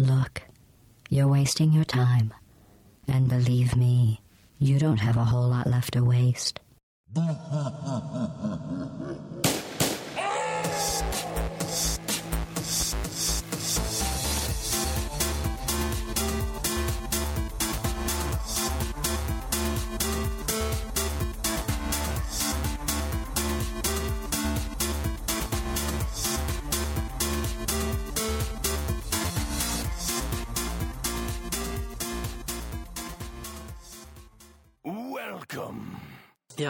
[0.00, 0.40] Look,
[1.10, 2.32] you're wasting your time.
[3.06, 4.22] And believe me,
[4.58, 6.58] you don't have a whole lot left to waste.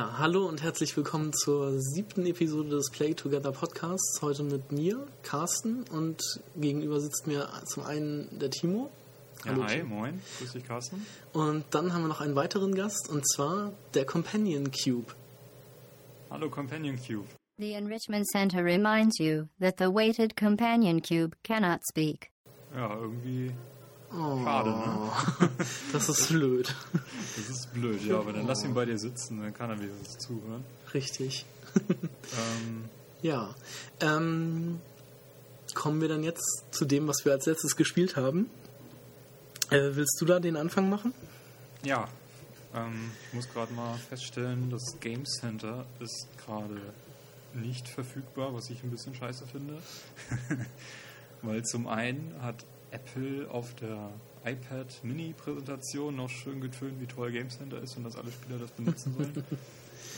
[0.00, 4.22] Ja, hallo und herzlich willkommen zur siebten Episode des Play Together Podcasts.
[4.22, 6.22] Heute mit mir, Carsten, und
[6.56, 8.90] gegenüber sitzt mir zum einen der Timo.
[9.44, 9.96] Ja, Hallo, hi, Timo.
[9.96, 10.22] moin.
[10.38, 11.04] Grüß dich, Carsten.
[11.34, 15.12] Und dann haben wir noch einen weiteren Gast, und zwar der Companion Cube.
[16.30, 17.28] Hallo, Companion Cube.
[17.58, 22.30] The Enrichment Center reminds you that the weighted companion cube cannot speak.
[22.74, 23.52] Ja, irgendwie
[24.12, 25.10] Oh, schade, ne?
[25.92, 26.74] das ist blöd.
[27.36, 30.18] Das ist blöd, ja, aber dann lass ihn bei dir sitzen, dann kann er wenigstens
[30.18, 30.64] zuhören.
[30.92, 31.46] Richtig.
[31.76, 32.84] Ähm,
[33.22, 33.54] Ja.
[34.00, 34.80] Ähm,
[35.74, 38.48] kommen wir dann jetzt zu dem, was wir als letztes gespielt haben.
[39.70, 41.12] Äh, willst du da den Anfang machen?
[41.84, 42.08] ja,
[42.74, 46.80] ähm, ich muss gerade mal feststellen, das Game Center ist gerade
[47.54, 49.82] nicht verfügbar, was ich ein bisschen scheiße finde.
[51.42, 54.10] Weil zum einen hat Apple auf der
[54.44, 58.70] iPad Mini-Präsentation noch schön getönt, wie toll Game Center ist und dass alle Spieler das
[58.70, 59.44] benutzen sollen.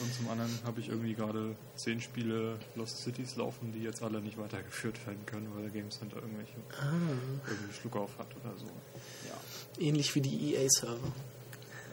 [0.00, 4.20] Und zum anderen habe ich irgendwie gerade zehn Spiele Lost Cities laufen, die jetzt alle
[4.20, 6.54] nicht weitergeführt werden können, weil Game Center irgendwelche
[7.46, 8.66] irgendwie Schluck auf hat oder so.
[8.66, 9.84] Ja.
[9.86, 11.12] Ähnlich wie die EA-Server.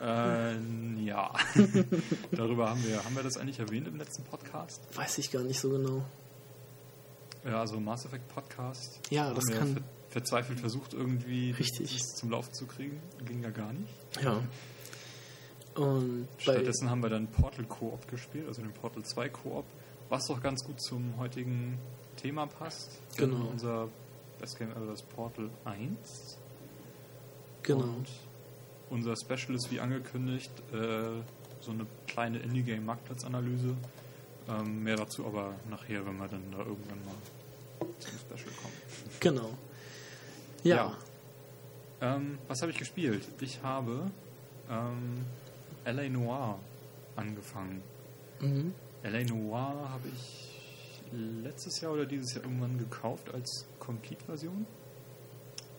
[0.01, 1.31] Ähm, ja.
[2.31, 4.81] Darüber haben wir, haben wir das eigentlich erwähnt im letzten Podcast?
[4.95, 6.03] Weiß ich gar nicht so genau.
[7.45, 8.99] Ja, also Mass Effect Podcast.
[9.09, 11.99] Ja, das kann- verzweifelt versucht, irgendwie Richtig.
[12.15, 12.99] zum Laufen zu kriegen.
[13.25, 13.93] Ging ja gar nicht.
[14.21, 14.43] Ja.
[15.75, 19.65] Und Stattdessen haben wir dann Portal Koop gespielt, also den Portal 2 Koop,
[20.09, 21.77] was doch ganz gut zum heutigen
[22.17, 22.99] Thema passt.
[23.15, 23.47] Genau.
[23.47, 23.87] Unser
[24.39, 26.37] Best Game Ever ist Portal 1.
[27.63, 27.83] genau.
[27.83, 28.07] Und
[28.89, 31.21] unser Special ist wie angekündigt äh,
[31.61, 33.75] so eine kleine Indie-Game-Marktplatzanalyse.
[34.49, 38.73] Ähm, mehr dazu aber nachher, wenn wir dann da irgendwann mal zum Special kommen.
[39.19, 39.51] Genau.
[40.63, 40.97] Ja.
[42.01, 43.27] Ähm, was habe ich gespielt?
[43.41, 44.09] Ich habe
[44.69, 45.25] ähm,
[45.83, 46.09] L.A.
[46.09, 46.59] Noir
[47.15, 47.81] angefangen.
[48.39, 48.73] Mhm.
[49.03, 49.23] L.A.
[49.23, 50.49] Noir habe ich
[51.11, 54.65] letztes Jahr oder dieses Jahr irgendwann gekauft als Complete-Version.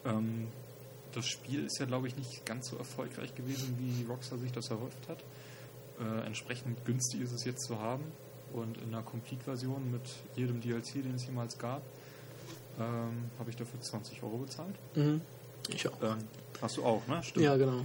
[0.05, 0.49] Ähm,
[1.13, 4.71] das Spiel ist ja, glaube ich, nicht ganz so erfolgreich gewesen, wie Rockstar sich das
[4.71, 5.23] erhofft hat.
[6.01, 8.05] Äh, entsprechend günstig ist es jetzt zu haben.
[8.53, 10.03] Und in einer Complete-Version mit
[10.35, 11.83] jedem DLC, den es jemals gab,
[12.81, 14.75] ähm, habe ich dafür 20 Euro bezahlt.
[14.97, 15.21] Mhm.
[15.69, 16.03] Ich auch.
[16.03, 16.19] Ähm,
[16.63, 17.23] hast du auch, ne?
[17.23, 17.45] Stimmt.
[17.45, 17.85] Ja, genau.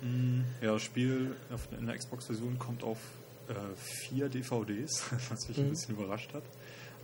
[0.00, 1.36] Mm, Ja, das Spiel
[1.78, 2.98] in der Xbox-Version kommt auf
[3.48, 5.70] äh, vier DVDs, was mich ein Mhm.
[5.70, 6.42] bisschen überrascht hat.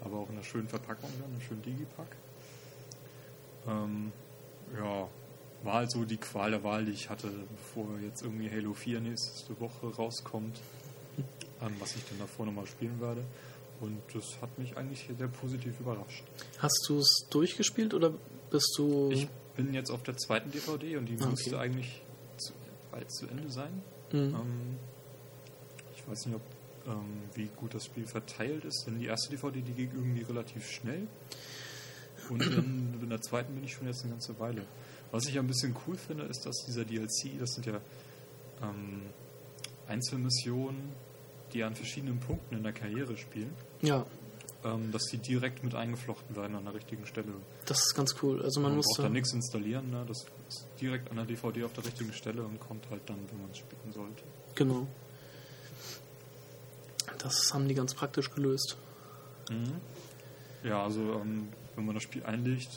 [0.04, 2.08] Aber auch in einer schönen Verpackung, dann, einem schönen Digipack.
[3.68, 4.12] Ähm,
[4.76, 5.08] ja,
[5.62, 9.00] war halt so die Qual der Wahl, die ich hatte, bevor jetzt irgendwie Halo 4
[9.00, 10.58] nächste Woche rauskommt,
[11.60, 13.22] ähm, was ich dann davor nochmal spielen werde.
[13.82, 16.22] Und das hat mich eigentlich sehr positiv überrascht.
[16.59, 18.12] Hast du es durchgespielt oder
[18.50, 19.10] bist du.
[19.10, 21.31] Ich bin jetzt auf der zweiten DVD und die Ah, okay.
[21.31, 22.03] müsste eigentlich
[22.38, 22.53] zu,
[22.92, 23.82] bald zu Ende sein.
[24.12, 24.19] Mhm.
[24.34, 24.76] Ähm,
[25.97, 26.42] ich weiß nicht, ob,
[26.87, 30.71] ähm, wie gut das Spiel verteilt ist, denn die erste DVD, die ging irgendwie relativ
[30.71, 31.09] schnell.
[32.31, 34.65] Und in, in der zweiten bin ich schon jetzt eine ganze Weile.
[35.10, 37.81] Was ich ja ein bisschen cool finde, ist, dass dieser DLC, das sind ja
[38.62, 39.03] ähm,
[39.88, 40.92] Einzelmissionen,
[41.52, 43.52] die an verschiedenen Punkten in der Karriere spielen,
[43.82, 44.04] ja,
[44.64, 47.32] ähm, dass die direkt mit eingeflochten werden an der richtigen Stelle.
[47.66, 48.42] das ist ganz cool.
[48.42, 49.08] Also man, Man muss braucht da.
[49.10, 50.04] nichts installieren, ne?
[50.06, 53.41] das ist direkt an der DVD auf der richtigen Stelle und kommt halt dann, wenn
[53.42, 54.22] man es spielen sollte.
[54.54, 54.86] Genau.
[57.18, 58.76] Das haben die ganz praktisch gelöst.
[60.64, 62.70] Ja, also ähm, wenn man das Spiel einlegt,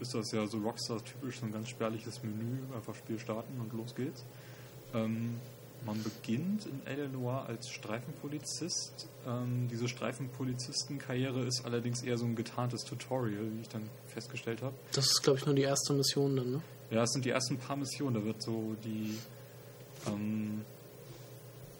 [0.00, 3.94] ist das ja so Rockstar-typisch, so ein ganz spärliches Menü, einfach Spiel starten und los
[3.94, 4.24] geht's.
[4.94, 5.40] Ähm,
[5.84, 9.08] man beginnt in El Noir als Streifenpolizist.
[9.26, 14.74] Ähm, diese Streifenpolizistenkarriere ist allerdings eher so ein getarntes Tutorial, wie ich dann festgestellt habe.
[14.92, 16.62] Das ist, glaube ich, nur die erste Mission dann, ne?
[16.90, 19.16] Ja, es sind die ersten paar Missionen, da wird so die,
[20.06, 20.62] ähm,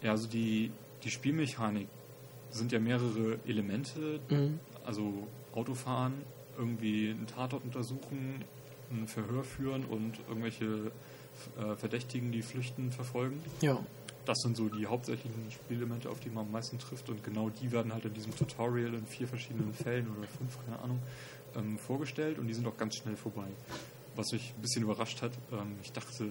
[0.01, 0.71] ja, also die,
[1.03, 1.87] die Spielmechanik
[2.51, 4.59] sind ja mehrere Elemente, Mhm.
[4.85, 6.13] also Autofahren,
[6.57, 8.43] irgendwie einen Tatort untersuchen,
[8.91, 10.91] ein Verhör führen und irgendwelche
[11.57, 13.41] äh, Verdächtigen, die flüchten, verfolgen.
[13.61, 13.79] Ja.
[14.25, 17.71] Das sind so die hauptsächlichen Spielelemente, auf die man am meisten trifft und genau die
[17.71, 20.99] werden halt in diesem Tutorial in vier verschiedenen Fällen oder fünf, keine Ahnung,
[21.55, 23.47] ähm, vorgestellt und die sind auch ganz schnell vorbei.
[24.15, 25.31] was mich ein bisschen überrascht hat.
[25.51, 26.29] Ähm, ich dachte,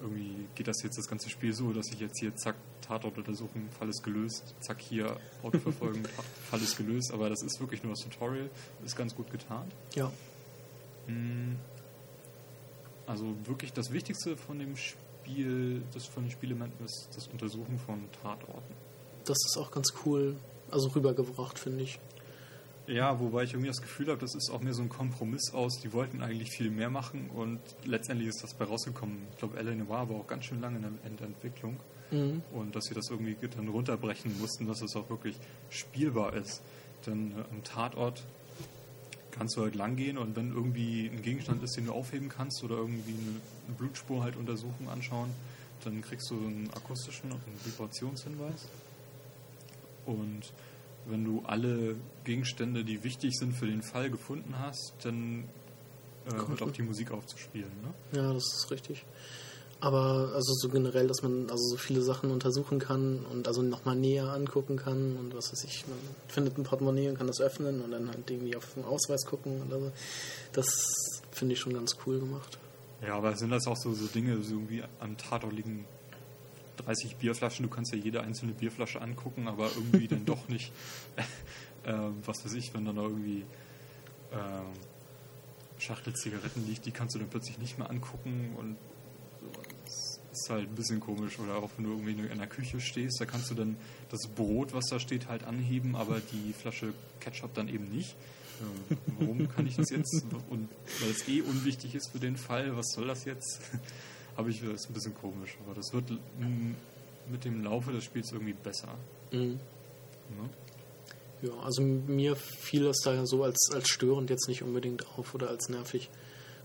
[0.00, 3.68] irgendwie geht das jetzt das ganze Spiel so, dass ich jetzt hier zack, Tatort untersuchen,
[3.78, 6.02] Fall ist gelöst, zack, hier Auto verfolgen,
[6.50, 8.50] Fall ist gelöst, aber das ist wirklich nur das Tutorial,
[8.84, 9.70] ist ganz gut getan.
[9.94, 10.10] Ja.
[11.06, 11.56] Mm,
[13.06, 18.00] Also wirklich das Wichtigste von dem Spiel, das von den Spielementen ist das Untersuchen von
[18.22, 18.74] Tatorten.
[19.24, 20.36] Das ist auch ganz cool,
[20.70, 21.98] also rübergebracht, finde ich.
[22.86, 25.80] Ja, wobei ich irgendwie das Gefühl habe, das ist auch mehr so ein Kompromiss aus.
[25.82, 29.22] Die wollten eigentlich viel mehr machen und letztendlich ist das bei rausgekommen.
[29.32, 31.76] Ich glaube, Ellen war aber auch ganz schön lange in der, in der Entwicklung
[32.10, 32.42] Mhm.
[32.52, 35.36] und dass sie das irgendwie dann runterbrechen mussten, dass es auch wirklich
[35.70, 36.60] spielbar ist.
[37.06, 38.22] Denn äh, am Tatort
[39.36, 42.62] kannst du halt lang gehen und wenn irgendwie ein Gegenstand ist, den du aufheben kannst
[42.62, 45.30] oder irgendwie eine, Blutspur halt untersuchen, anschauen,
[45.84, 48.68] dann kriegst du einen akustischen und einen Vibrationshinweis.
[50.06, 50.52] Und
[51.06, 55.44] wenn du alle Gegenstände, die wichtig sind für den Fall, gefunden hast, dann
[56.26, 57.72] äh, Kommt hört auch die Musik auf zu spielen.
[57.82, 58.18] Ne?
[58.18, 59.04] Ja, das ist richtig.
[59.84, 63.94] Aber also so generell, dass man also so viele Sachen untersuchen kann und also nochmal
[63.94, 67.82] näher angucken kann und was weiß ich, man findet ein Portemonnaie und kann das öffnen
[67.82, 69.92] und dann halt irgendwie auf den Ausweis gucken oder so.
[70.54, 70.66] Das
[71.32, 72.58] finde ich schon ganz cool gemacht.
[73.06, 75.84] Ja, aber sind das auch so, so Dinge, so irgendwie am Tatort liegen
[76.78, 80.72] 30 Bierflaschen, du kannst ja jede einzelne Bierflasche angucken, aber irgendwie dann doch nicht,
[81.84, 81.92] äh,
[82.24, 83.44] was weiß ich, wenn dann da irgendwie
[84.30, 88.78] äh, Schachtel Zigaretten liegt, die kannst du dann plötzlich nicht mehr angucken und
[90.34, 91.38] ist halt ein bisschen komisch.
[91.38, 93.76] Oder auch wenn du irgendwie in der Küche stehst, da kannst du dann
[94.10, 98.16] das Brot, was da steht, halt anheben, aber die Flasche Ketchup dann eben nicht.
[98.90, 100.24] Äh, warum kann ich das jetzt?
[100.50, 100.68] Und
[101.00, 103.60] weil es eh unwichtig ist für den Fall, was soll das jetzt?
[104.36, 106.10] Habe ich das ist ein bisschen komisch, aber das wird
[107.30, 108.88] mit dem Laufe des Spiels irgendwie besser.
[109.30, 109.60] Mhm.
[110.30, 110.50] Ne?
[111.42, 115.34] Ja, also mir fiel das da ja so als, als störend jetzt nicht unbedingt auf
[115.34, 116.10] oder als nervig.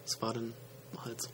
[0.03, 0.53] Das war dann
[1.03, 1.29] halt so.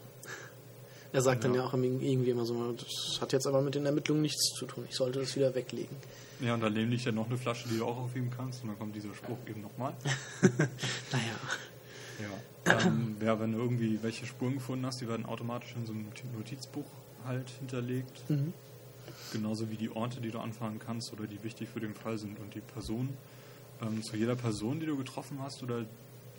[1.16, 1.62] Er sagt dann Ja.
[1.62, 4.86] ja auch irgendwie immer so, das hat jetzt aber mit den Ermittlungen nichts zu tun.
[4.90, 5.96] Ich sollte das wieder weglegen.
[6.42, 8.78] Ja, und daneben liegt ja noch eine Flasche, die du auch aufheben kannst, und dann
[8.78, 9.94] kommt dieser Spruch eben nochmal.
[11.12, 11.38] Naja.
[12.66, 12.80] Ja.
[12.86, 16.08] Ähm, ja, wenn du irgendwie welche Spuren gefunden hast, die werden automatisch in so einem
[16.38, 16.86] Notizbuch
[17.26, 18.30] halt hinterlegt.
[18.30, 18.52] Mhm.
[19.32, 22.40] Genauso wie die Orte, die du anfahren kannst oder die wichtig für den Fall sind
[22.40, 23.16] und die Personen.
[23.82, 25.86] Ähm, zu jeder Person, die du getroffen hast oder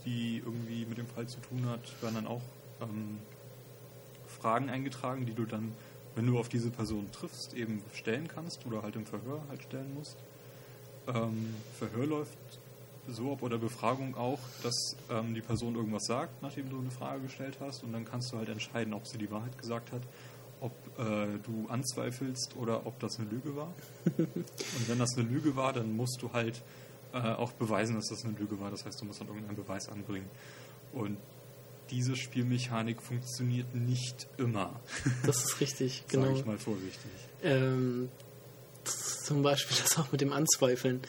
[0.05, 2.43] die irgendwie mit dem Fall zu tun hat, werden dann auch
[2.83, 3.19] ähm,
[4.47, 5.73] Fragen eingetragen, die du dann,
[6.15, 9.93] wenn du auf diese Person triffst, eben stellen kannst oder halt im Verhör halt stellen
[9.93, 10.17] musst.
[11.09, 12.39] Ähm, Verhör läuft
[13.09, 17.23] so ab oder Befragung auch, dass ähm, die Person irgendwas sagt, nachdem du eine Frage
[17.23, 20.03] gestellt hast und dann kannst du halt entscheiden, ob sie die Wahrheit gesagt hat,
[20.61, 23.75] ob äh, du anzweifelst oder ob das eine Lüge war.
[24.17, 26.63] und wenn das eine Lüge war, dann musst du halt
[27.13, 28.71] äh, auch beweisen, dass das eine Lüge war.
[28.71, 30.31] Das heißt, du musst dann irgendeinen Beweis anbringen.
[30.93, 31.19] Und
[31.91, 34.81] diese Spielmechanik funktioniert nicht immer,
[35.25, 36.35] Das ist richtig, genau.
[36.35, 37.11] ich mal vorsichtig.
[37.43, 38.09] Ähm,
[38.85, 41.01] zum Beispiel das auch mit dem Anzweifeln.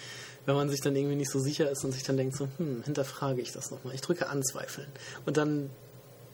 [0.46, 2.84] Wenn man sich dann irgendwie nicht so sicher ist und sich dann denkt so, hm,
[2.84, 3.94] hinterfrage ich das nochmal.
[3.94, 4.88] Ich drücke Anzweifeln.
[5.26, 5.70] Und dann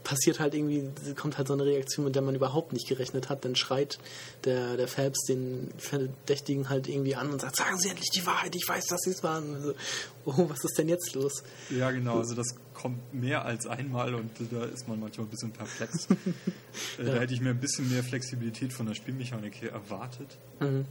[0.04, 3.46] passiert halt irgendwie, kommt halt so eine Reaktion, mit der man überhaupt nicht gerechnet hat.
[3.46, 3.98] Dann schreit
[4.46, 8.56] der, der Phelps den Verdächtigen halt irgendwie an und sagt, sagen Sie endlich die Wahrheit,
[8.56, 9.62] ich weiß, dass Sie es waren.
[9.62, 9.74] So,
[10.26, 11.44] oh, was ist denn jetzt los?
[11.70, 12.18] Ja, genau.
[12.20, 16.08] Also das kommt mehr als einmal und da ist man manchmal ein bisschen perplex.
[16.98, 17.20] Äh, Da Ja.
[17.22, 20.38] hätte ich mir ein bisschen mehr Flexibilität von der Spielmechanik her erwartet.
[20.60, 20.86] Mhm.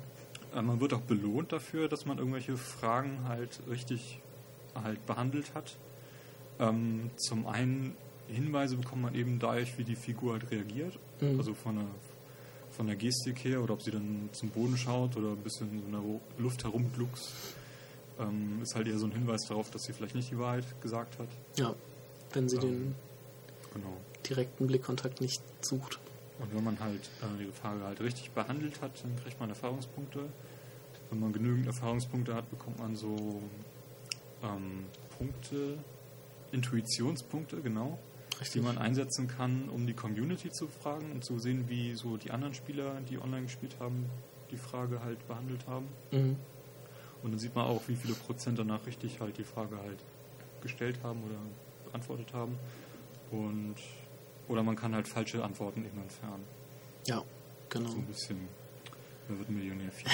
[0.54, 4.20] Äh, Man wird auch belohnt dafür, dass man irgendwelche Fragen halt richtig
[4.74, 5.76] halt behandelt hat.
[6.60, 7.94] Ähm, zum einen
[8.28, 10.98] Hinweise bekommt man eben dadurch, wie die Figur halt reagiert.
[11.20, 11.38] Mhm.
[11.38, 11.86] Also von der,
[12.70, 15.90] von der Gestik her oder ob sie dann zum Boden schaut oder ein bisschen in
[15.92, 16.00] der
[16.38, 17.32] Luft herumgluckst.
[18.18, 21.18] Ähm, ist halt eher so ein Hinweis darauf, dass sie vielleicht nicht die Wahrheit gesagt
[21.18, 21.28] hat.
[21.56, 21.74] Ja,
[22.32, 22.62] wenn sie Ähm.
[22.62, 22.94] den
[23.72, 23.96] Genau.
[24.28, 25.98] direkten Blickkontakt nicht sucht.
[26.38, 30.24] Und wenn man halt äh, die Frage halt richtig behandelt hat, dann kriegt man Erfahrungspunkte.
[31.10, 33.40] Wenn man genügend Erfahrungspunkte hat, bekommt man so
[34.42, 34.84] ähm,
[35.16, 35.78] Punkte,
[36.52, 37.98] Intuitionspunkte, genau,
[38.34, 38.62] die Richtig.
[38.62, 42.54] man einsetzen kann, um die Community zu fragen und zu sehen, wie so die anderen
[42.54, 44.06] Spieler, die online gespielt haben,
[44.50, 45.86] die Frage halt behandelt haben.
[46.10, 46.36] Mhm.
[47.22, 49.98] Und dann sieht man auch, wie viele Prozent danach richtig halt die Frage halt
[50.60, 51.36] gestellt haben oder
[51.90, 52.58] beantwortet haben.
[53.30, 53.76] Und
[54.48, 56.44] oder man kann halt falsche Antworten eben entfernen.
[57.06, 57.22] Ja,
[57.68, 57.90] genau.
[57.90, 58.48] So ein bisschen,
[59.28, 60.10] wer wird Millionär viel.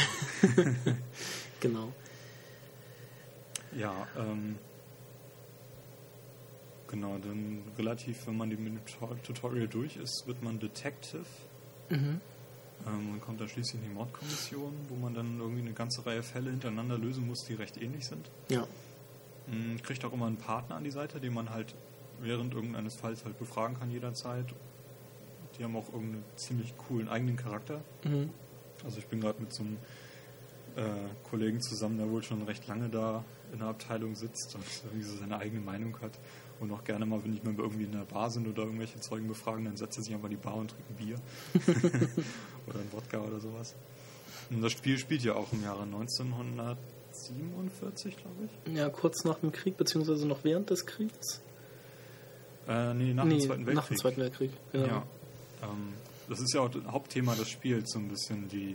[1.61, 1.93] Genau.
[3.77, 4.57] ja, ähm,
[6.87, 11.25] genau, dann relativ, wenn man dem Tutor- Tutorial durch ist, wird man Detective.
[11.88, 12.21] Mhm.
[12.87, 16.23] Ähm, man kommt dann schließlich in die Mordkommission, wo man dann irgendwie eine ganze Reihe
[16.23, 18.30] Fälle hintereinander lösen muss, die recht ähnlich sind.
[18.49, 18.66] Ja.
[19.47, 21.75] Mm, Kriegt auch immer einen Partner an die Seite, den man halt
[22.20, 24.47] während irgendeines Falls halt befragen kann jederzeit.
[25.58, 27.80] Die haben auch irgendeinen ziemlich coolen eigenen Charakter.
[28.04, 28.30] Mhm.
[28.85, 29.76] Also ich bin gerade mit so einem
[30.76, 35.04] äh, Kollegen zusammen, der wohl schon recht lange da in der Abteilung sitzt und irgendwie
[35.04, 36.12] so seine eigene Meinung hat.
[36.61, 39.29] Und auch gerne mal, wenn ich mal irgendwie in der Bar sind oder irgendwelche Zeugen
[39.29, 41.21] befragen, dann setzt er sich einfach in die Bar und trinkt ein Bier.
[42.67, 43.75] oder ein Wodka oder sowas.
[44.50, 48.50] Und das Spiel spielt ja auch im Jahre 1947, glaube ich.
[48.75, 51.41] Ja, kurz nach dem Krieg, beziehungsweise noch während des Kriegs.
[52.67, 53.75] Äh, nee, nach dem Zweiten Weltkrieg.
[53.77, 54.87] Nach dem Zweiten Weltkrieg, genau.
[54.87, 55.03] Ja.
[55.62, 55.93] Ähm,
[56.29, 58.75] das ist ja auch das Hauptthema des Spiels, so ein bisschen die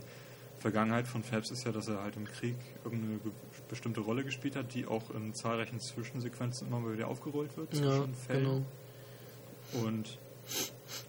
[0.58, 3.32] Vergangenheit von Phelps ist ja, dass er halt im Krieg irgendeine ge-
[3.74, 7.80] bestimmte Rolle gespielt hat, die auch in zahlreichen Zwischensequenzen immer mal wieder aufgerollt wird Ja,
[7.82, 8.65] zwischen Fällen.
[9.74, 9.86] genau.
[9.88, 10.18] Und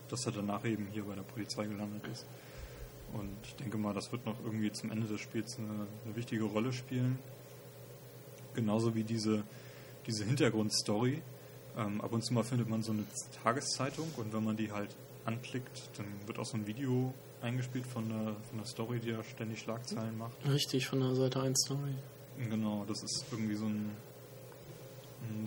[0.08, 2.24] dass er danach eben hier bei der Polizei gelandet ist.
[3.12, 6.44] Und ich denke mal, das wird noch irgendwie zum Ende des Spiels eine, eine wichtige
[6.44, 7.18] Rolle spielen.
[8.54, 9.42] Genauso wie diese,
[10.06, 11.20] diese Hintergrundstory.
[11.76, 13.04] Ähm, ab und zu mal findet man so eine
[13.42, 14.94] Tageszeitung und wenn man die halt
[15.24, 19.22] anklickt, dann wird auch so ein Video eingespielt von der, von der Story, die ja
[19.24, 20.36] ständig Schlagzeilen macht.
[20.46, 21.94] Richtig, von der Seite 1 Story.
[22.38, 23.90] Genau, das ist irgendwie so ein,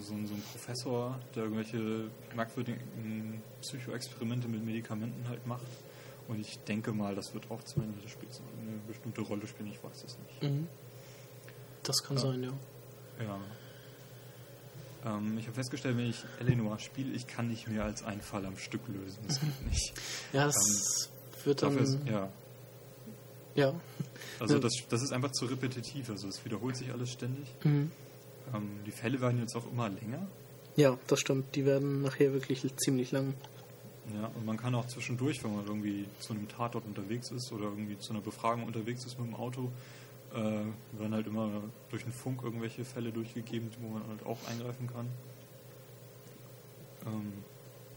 [0.02, 5.66] so ein, so ein Professor, der irgendwelche merkwürdigen Psychoexperimente mit Medikamenten halt macht.
[6.28, 9.70] Und ich denke mal, das wird auch zum Ende des Spiels eine bestimmte Rolle spielen,
[9.72, 10.44] ich weiß es nicht.
[10.44, 10.68] Mhm.
[11.84, 12.24] Das kann Ja.
[12.24, 12.54] sein, ja.
[13.24, 13.40] Ja.
[15.18, 18.46] Ähm, ich habe festgestellt, wenn ich Eleanor spiele, ich kann nicht mehr als einen Fall
[18.46, 19.20] am Stück lösen.
[19.28, 19.94] Das geht nicht.
[20.34, 21.10] Ja, das
[21.44, 21.78] wird dann.
[21.78, 22.30] Ist, ja.
[23.58, 23.74] Ja.
[24.40, 26.10] Also das, das ist einfach zu repetitiv.
[26.10, 27.48] Also es wiederholt sich alles ständig.
[27.64, 27.92] Mhm.
[28.54, 30.26] Ähm, die Fälle werden jetzt auch immer länger.
[30.76, 31.56] Ja, das stimmt.
[31.56, 33.34] Die werden nachher wirklich ziemlich lang.
[34.14, 37.66] Ja, und man kann auch zwischendurch, wenn man irgendwie zu einem Tatort unterwegs ist oder
[37.66, 39.70] irgendwie zu einer Befragung unterwegs ist mit dem Auto,
[40.34, 44.88] äh, werden halt immer durch den Funk irgendwelche Fälle durchgegeben, wo man halt auch eingreifen
[44.88, 45.08] kann.
[47.06, 47.34] Ähm,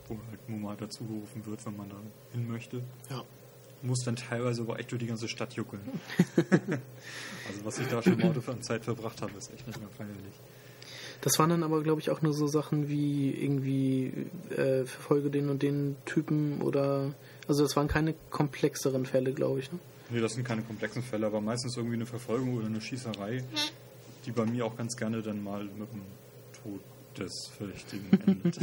[0.09, 1.97] wo, man halt, man halt dazugerufen wird, wenn man da
[2.33, 2.83] hin möchte.
[3.09, 3.23] Ja.
[3.83, 5.81] Muss dann teilweise aber echt durch die ganze Stadt juckeln.
[6.37, 9.89] also was ich da schon im Auto für Zeit verbracht habe, ist echt nicht mehr
[9.97, 10.35] feierlich.
[11.23, 14.13] Das waren dann aber, glaube ich, auch nur so Sachen wie irgendwie
[14.51, 17.15] äh, verfolge den und den Typen oder.
[17.47, 19.73] Also, das waren keine komplexeren Fälle, glaube ich.
[19.73, 19.79] Ne?
[20.11, 23.45] Nee, das sind keine komplexen Fälle, aber meistens irgendwie eine Verfolgung oder eine Schießerei,
[24.25, 26.03] die bei mir auch ganz gerne dann mal mit dem
[26.63, 26.81] Tod
[27.19, 28.57] des Verdächtigen endet.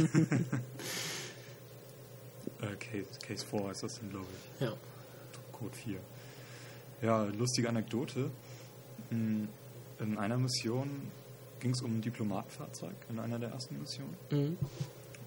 [2.60, 4.60] äh, Case, Case 4 heißt das dann, glaube ich.
[4.60, 4.72] Ja.
[5.58, 5.98] Code 4.
[7.02, 8.30] Ja, lustige Anekdote.
[9.10, 9.48] Hm,
[10.00, 10.88] In einer Mission
[11.60, 14.16] ging es um ein Diplomatenfahrzeug, in einer der ersten Missionen.
[14.30, 14.56] Mhm.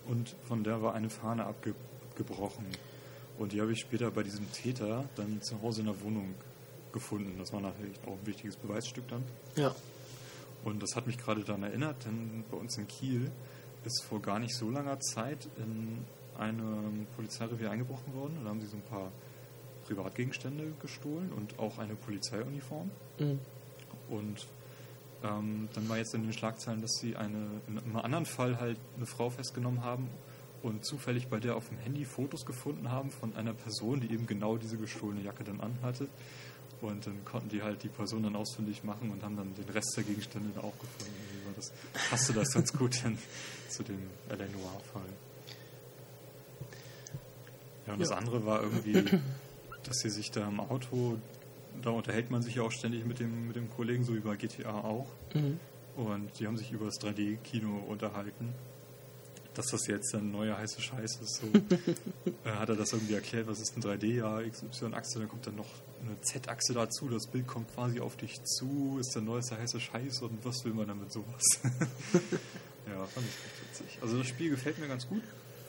[0.07, 2.65] Und von der war eine Fahne abgebrochen.
[3.37, 6.33] Und die habe ich später bei diesem Täter dann zu Hause in der Wohnung
[6.93, 7.35] gefunden.
[7.37, 9.23] Das war natürlich auch ein wichtiges Beweisstück dann.
[9.55, 9.73] Ja.
[10.63, 13.31] Und das hat mich gerade daran erinnert, denn bei uns in Kiel
[13.83, 16.05] ist vor gar nicht so langer Zeit in
[16.37, 18.37] einem Polizeirevier eingebrochen worden.
[18.43, 19.11] Da haben sie so ein paar
[19.95, 22.89] Privatgegenstände gestohlen und auch eine Polizeiuniform.
[23.19, 23.39] Mhm.
[24.09, 24.47] Und
[25.23, 28.77] ähm, dann war jetzt in den Schlagzeilen, dass sie eine, in einem anderen Fall halt
[28.97, 30.09] eine Frau festgenommen haben
[30.63, 34.27] und zufällig bei der auf dem Handy Fotos gefunden haben von einer Person, die eben
[34.27, 36.07] genau diese gestohlene Jacke dann anhatte.
[36.81, 39.93] Und dann konnten die halt die Person dann ausfindig machen und haben dann den Rest
[39.95, 41.13] der Gegenstände da auch gefunden.
[41.45, 41.71] War Das
[42.09, 43.17] passte das ganz gut hin
[43.69, 44.45] zu dem L.A.
[44.45, 45.01] Noir-Fall.
[47.87, 48.15] Ja, und das Ja.
[48.17, 48.93] andere war irgendwie,
[49.83, 51.17] dass sie sich da im Auto,
[51.81, 54.35] da unterhält man sich ja auch ständig mit dem, mit dem Kollegen, so wie bei
[54.35, 55.07] GTA auch.
[55.33, 55.59] Mhm.
[55.95, 58.53] Und die haben sich über das 3D-Kino unterhalten.
[59.53, 61.41] Dass das jetzt ein neuer heiße Scheiß ist.
[61.41, 61.47] So,
[62.45, 64.15] äh, hat er das irgendwie erklärt, was ist ein 3D?
[64.15, 65.67] Ja, XY-Achse, dann kommt dann noch
[66.05, 70.21] eine Z-Achse dazu, das Bild kommt quasi auf dich zu, ist der neueste heiße Scheiß
[70.21, 71.43] und was will man damit sowas?
[72.87, 73.99] ja, fand ich echt witzig.
[74.01, 75.21] Also das Spiel gefällt mir ganz gut.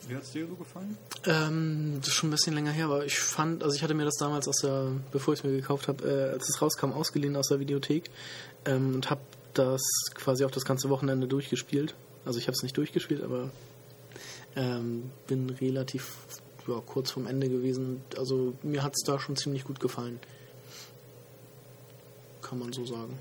[0.07, 0.97] Wie hat es dir so gefallen?
[1.25, 4.05] Ähm, das ist schon ein bisschen länger her, aber ich fand, also ich hatte mir
[4.05, 7.35] das damals aus der, bevor ich es mir gekauft habe, äh, als es rauskam, ausgeliehen
[7.35, 8.09] aus der Videothek
[8.65, 9.21] ähm, und habe
[9.53, 9.81] das
[10.15, 11.95] quasi auch das ganze Wochenende durchgespielt.
[12.25, 13.49] Also ich habe es nicht durchgespielt, aber
[14.55, 16.15] ähm, bin relativ
[16.67, 18.01] ja, kurz vorm Ende gewesen.
[18.17, 20.19] Also mir hat es da schon ziemlich gut gefallen.
[22.41, 23.17] Kann man so sagen.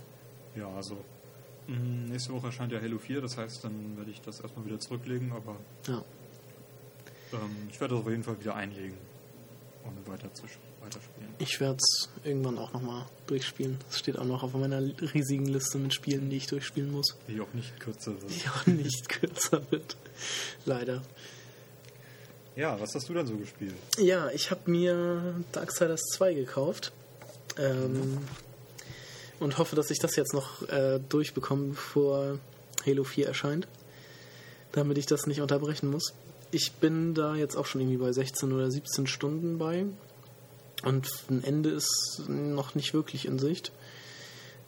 [0.56, 0.96] Ja, also
[1.66, 4.78] mh, nächste Woche erscheint ja Halo 4, das heißt, dann werde ich das erstmal wieder
[4.80, 6.04] zurücklegen, aber Ja.
[7.32, 8.96] Ähm, ich werde das auf jeden Fall wieder einlegen,
[9.84, 10.44] um weiter zu
[10.82, 11.34] weiterspielen.
[11.38, 13.78] Ich werde es irgendwann auch nochmal durchspielen.
[13.88, 14.80] Das steht auch noch auf meiner
[15.14, 17.16] riesigen Liste mit Spielen, die ich durchspielen muss.
[17.28, 18.30] Die auch nicht kürzer wird.
[18.30, 19.96] Die auch nicht kürzer wird.
[20.64, 21.02] Leider.
[22.54, 23.74] Ja, was hast du dann so gespielt?
[23.98, 26.92] Ja, ich habe mir Darksiders 2 gekauft.
[27.58, 28.18] Ähm,
[29.40, 32.38] und hoffe, dass ich das jetzt noch äh, durchbekomme, bevor
[32.86, 33.66] Halo 4 erscheint.
[34.72, 36.14] damit ich das nicht unterbrechen muss.
[36.54, 39.86] Ich bin da jetzt auch schon irgendwie bei 16 oder 17 Stunden bei.
[40.84, 43.72] Und ein Ende ist noch nicht wirklich in Sicht.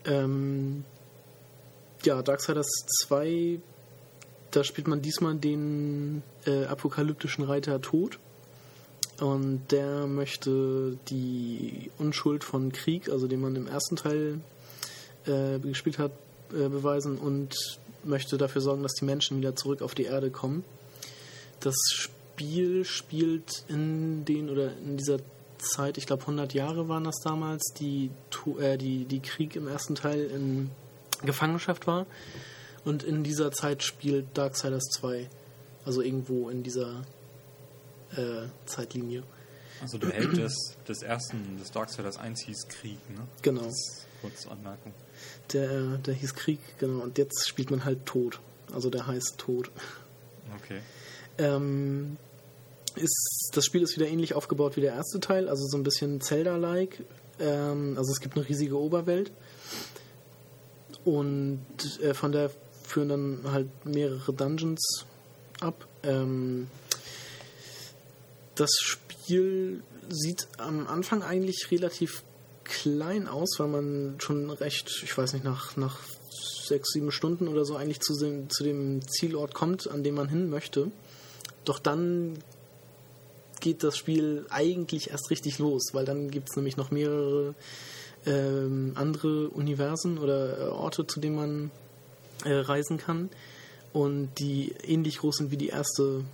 [0.06, 0.84] Ähm,
[2.04, 2.66] ja, Darksiders
[3.02, 3.60] 2,
[4.50, 8.18] da spielt man diesmal den äh, apokalyptischen Reiter Tod.
[9.20, 14.40] Und der möchte die Unschuld von Krieg, also den man im ersten Teil
[15.26, 16.12] äh, gespielt hat,
[16.50, 17.54] äh, beweisen und
[18.04, 20.64] möchte dafür sorgen, dass die Menschen wieder zurück auf die Erde kommen.
[21.64, 25.18] Das Spiel spielt in den oder in dieser
[25.56, 28.10] Zeit, ich glaube 100 Jahre waren das damals, die,
[28.58, 30.70] äh, die, die Krieg im ersten Teil in
[31.22, 32.06] Gefangenschaft war.
[32.84, 35.30] Und in dieser Zeit spielt Darksiders 2.
[35.86, 37.02] Also irgendwo in dieser
[38.14, 39.22] äh, Zeitlinie.
[39.80, 43.26] Also der Held des, des ersten, des Darksiders 1 hieß Krieg, ne?
[43.40, 43.62] Genau.
[43.62, 44.92] Das kurz Anmerkung.
[45.54, 47.02] Der, der hieß Krieg, genau.
[47.02, 48.40] Und jetzt spielt man halt Tod.
[48.72, 49.70] Also der heißt Tod.
[50.62, 50.80] Okay.
[51.38, 52.16] Ähm,
[52.96, 56.20] ist, das Spiel ist wieder ähnlich aufgebaut wie der erste Teil, also so ein bisschen
[56.20, 57.02] Zelda-like.
[57.40, 59.32] Ähm, also es gibt eine riesige Oberwelt
[61.04, 61.60] und
[62.02, 62.50] äh, von der
[62.84, 65.04] führen dann halt mehrere Dungeons
[65.60, 65.86] ab.
[66.02, 66.68] Ähm,
[68.54, 72.22] das Spiel sieht am Anfang eigentlich relativ
[72.62, 75.98] klein aus, weil man schon recht, ich weiß nicht, nach, nach
[76.66, 80.48] sechs, sieben Stunden oder so eigentlich zu zu dem Zielort kommt, an dem man hin
[80.48, 80.90] möchte.
[81.64, 82.38] Doch dann
[83.60, 87.54] geht das Spiel eigentlich erst richtig los, weil dann gibt es nämlich noch mehrere
[88.26, 91.70] ähm, andere Universen oder äh, Orte, zu denen man
[92.44, 93.30] äh, reisen kann
[93.92, 96.24] und die ähnlich groß sind wie die erste,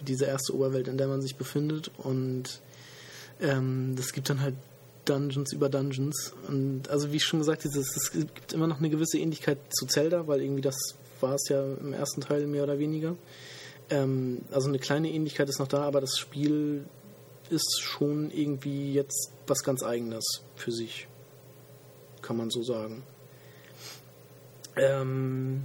[0.00, 2.60] diese erste Oberwelt, in der man sich befindet und
[3.40, 4.54] ähm, das gibt dann halt
[5.04, 9.58] Dungeons über Dungeons und also wie schon gesagt, es gibt immer noch eine gewisse Ähnlichkeit
[9.70, 10.76] zu Zelda, weil irgendwie das
[11.20, 13.16] war es ja im ersten Teil mehr oder weniger.
[13.90, 16.86] Ähm, also eine kleine Ähnlichkeit ist noch da, aber das Spiel
[17.50, 20.24] ist schon irgendwie jetzt was ganz eigenes
[20.56, 21.06] für sich
[22.26, 23.04] kann man so sagen.
[24.74, 25.62] Ähm,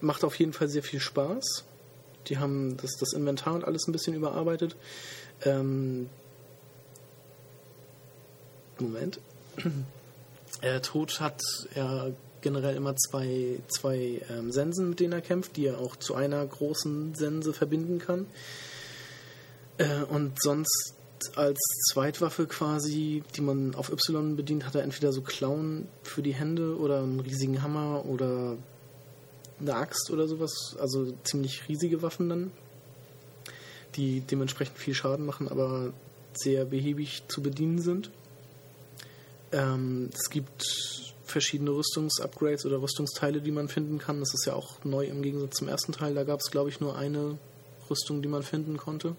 [0.00, 1.64] macht auf jeden Fall sehr viel Spaß.
[2.28, 4.74] Die haben das, das Inventar und alles ein bisschen überarbeitet.
[5.44, 6.08] Ähm,
[8.78, 9.20] Moment.
[10.60, 11.40] Äh, Tod hat
[11.74, 12.10] ja
[12.42, 16.44] generell immer zwei, zwei ähm, Sensen, mit denen er kämpft, die er auch zu einer
[16.44, 18.26] großen Sense verbinden kann.
[19.78, 20.94] Äh, und sonst
[21.36, 21.60] als
[21.92, 26.76] Zweitwaffe quasi, die man auf Y bedient, hat er entweder so Klauen für die Hände
[26.76, 28.56] oder einen riesigen Hammer oder
[29.60, 30.76] eine Axt oder sowas.
[30.78, 32.50] Also ziemlich riesige Waffen dann,
[33.94, 35.92] die dementsprechend viel Schaden machen, aber
[36.34, 38.10] sehr behäbig zu bedienen sind.
[39.52, 41.01] Ähm, es gibt
[41.32, 44.20] verschiedene Rüstungsupgrades oder Rüstungsteile, die man finden kann.
[44.20, 46.14] Das ist ja auch neu im Gegensatz zum ersten Teil.
[46.14, 47.38] Da gab es, glaube ich, nur eine
[47.90, 49.16] Rüstung, die man finden konnte.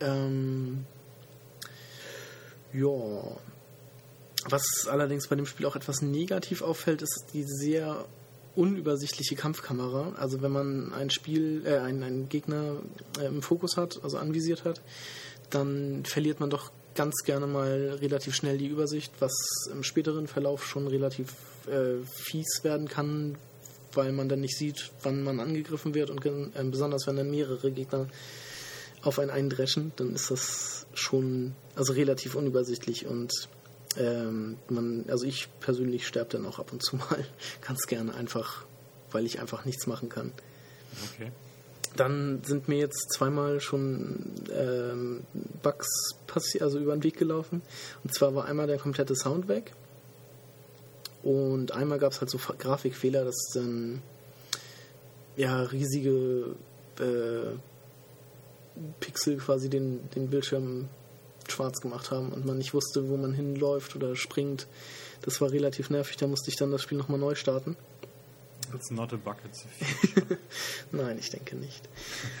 [0.00, 0.84] Ähm,
[2.72, 2.88] ja.
[4.50, 8.04] Was allerdings bei dem Spiel auch etwas negativ auffällt, ist die sehr
[8.54, 10.14] unübersichtliche Kampfkamera.
[10.16, 12.76] Also wenn man ein Spiel, äh, einen, einen Gegner
[13.20, 14.80] äh, im Fokus hat, also anvisiert hat,
[15.50, 19.32] dann verliert man doch ganz gerne mal relativ schnell die Übersicht, was
[19.70, 21.32] im späteren Verlauf schon relativ
[21.68, 23.38] äh, fies werden kann,
[23.92, 27.70] weil man dann nicht sieht, wann man angegriffen wird und äh, besonders wenn dann mehrere
[27.70, 28.08] Gegner
[29.02, 33.32] auf einen eindreschen, dann ist das schon also relativ unübersichtlich und
[33.96, 37.24] ähm, man, also ich persönlich sterbe dann auch ab und zu mal
[37.64, 38.64] ganz gerne einfach,
[39.12, 40.32] weil ich einfach nichts machen kann.
[41.14, 41.30] Okay.
[41.96, 45.24] Dann sind mir jetzt zweimal schon ähm,
[45.62, 45.88] Bugs
[46.60, 47.62] also über den Weg gelaufen.
[48.04, 49.72] Und zwar war einmal der komplette Sound weg.
[51.22, 54.02] Und einmal gab es halt so Grafikfehler, dass dann
[55.36, 56.54] ja riesige
[57.00, 57.56] äh,
[59.00, 60.88] Pixel quasi den, den Bildschirm
[61.48, 64.66] schwarz gemacht haben und man nicht wusste, wo man hinläuft oder springt.
[65.22, 67.76] Das war relativ nervig, da musste ich dann das Spiel nochmal neu starten.
[68.74, 69.50] It's not a bucket.
[70.92, 71.88] Nein, ich denke nicht.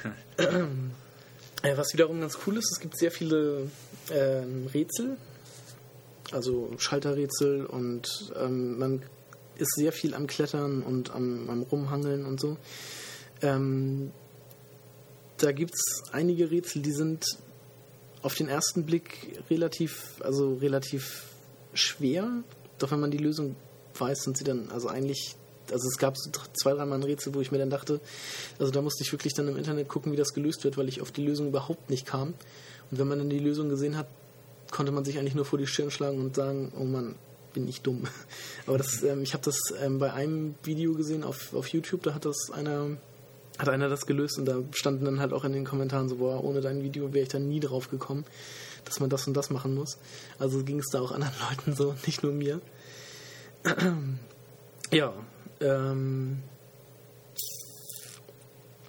[0.36, 3.70] äh, was wiederum ganz cool ist, es gibt sehr viele
[4.10, 5.16] ähm, Rätsel,
[6.32, 9.02] also Schalterrätsel und ähm, man
[9.56, 12.56] ist sehr viel am Klettern und am, am Rumhangeln und so.
[13.42, 14.12] Ähm,
[15.38, 17.38] da gibt es einige Rätsel, die sind
[18.22, 21.24] auf den ersten Blick relativ, also relativ
[21.72, 22.42] schwer.
[22.78, 23.56] Doch wenn man die Lösung
[23.94, 25.36] weiß, sind sie dann, also eigentlich,
[25.72, 28.00] also es gab so zwei, dreimal ein Rätsel, wo ich mir dann dachte,
[28.58, 31.00] also da musste ich wirklich dann im Internet gucken, wie das gelöst wird, weil ich
[31.00, 32.34] auf die Lösung überhaupt nicht kam.
[32.90, 34.06] Und wenn man dann die Lösung gesehen hat,
[34.70, 37.14] konnte man sich eigentlich nur vor die Stirn schlagen und sagen, oh Mann,
[37.52, 38.04] bin ich dumm.
[38.66, 42.14] Aber das, ähm, ich habe das ähm, bei einem Video gesehen auf, auf YouTube, da
[42.14, 42.96] hat das einer
[43.58, 46.44] hat einer das gelöst und da standen dann halt auch in den Kommentaren so, boah,
[46.44, 48.24] ohne dein Video wäre ich dann nie drauf gekommen,
[48.84, 49.98] dass man das und das machen muss.
[50.38, 52.60] Also ging es da auch anderen Leuten so, nicht nur mir.
[54.92, 55.12] ja,
[55.60, 56.42] ähm,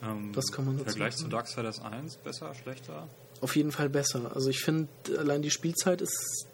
[0.01, 1.31] Ähm, Was kann man dazu Vergleich zu sagen?
[1.31, 3.07] Darksiders 1, besser, schlechter?
[3.41, 4.31] auf jeden Fall besser.
[4.35, 6.47] Also ich finde, allein die Spielzeit ist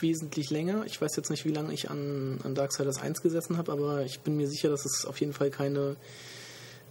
[0.00, 0.84] wesentlich länger.
[0.86, 4.20] Ich weiß jetzt nicht, wie lange ich an, an Darksiders 1 gesessen habe, aber ich
[4.20, 5.96] bin mir sicher, dass es auf jeden Fall keine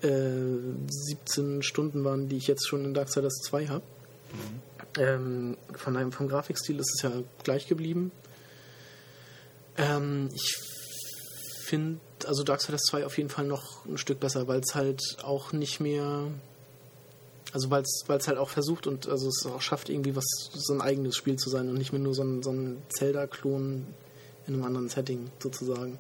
[0.02, 0.08] äh,
[0.88, 3.84] 17 Stunden waren, die ich jetzt schon in Darksiders 2 habe.
[4.98, 7.12] Ähm, von einem, vom Grafikstil ist es ja
[7.44, 8.12] gleich geblieben.
[9.78, 10.56] Ähm, ich
[11.66, 15.54] finde, also Darksiders 2 auf jeden Fall noch ein Stück besser, weil es halt auch
[15.54, 16.28] nicht mehr
[17.54, 20.82] also weil es halt auch versucht und also es auch schafft, irgendwie was so ein
[20.82, 23.86] eigenes Spiel zu sein und nicht mehr nur so ein, so ein Zelda-Klon
[24.48, 26.00] in einem anderen Setting sozusagen.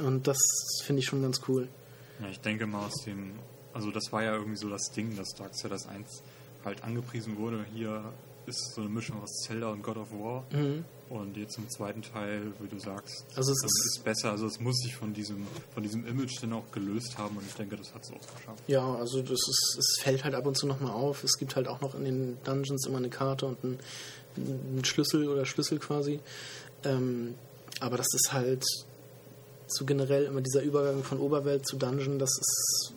[0.00, 0.38] Und das
[0.84, 1.68] finde ich schon ganz cool.
[2.20, 3.32] Ja, ich denke mal aus dem,
[3.72, 6.22] also das war ja irgendwie so das Ding, dass Darksiders 1
[6.64, 7.64] halt angepriesen wurde.
[7.72, 8.02] Hier
[8.46, 10.44] ist so eine Mischung aus Zelda und God of War.
[11.12, 14.30] Und jetzt im zweiten Teil, wie du sagst, Also es das ist- ist besser.
[14.30, 17.52] Also es muss sich von diesem, von diesem Image dann auch gelöst haben und ich
[17.54, 18.62] denke, das hat es auch geschafft.
[18.66, 21.22] Ja, also das ist, es fällt halt ab und zu nochmal auf.
[21.22, 23.78] Es gibt halt auch noch in den Dungeons immer eine Karte und einen,
[24.36, 26.20] einen Schlüssel oder Schlüssel quasi.
[26.84, 27.34] Ähm,
[27.80, 28.64] aber das ist halt
[29.66, 32.94] so generell immer dieser Übergang von Oberwelt zu Dungeon, das ist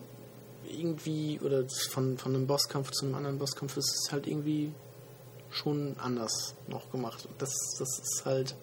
[0.69, 4.73] irgendwie, oder von, von einem Bosskampf zu einem anderen Bosskampf, das ist halt irgendwie
[5.55, 7.25] schon anders noch gemacht.
[7.25, 8.55] Und Das, das ist halt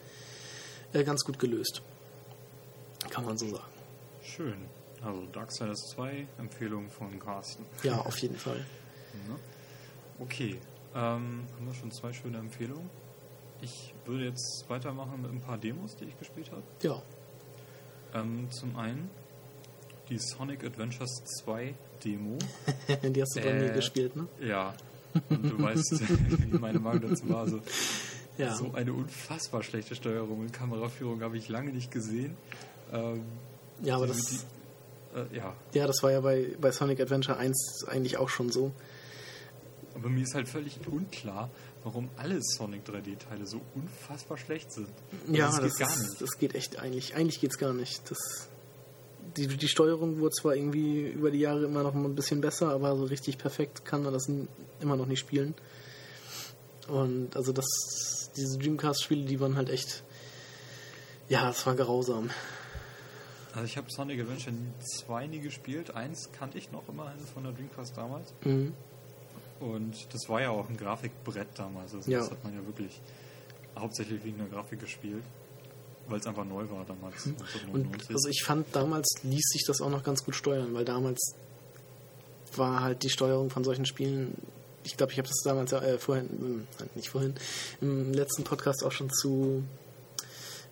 [0.93, 1.83] äh, ganz gut gelöst.
[3.11, 3.65] Kann man so sagen.
[4.23, 4.67] Schön.
[5.05, 7.65] Also Darksiders 2, Empfehlung von Carsten.
[7.83, 8.59] Ja, auf jeden Fall.
[9.29, 9.37] Ne?
[10.21, 10.61] Okay,
[10.95, 12.89] ähm, haben wir schon zwei schöne Empfehlungen.
[13.61, 16.63] Ich würde jetzt weitermachen mit ein paar Demos, die ich gespielt habe.
[16.83, 17.03] Ja.
[18.15, 19.11] Ähm, zum einen
[20.09, 21.11] die Sonic Adventures
[21.45, 21.75] 2
[22.05, 22.37] Demo.
[23.03, 24.27] Die hast du bei mir Äh, gespielt, ne?
[24.41, 24.75] Ja,
[25.29, 26.01] und du weißt,
[26.53, 27.41] wie meine Meinung dazu war.
[27.43, 27.61] Also,
[28.39, 28.55] Ja.
[28.55, 32.35] So eine unfassbar schlechte Steuerung und Kameraführung habe ich lange nicht gesehen.
[32.93, 33.23] Ähm,
[33.83, 34.37] Ja, aber das, die-
[35.15, 38.73] äh, ja, ja, das war ja bei, bei Sonic Adventure 1 eigentlich auch schon so.
[39.95, 41.51] aber mir ist halt völlig unklar,
[41.85, 44.89] warum alle Sonic 3D-Teile so unfassbar schlecht sind.
[45.27, 46.23] Also Ja, das das, geht gar ist, nicht.
[46.23, 47.15] das geht echt eigentlich.
[47.15, 48.11] Eigentlich geht's gar nicht.
[48.11, 48.49] Das,
[49.37, 52.97] die, die Steuerung wurde zwar irgendwie über die Jahre immer noch ein bisschen besser, aber
[52.97, 54.29] so richtig perfekt kann man das
[54.81, 55.55] immer noch nicht spielen.
[56.89, 57.67] Und also das,
[58.37, 60.03] diese Dreamcast-Spiele, die waren halt echt,
[61.29, 62.31] ja, es war grausam.
[63.55, 64.55] Also ich habe Sonic Adventure
[65.07, 65.95] 2 nie gespielt.
[65.95, 68.33] Eins kannte ich noch immerhin von der Dreamcast damals.
[68.45, 68.73] Mhm.
[69.61, 71.95] Und das war ja auch ein Grafikbrett damals.
[71.95, 72.19] Also Ja.
[72.21, 73.01] das hat man ja wirklich
[73.79, 75.23] hauptsächlich wegen der Grafik gespielt.
[76.09, 77.27] Weil es einfach neu war damals.
[77.27, 78.11] Und 1999.
[78.11, 81.35] also ich fand, damals ließ sich das auch noch ganz gut steuern, weil damals
[82.57, 84.35] war halt die Steuerung von solchen Spielen,
[84.85, 87.35] ich glaube, ich habe das damals ja, äh, vorhin, äh, nicht vorhin,
[87.81, 89.63] im letzten Podcast auch schon zu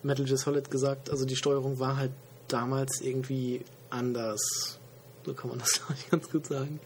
[0.03, 2.11] Metal Gear Solid gesagt, also die Steuerung war halt
[2.47, 4.79] damals irgendwie anders.
[5.25, 6.79] So kann man das, glaube ich, ganz gut sagen.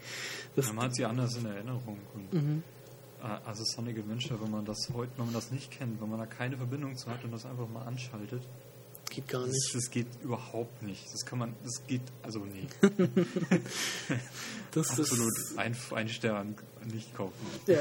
[0.54, 1.98] Das, Ja, man hat sie anders in Erinnerung.
[2.14, 2.62] Und, Mhm.
[3.22, 6.18] Äh, also Sonic Adventure, wenn man das heute, wenn man das nicht kennt, wenn man
[6.18, 8.42] da keine Verbindung zu hat und das einfach mal anschaltet,
[9.10, 9.74] geht gar das, nicht.
[9.74, 11.04] das geht überhaupt nicht.
[11.12, 12.66] Das kann man, das geht, also nee.
[14.72, 16.54] Das ist- Absolut ein, ein Stern
[16.92, 17.32] nicht kaufen.
[17.66, 17.78] Ja.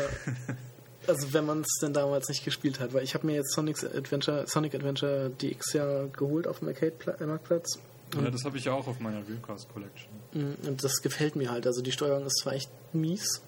[1.08, 3.84] Also wenn man es denn damals nicht gespielt hat, weil ich habe mir jetzt Sonic's
[3.84, 7.80] Adventure, Sonic Adventure DX ja geholt auf dem Arcade-Marktplatz.
[8.16, 10.10] Ja, das habe ich ja auch auf meiner Dreamcast Collection.
[10.34, 11.68] Mm, Und das gefällt mir halt.
[11.68, 13.42] Also die Steuerung ist zwar echt mies,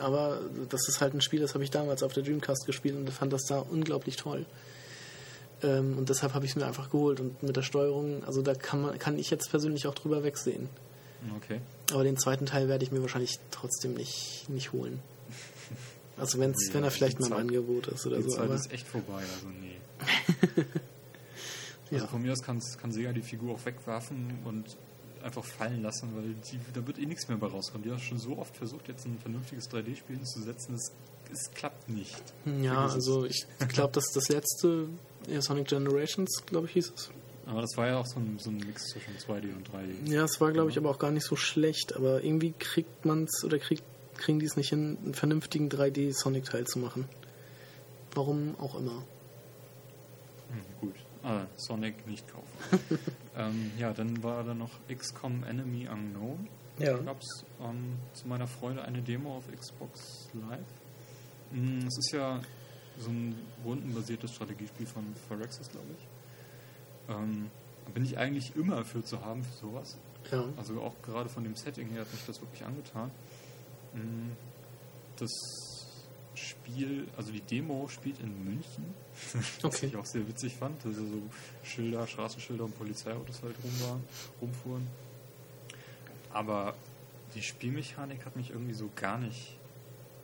[0.00, 3.10] aber das ist halt ein Spiel, das habe ich damals auf der Dreamcast gespielt und
[3.10, 4.46] fand das da unglaublich toll.
[5.62, 7.20] Ähm, und deshalb habe ich es mir einfach geholt.
[7.20, 10.68] Und mit der Steuerung, also da kann man, kann ich jetzt persönlich auch drüber wegsehen.
[11.36, 11.60] Okay.
[11.92, 15.00] Aber den zweiten Teil werde ich mir wahrscheinlich trotzdem nicht, nicht holen.
[16.16, 18.28] Also wenn's, Ja, wenn er vielleicht die mal im Angebot ist oder Die so.
[18.28, 19.78] Zeit Aber, ist echt vorbei, also nee.
[21.90, 22.10] Also ja.
[22.10, 24.76] von mir aus kann, kann Sega die Figur auch wegwerfen und
[25.22, 27.82] einfach fallen lassen, weil die, da wird eh nichts mehr bei rauskommen.
[27.84, 30.92] Die haben schon so oft versucht, jetzt ein vernünftiges 3D-Spiel hinzusetzen, es,
[31.32, 32.22] es klappt nicht.
[32.62, 34.88] Ja, also ich glaube, dass das letzte
[35.38, 37.10] Sonic Generations, glaube ich, hieß es.
[37.46, 40.12] Aber das war ja auch so ein, so ein Mix zwischen 2D und 3D.
[40.12, 41.96] Ja, es war, glaube ich, aber auch gar nicht so schlecht.
[41.96, 43.82] Aber irgendwie kriegt man es oder kriegt,
[44.16, 47.08] kriegen die es nicht hin, einen vernünftigen 3D-Sonic-Teil zu machen.
[48.14, 49.04] Warum auch immer.
[50.50, 50.94] Hm, gut.
[51.22, 52.98] Ah, Sonic nicht kaufen.
[53.36, 56.48] ähm, ja, dann war da noch XCOM Enemy Unknown.
[56.78, 56.96] Ja.
[56.96, 60.60] Da gab es ähm, zu meiner Freude eine Demo auf Xbox Live.
[61.52, 62.40] Mm, Es ist ja
[62.98, 67.14] so ein rundenbasiertes Strategiespiel von Phyrexis, glaube ich.
[67.14, 67.50] Ähm,
[67.92, 69.98] bin ich eigentlich immer für zu haben für sowas.
[70.30, 70.44] Ja.
[70.56, 73.10] Also auch gerade von dem Setting her hat mich das wirklich angetan.
[73.94, 74.30] Mm,
[75.18, 75.30] Das
[76.34, 78.94] Spiel, also die Demo spielt in München,
[79.32, 79.86] was Okay.
[79.86, 80.84] ich auch sehr witzig fand.
[80.86, 81.22] Also so
[81.64, 84.04] Schilder, Straßenschilder und Polizeiautos halt rum waren,
[84.40, 84.86] rumfuhren.
[86.32, 86.74] Aber
[87.34, 89.56] die Spielmechanik hat mich irgendwie so gar nicht.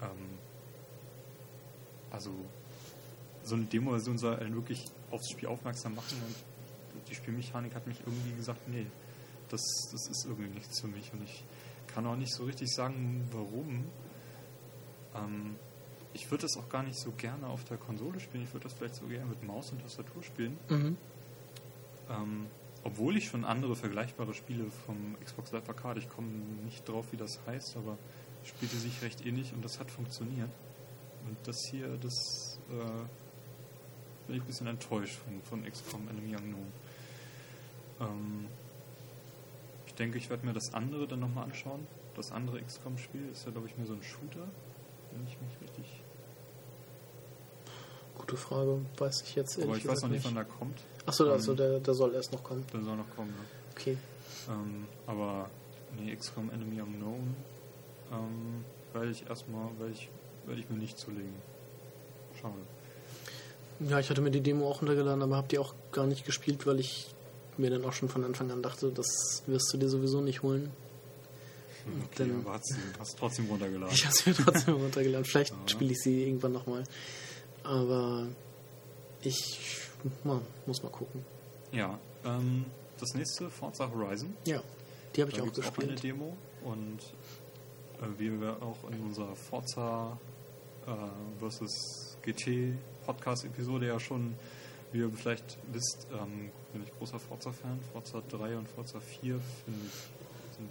[0.01, 0.39] Ähm,
[2.11, 2.31] also
[3.45, 7.99] so eine Demo-Version soll einen wirklich aufs Spiel aufmerksam machen und die Spielmechanik hat mich
[8.07, 8.87] irgendwie gesagt, nee,
[9.49, 9.61] das,
[9.93, 11.45] das ist irgendwie nichts für mich und ich
[11.93, 13.85] kann auch nicht so richtig sagen, warum.
[15.15, 15.57] Ähm,
[16.17, 18.73] ich würde das auch gar nicht so gerne auf der Konsole spielen, ich würde das
[18.73, 20.59] vielleicht so gerne mit Maus und Tastatur spielen.
[20.71, 20.97] Mhm.
[22.09, 22.47] Ähm,
[22.85, 26.29] obwohl ich schon andere vergleichbare Spiele vom Xbox Live Arcade, ich komme
[26.65, 27.99] nicht drauf, wie das heißt, aber
[28.45, 30.51] spielte sich recht ähnlich und das hat funktioniert.
[31.27, 36.73] Und das hier, das äh, bin ich ein bisschen enttäuscht von, von XCOM Enemy Unknown.
[38.01, 38.47] Ähm,
[39.87, 41.87] ich denke, ich werde mir das andere dann nochmal anschauen.
[42.15, 44.49] Das andere XCOM-Spiel ist ja, glaube ich, mehr so ein Shooter,
[45.13, 46.06] wenn ich mich richtig.
[48.19, 50.79] Gute Frage, weiß ich jetzt Aber ich weiß noch nicht, wann der kommt.
[51.07, 52.65] Achso, also Ähm, der, der soll erst noch kommen.
[52.73, 53.45] Der soll noch kommen, ne?
[53.73, 53.97] Okay.
[54.49, 55.49] Ähm, aber
[55.99, 57.35] nee, XCOM Enemy Unknown
[58.13, 60.09] ähm, werde ich erstmal, werde ich,
[60.47, 61.35] werde ich mir nicht zulegen.
[62.41, 62.55] Schade.
[63.81, 66.67] Ja, ich hatte mir die Demo auch runtergeladen, aber habe die auch gar nicht gespielt,
[66.67, 67.09] weil ich
[67.59, 70.71] mir dann auch schon von Anfang an dachte, das wirst du dir sowieso nicht holen.
[72.07, 73.89] Okay, Dann- aber hast du hast trotzdem runtergeladen.
[73.95, 75.25] Ich habe sie mir trotzdem runtergeladen.
[75.25, 75.57] Vielleicht Ja.
[75.69, 76.85] spiele ich sie irgendwann nochmal.
[77.67, 78.27] Aber
[79.23, 79.59] ich
[80.25, 81.25] mal, muss mal gucken.
[81.73, 82.65] Ja, ähm,
[82.99, 84.35] das nächste, Forza Horizon.
[84.45, 84.63] Ja,
[85.15, 86.03] die habe ich da auch gibt's auch eine gespielt.
[86.03, 87.01] Demo und
[88.01, 90.19] äh, wie wir auch in unserer Forza
[90.87, 90.91] äh,
[91.41, 94.35] versus GT Podcast-Episode ja schon,
[94.93, 97.81] wie ihr vielleicht wisst, ähm, bin ich großer Forza-Fan.
[97.93, 100.71] Forza 3 und Forza 4 finde ich sind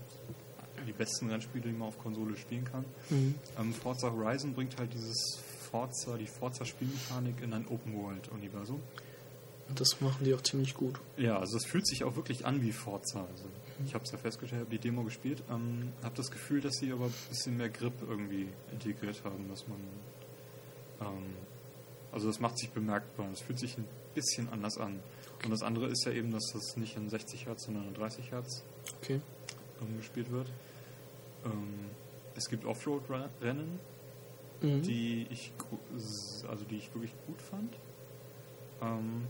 [0.87, 2.85] die besten Rennspiele, die man auf Konsole spielen kann.
[3.09, 3.35] Mhm.
[3.57, 5.39] Ähm, Forza Horizon bringt halt dieses
[5.75, 8.81] Forza, die Forza-Spielmechanik in ein Open-World-Universum.
[9.67, 11.01] Und das machen die auch ziemlich gut.
[11.17, 13.25] Ja, also es fühlt sich auch wirklich an wie Forza.
[13.29, 13.45] Also
[13.83, 16.93] ich habe es ja festgestellt, habe die Demo gespielt, ähm, habe das Gefühl, dass sie
[16.93, 19.79] aber ein bisschen mehr Grip irgendwie integriert haben, dass man
[21.01, 21.35] ähm,
[22.13, 23.27] also das macht sich bemerkbar.
[23.33, 25.01] Es fühlt sich ein bisschen anders an.
[25.43, 28.31] Und das andere ist ja eben, dass das nicht in 60 Hertz, sondern in 30
[28.31, 28.63] Hertz
[29.01, 29.19] Okay.
[29.81, 30.47] ähm, gespielt wird.
[31.43, 31.89] Ähm,
[32.37, 33.79] es gibt Offroad-Rennen,
[34.61, 34.81] Mhm.
[34.83, 35.51] die ich
[36.49, 37.73] also die ich wirklich gut fand.
[38.81, 39.23] Ähm,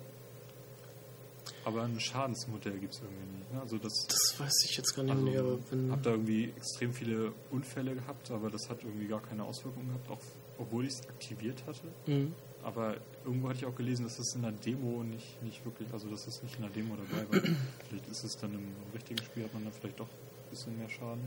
[1.64, 3.54] aber ein Schadensmodell gibt es irgendwie nicht.
[3.54, 3.62] Ne?
[3.62, 5.92] Also das, Das weiß ich jetzt gar nicht also mehr, aber wenn.
[5.92, 10.10] habe da irgendwie extrem viele Unfälle gehabt, aber das hat irgendwie gar keine Auswirkungen gehabt,
[10.12, 10.20] auch
[10.60, 11.88] obwohl ich es aktiviert hatte.
[12.06, 12.34] Mhm.
[12.64, 16.08] Aber irgendwo hatte ich auch gelesen, dass es in der Demo nicht, nicht wirklich, also
[16.08, 17.56] dass es nicht in der Demo dabei war.
[17.88, 20.90] vielleicht ist es dann im richtigen Spiel, hat man dann vielleicht doch ein bisschen mehr
[20.90, 21.22] Schaden.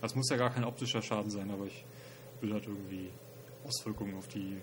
[0.00, 1.84] Das muss ja gar kein optischer Schaden sein, aber ich
[2.42, 3.10] will halt irgendwie
[3.66, 4.56] Auswirkungen auf die.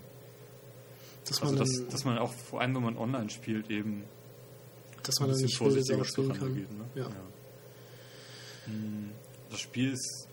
[1.24, 4.04] Dass Also man dass, dass man auch, vor allem wenn man online spielt, eben
[5.02, 6.54] dass ein man bisschen nicht vorsichtiger spielen kann.
[6.54, 6.70] geht.
[6.70, 6.84] Ne?
[6.94, 7.08] Ja.
[8.66, 9.10] Mm,
[9.50, 10.26] Das Spiel ist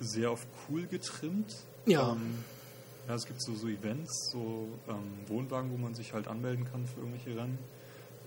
[0.00, 1.54] sehr auf cool getrimmt.
[1.86, 2.12] Ja.
[2.12, 2.38] Ähm,
[3.08, 6.86] ja, es gibt so, so Events, so ähm, Wohnwagen, wo man sich halt anmelden kann
[6.86, 7.58] für irgendwelche Rennen.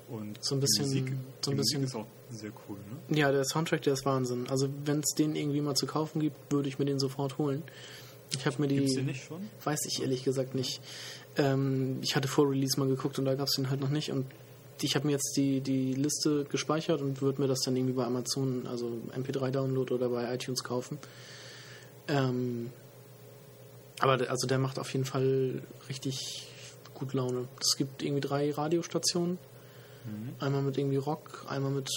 [0.08, 1.14] Und So ein bisschen- die Musik,
[1.44, 2.78] so ein bisschen- ist auch sehr cool.
[3.10, 3.18] Ne?
[3.18, 4.48] Ja, der Soundtrack, der ist Wahnsinn.
[4.50, 7.64] Also wenn es den irgendwie mal zu kaufen gibt, würde ich mir den sofort holen.
[8.38, 8.76] Ich habe mir die.
[8.78, 9.50] Gibt es den nicht schon?
[9.64, 10.82] Weiß ich ehrlich gesagt nicht.
[11.38, 14.12] Ähm, ich hatte vor Release mal geguckt und da gab es den halt noch nicht.
[14.12, 14.26] Und
[14.82, 18.06] ich habe mir jetzt die, die Liste gespeichert und würde mir das dann irgendwie bei
[18.06, 20.98] Amazon, also MP3-Download oder bei iTunes kaufen.
[22.08, 22.70] Ähm,
[24.00, 26.48] aber der- also der macht auf jeden Fall richtig
[26.94, 27.48] gut Laune.
[27.62, 29.38] Es gibt irgendwie drei Radiostationen.
[30.40, 31.90] Einmal mit irgendwie Rock, einmal mit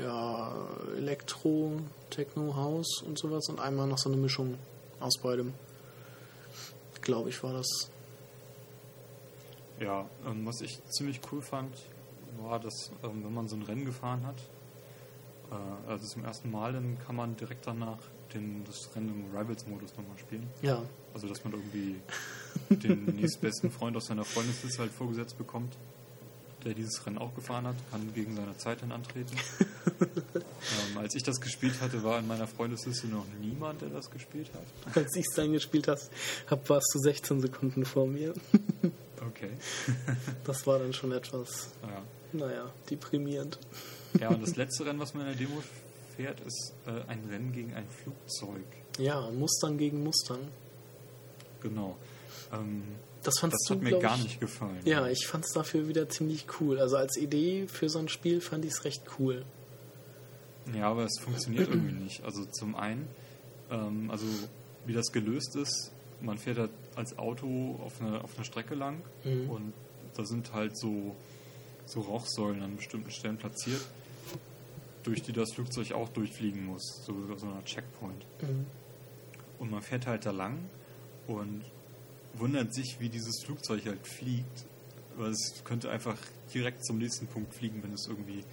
[0.00, 0.54] ja,
[0.96, 1.72] Elektro,
[2.08, 4.54] Techno, House und sowas und einmal noch so eine Mischung
[5.00, 5.54] aus beidem.
[7.00, 7.90] Glaube ich, war das.
[9.80, 11.74] Ja, ähm, was ich ziemlich cool fand,
[12.38, 14.38] war, dass ähm, wenn man so ein Rennen gefahren hat,
[15.50, 17.98] äh, also zum ersten Mal, dann kann man direkt danach
[18.34, 20.46] den, das Rennen im Rivals-Modus nochmal spielen.
[20.62, 20.82] Ja,
[21.14, 21.96] Also dass man irgendwie
[22.68, 25.76] den nächstbesten Freund aus seiner Freundesliste halt vorgesetzt bekommt,
[26.64, 29.36] der dieses Rennen auch gefahren hat, kann gegen seine Zeit dann antreten.
[30.00, 34.50] ähm, als ich das gespielt hatte, war in meiner Freundesliste noch niemand, der das gespielt
[34.54, 34.96] hat.
[34.96, 36.10] als ich es dann gespielt hast,
[36.48, 38.34] hab, warst du 16 Sekunden vor mir.
[39.22, 39.50] Okay.
[40.44, 42.02] Das war dann schon etwas, ja.
[42.32, 43.58] naja, deprimierend.
[44.18, 45.62] ja, und das letzte Rennen, was man in der Demo
[46.16, 48.64] fährt, ist äh, ein Rennen gegen ein Flugzeug.
[48.98, 50.48] Ja, Mustang gegen Mustang.
[51.60, 51.96] Genau.
[52.52, 52.82] Ähm,
[53.22, 54.80] Das das fandst hat du, mir gar ich, nicht gefallen.
[54.84, 56.78] Ja, ich fand es dafür wieder ziemlich cool.
[56.80, 59.44] Also als Idee für so ein Spiel fand ich es recht cool.
[60.74, 62.22] Ja, aber es funktioniert irgendwie nicht.
[62.24, 63.08] Also zum einen,
[63.70, 64.26] ähm, also
[64.86, 69.02] wie das gelöst ist, man fährt halt als Auto auf einer auf eine Strecke lang
[69.24, 69.50] Mhm.
[69.50, 69.72] und
[70.14, 71.14] da sind halt so,
[71.86, 73.80] so Rauchsäulen an bestimmten Stellen platziert,
[75.02, 78.24] durch die das Flugzeug auch durchfliegen muss, so, so eine Checkpoint.
[78.42, 78.66] Mhm.
[79.58, 80.58] Und man fährt halt da lang
[81.26, 81.62] und
[82.34, 84.64] wundert sich, wie dieses Flugzeug halt fliegt.
[85.16, 86.16] Weil es könnte einfach
[86.54, 88.44] direkt zum nächsten Punkt fliegen, wenn es irgendwie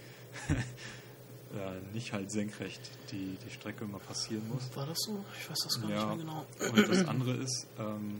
[1.55, 4.75] ja, nicht halt senkrecht die, die Strecke immer passieren muss.
[4.75, 5.23] War das so?
[5.39, 6.71] Ich weiß das gar Ja, nicht mehr genau.
[6.75, 8.19] und das andere ist, ähm,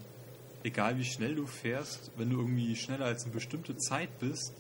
[0.64, 4.54] egal wie schnell du fährst, wenn du irgendwie schneller als eine bestimmte Zeit bist,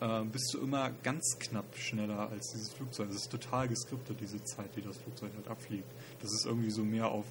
[0.00, 3.08] äh, bist du immer ganz knapp schneller als dieses Flugzeug.
[3.08, 5.90] Das ist total geskriptet, diese Zeit, die das Flugzeug halt abfliegt.
[6.20, 7.26] Das ist irgendwie so mehr auf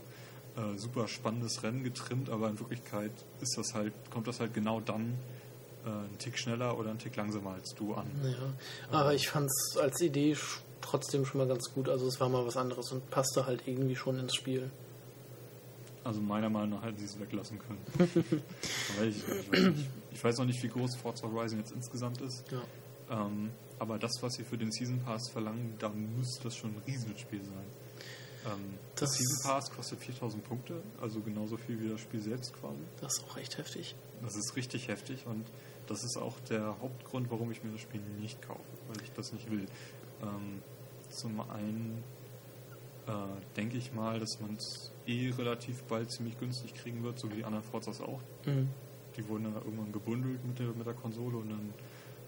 [0.56, 4.80] äh, super spannendes Rennen getrimmt, aber in Wirklichkeit ist das halt, kommt das halt genau
[4.82, 5.16] dann
[5.86, 8.08] äh, einen Tick schneller oder einen Tick langsamer als du an.
[8.24, 10.36] Ja, aber ich fand es als Idee
[10.82, 11.90] trotzdem schon mal ganz gut.
[11.90, 14.70] Also es war mal was anderes und passte halt irgendwie schon ins Spiel.
[16.04, 18.42] Also meiner Meinung nach hätten sie es weglassen können.
[19.04, 22.44] Ich, ich, weiß nicht, ich weiß noch nicht, wie groß Forza Horizon jetzt insgesamt ist.
[22.52, 23.26] Ja.
[23.26, 26.82] Ähm, aber das, was sie für den Season Pass verlangen, da muss das schon ein
[26.86, 27.66] Riesenspiel sein.
[28.46, 32.54] Ähm, Das- das Season Pass kostet 4000 Punkte, also genauso viel wie das Spiel selbst
[32.54, 32.80] quasi.
[33.02, 33.96] Das ist auch echt heftig.
[34.22, 35.46] Das ist richtig heftig und
[35.88, 39.32] das ist auch der Hauptgrund, warum ich mir das Spiel nicht kaufe, weil ich das
[39.34, 39.66] nicht will.
[40.22, 40.62] Ähm,
[41.10, 42.04] zum einen
[43.08, 43.12] äh,
[43.58, 47.36] denke ich mal, dass man es eh relativ bald ziemlich günstig kriegen wird, so wie
[47.38, 48.20] die anderen Forzas auch.
[48.46, 48.70] Mhm.
[49.18, 51.74] Die wurden ja irgendwann gebundelt mit der, mit der Konsole und dann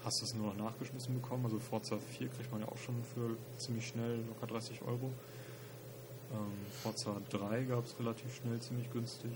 [0.04, 1.45] hast du es nur noch nachgeschmissen bekommen.
[1.45, 5.12] Also Forza 4 kriegt man ja auch schon für ziemlich schnell, locker 30 Euro.
[6.33, 9.31] Ähm, Forza 3 gab es relativ schnell, ziemlich günstig.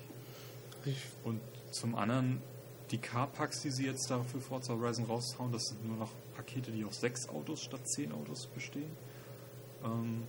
[1.23, 2.41] Und zum anderen,
[2.91, 6.71] die Carpacks, die sie jetzt da für Forza Horizon raushauen, das sind nur noch Pakete,
[6.71, 8.91] die aus sechs Autos statt zehn Autos bestehen.
[9.83, 10.23] Ähm,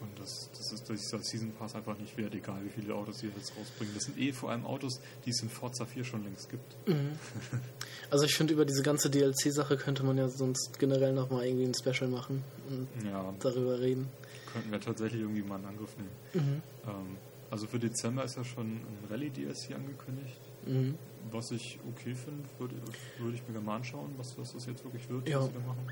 [0.00, 3.26] und das, das ist dieser Season Pass einfach nicht wert, egal wie viele Autos sie
[3.26, 3.94] jetzt rausbringen.
[3.94, 6.74] Das sind eh vor allem Autos, die es in Forza 4 schon längst gibt.
[8.10, 11.74] also ich finde, über diese ganze DLC-Sache könnte man ja sonst generell nochmal irgendwie ein
[11.74, 14.08] Special machen und Ja, darüber reden.
[14.52, 16.62] Könnten wir tatsächlich irgendwie mal in Angriff nehmen.
[16.86, 17.16] Ähm,
[17.50, 20.38] also für Dezember ist ja schon ein Rallye-DLC angekündigt.
[20.66, 20.94] Mhm.
[21.32, 22.74] Was ich okay finde, würde,
[23.18, 25.38] würde ich mir mal anschauen, was, was das jetzt wirklich wird, Ja.
[25.40, 25.86] was sie da machen.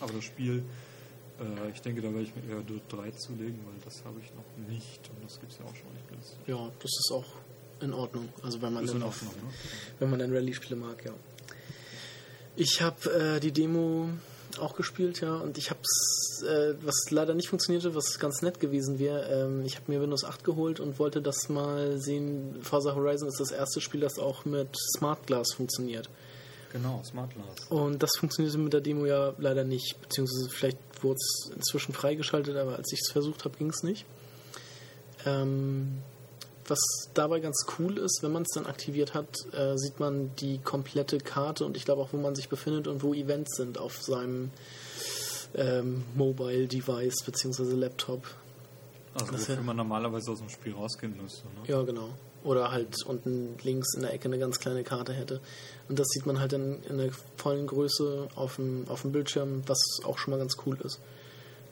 [0.00, 0.62] Aber das Spiel,
[1.40, 4.30] äh, ich denke, da werde ich mir eher Dirt 3 zulegen, weil das habe ich
[4.34, 6.38] noch nicht und das gibt es ja auch schon nicht günstig.
[6.46, 7.26] Ja, das ist auch
[7.80, 8.28] in Ordnung.
[8.42, 9.50] Also wenn man Ist dann Ordnung, ne?
[9.98, 11.12] wenn man dann Rallye-Spiele mag, ja.
[12.56, 14.08] Ich habe äh, die Demo
[14.58, 15.80] auch gespielt, ja, und ich habe
[16.42, 19.24] äh, was leider nicht funktionierte, was ganz nett gewesen wäre.
[19.30, 22.56] Ähm, ich habe mir Windows 8 geholt und wollte das mal sehen.
[22.62, 26.08] Forza Horizon ist das erste Spiel, das auch mit Smart Glass funktioniert.
[26.72, 27.68] Genau, Smart Glass.
[27.70, 32.56] Und das funktionierte mit der Demo ja leider nicht, beziehungsweise vielleicht wurde es inzwischen freigeschaltet,
[32.56, 34.04] aber als ich es versucht habe, ging es nicht.
[35.24, 36.02] Ähm,
[36.68, 36.80] was
[37.14, 41.18] dabei ganz cool ist, wenn man es dann aktiviert hat, äh, sieht man die komplette
[41.18, 44.50] Karte und ich glaube auch, wo man sich befindet und wo Events sind auf seinem
[45.54, 48.26] ähm, Mobile Device beziehungsweise Laptop.
[49.14, 51.46] Also Das wofür man normalerweise aus dem Spiel rausgehen müsste.
[51.46, 51.68] Ne?
[51.68, 52.10] Ja, genau.
[52.44, 55.40] Oder halt unten links in der Ecke eine ganz kleine Karte hätte.
[55.88, 59.62] Und das sieht man halt in, in der vollen Größe auf dem, auf dem Bildschirm,
[59.66, 61.00] was auch schon mal ganz cool ist.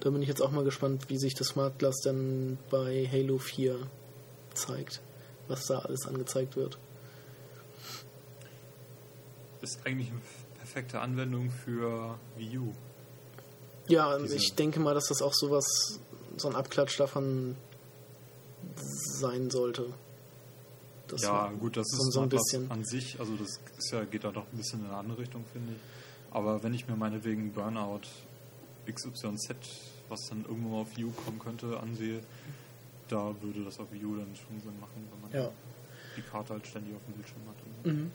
[0.00, 3.38] Da bin ich jetzt auch mal gespannt, wie sich das Smart Glass dann bei Halo
[3.38, 3.78] 4
[4.56, 5.00] zeigt.
[5.48, 6.78] Was da alles angezeigt wird.
[9.62, 10.20] Ist eigentlich eine
[10.58, 12.72] perfekte Anwendung für Wii U.
[13.88, 15.64] Ja, Diese- ich denke mal, dass das auch sowas,
[16.36, 17.56] so ein Abklatsch davon
[18.76, 19.86] sein sollte.
[21.08, 22.70] Das ja, gut, das so- ist so ein bisschen.
[22.70, 25.44] an sich, also das ist ja, geht da doch ein bisschen in eine andere Richtung,
[25.52, 25.78] finde ich.
[26.34, 28.00] Aber wenn ich mir meinetwegen Burnout
[28.86, 29.54] XYZ,
[30.08, 32.20] was dann irgendwo mal auf U kommen könnte, ansehe,
[33.08, 35.50] da würde das auf Wii U dann schon Sinn machen, wenn man Ja.
[36.16, 37.86] die Karte halt ständig auf dem Bildschirm hat.
[37.86, 38.10] Mhm.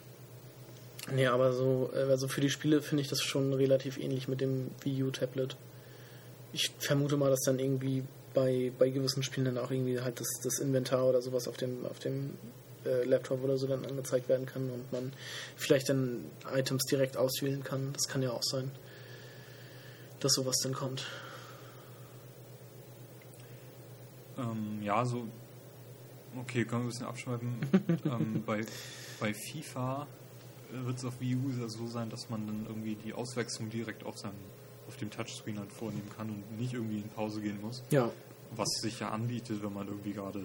[1.14, 4.40] Nee, aber so, äh, also für die Spiele finde ich das schon relativ ähnlich mit
[4.40, 5.56] dem Wii U Tablet.
[6.52, 10.28] Ich vermute mal, dass dann irgendwie bei, bei gewissen Spielen dann auch irgendwie halt das,
[10.42, 12.30] das Inventar oder sowas auf dem, auf dem
[12.84, 15.12] äh, Laptop oder so dann angezeigt werden kann und man
[15.56, 16.24] vielleicht dann
[16.54, 17.92] Items direkt auswählen kann.
[17.94, 18.70] Das kann ja auch sein,
[20.20, 21.06] dass sowas dann kommt.
[24.38, 25.26] Ähm, ja, so.
[26.40, 27.56] Okay, können wir ein bisschen abschreiben.
[28.04, 28.64] ähm, bei,
[29.20, 30.06] bei FIFA
[30.70, 34.18] wird es auf Wii U so sein, dass man dann irgendwie die Auswechslung direkt auf
[34.18, 34.32] seinem
[34.88, 37.82] auf dem Touchscreen halt vornehmen kann und nicht irgendwie in Pause gehen muss.
[37.90, 38.10] Ja,
[38.56, 40.44] Was sich ja anbietet, wenn man irgendwie gerade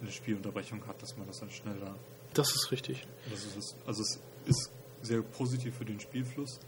[0.00, 1.94] eine Spielunterbrechung hat, dass man das dann schneller.
[2.34, 3.06] das ist richtig.
[3.30, 4.70] Das ist, also es ist
[5.02, 6.60] sehr positiv für den Spielfluss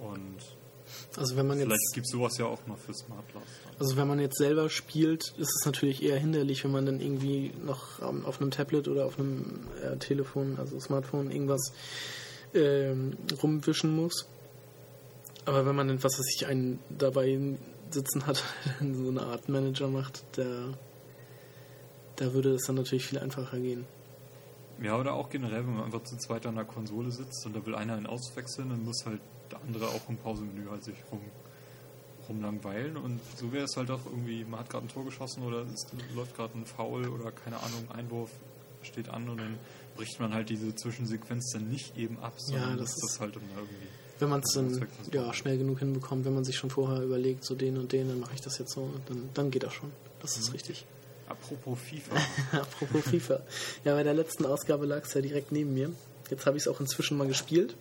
[0.00, 0.56] und
[1.16, 3.42] Also wenn man jetzt Vielleicht gibt es sowas ja auch noch für Smart Plus.
[3.78, 7.52] Also wenn man jetzt selber spielt, ist es natürlich eher hinderlich, wenn man dann irgendwie
[7.64, 11.72] noch ähm, auf einem Tablet oder auf einem äh, Telefon, also Smartphone, irgendwas
[12.54, 14.26] ähm, rumwischen muss.
[15.44, 17.38] Aber wenn man dann, was weiß ich, einen dabei
[17.90, 18.42] sitzen hat,
[18.80, 20.74] so eine Art Manager macht, der,
[22.16, 23.86] da würde es dann natürlich viel einfacher gehen.
[24.82, 27.64] Ja, oder auch generell, wenn man einfach zu zweit an der Konsole sitzt und da
[27.66, 29.20] will einer einen auswechseln, dann muss halt
[29.50, 31.20] der andere auch im Pausenmenü halt sich rum,
[32.28, 35.62] rumlangweilen und so wäre es halt auch irgendwie, man hat gerade ein Tor geschossen oder
[35.72, 38.30] es läuft gerade ein Foul oder keine Ahnung, Einwurf
[38.82, 39.58] steht an und dann
[39.96, 43.36] bricht man halt diese Zwischensequenz dann nicht eben ab, sondern Ja, das ist- das halt
[43.36, 43.88] immer irgendwie.
[44.20, 47.54] Wenn man es dann ja, schnell genug hinbekommt, wenn man sich schon vorher überlegt, so
[47.54, 49.90] den und den, dann mache ich das jetzt so, dann, dann geht das schon.
[50.20, 50.84] Das ist richtig.
[51.28, 52.16] Apropos FIFA,
[52.58, 53.40] Apropos FIFA.
[53.84, 55.92] Ja, bei der letzten Ausgabe lag es ja direkt neben mir.
[56.30, 57.76] Jetzt habe ich es auch inzwischen mal gespielt.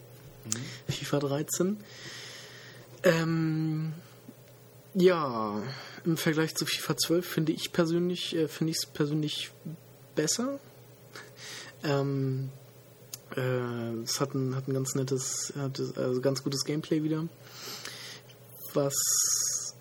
[0.88, 1.78] FIFA 13.
[3.04, 3.94] Ähm,
[4.94, 5.62] ja,
[6.06, 9.52] im Vergleich zu FIFA 12 finde ich persönlich, äh, finde ich es persönlich
[10.16, 10.60] besser.
[11.84, 12.50] Ähm,
[13.36, 17.28] äh, es hat ein, hat ein ganz nettes, hat, also ganz gutes Gameplay wieder.
[18.74, 18.96] Was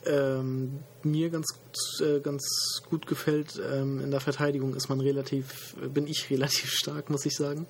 [0.06, 1.46] ähm, mir ganz,
[2.00, 6.70] äh, ganz gut gefällt, ähm, in der Verteidigung ist man relativ, äh, bin ich relativ
[6.70, 7.66] stark, muss ich sagen.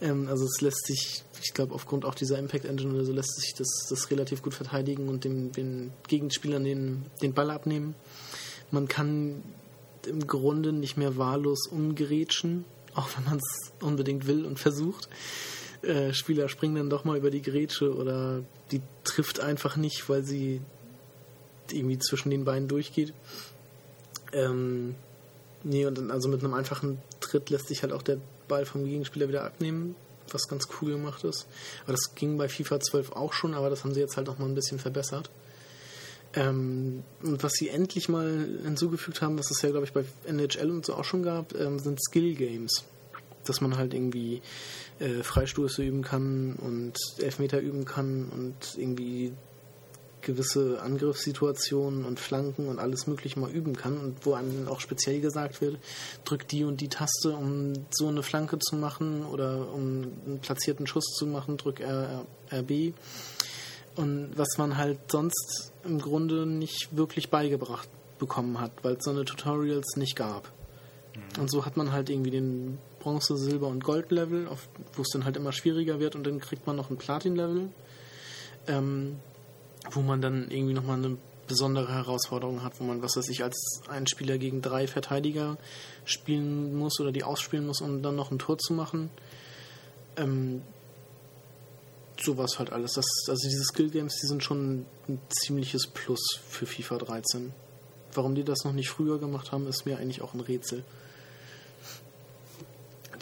[0.00, 3.40] Ähm, also es lässt sich, ich glaube aufgrund auch dieser Impact Engine oder so lässt
[3.40, 7.94] sich das, das relativ gut verteidigen und dem, den Gegenspielern den, den Ball abnehmen.
[8.70, 9.42] Man kann
[10.06, 12.64] im Grunde nicht mehr wahllos umgerätschen,
[12.94, 15.08] auch wenn man es unbedingt will und versucht.
[15.82, 20.24] Äh, Spieler springen dann doch mal über die Grätsche oder die trifft einfach nicht, weil
[20.24, 20.60] sie
[21.72, 23.12] irgendwie zwischen den Beinen durchgeht.
[24.32, 24.94] Ähm,
[25.62, 28.84] nee, und dann, also mit einem einfachen Tritt lässt sich halt auch der Ball vom
[28.84, 29.96] Gegenspieler wieder abnehmen,
[30.30, 31.46] was ganz cool gemacht ist.
[31.84, 34.38] Aber das ging bei FIFA 12 auch schon, aber das haben sie jetzt halt noch
[34.38, 35.30] mal ein bisschen verbessert.
[36.34, 40.70] Ähm, und was sie endlich mal hinzugefügt haben, was es ja, glaube ich, bei NHL
[40.70, 42.84] und so auch schon gab, ähm, sind Skill Games.
[43.44, 44.42] Dass man halt irgendwie
[44.98, 49.32] äh, Freistoße üben kann und Elfmeter üben kann und irgendwie
[50.20, 54.80] gewisse Angriffssituationen und Flanken und alles mögliche mal üben kann und wo einem dann auch
[54.80, 55.78] speziell gesagt wird,
[56.24, 60.86] drück die und die Taste, um so eine Flanke zu machen oder um einen platzierten
[60.86, 62.94] Schuss zu machen, drück R, RB.
[63.94, 67.88] Und was man halt sonst im Grunde nicht wirklich beigebracht
[68.18, 70.52] bekommen hat, weil es so eine Tutorials nicht gab.
[71.38, 74.48] Und so hat man halt irgendwie den Bronze, Silber und Gold-Level,
[74.94, 77.70] wo es dann halt immer schwieriger wird und dann kriegt man noch ein Platin-Level,
[78.66, 79.16] ähm,
[79.90, 81.16] wo man dann irgendwie nochmal eine
[81.46, 85.58] besondere Herausforderung hat, wo man, was weiß ich, als ein Spieler gegen drei Verteidiger
[86.04, 89.10] spielen muss oder die ausspielen muss, um dann noch ein Tor zu machen.
[90.16, 90.62] Ähm,
[92.20, 92.92] sowas halt alles.
[92.94, 97.52] Das, also diese Skill Games, die sind schon ein ziemliches Plus für FIFA 13.
[98.14, 100.84] Warum die das noch nicht früher gemacht haben, ist mir eigentlich auch ein Rätsel.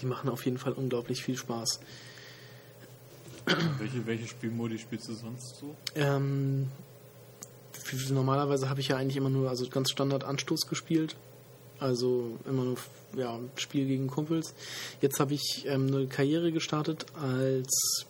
[0.01, 1.81] Die machen auf jeden Fall unglaublich viel Spaß.
[3.78, 5.76] Welche, welche Spielmodi spielst du sonst so?
[5.95, 6.70] Ähm,
[8.11, 11.16] normalerweise habe ich ja eigentlich immer nur also ganz Standard Anstoß gespielt.
[11.80, 12.76] Also immer nur
[13.16, 14.55] ja, Spiel gegen Kumpels.
[15.01, 18.07] Jetzt habe ich ähm, eine Karriere gestartet als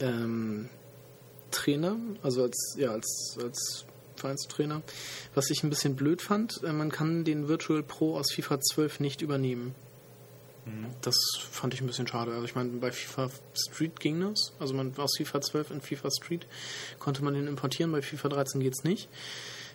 [0.00, 0.68] ähm,
[1.50, 3.84] Trainer, also als, ja, als, als
[4.16, 4.82] Vereinstrainer.
[5.34, 9.00] Was ich ein bisschen blöd fand, äh, man kann den Virtual Pro aus FIFA 12
[9.00, 9.74] nicht übernehmen.
[11.02, 11.16] Das
[11.50, 12.32] fand ich ein bisschen schade.
[12.32, 14.52] Also ich meine, bei FIFA Street ging das.
[14.58, 16.46] Also man aus FIFA 12 in FIFA Street
[16.98, 17.92] konnte man den importieren.
[17.92, 19.08] Bei FIFA 13 geht's nicht.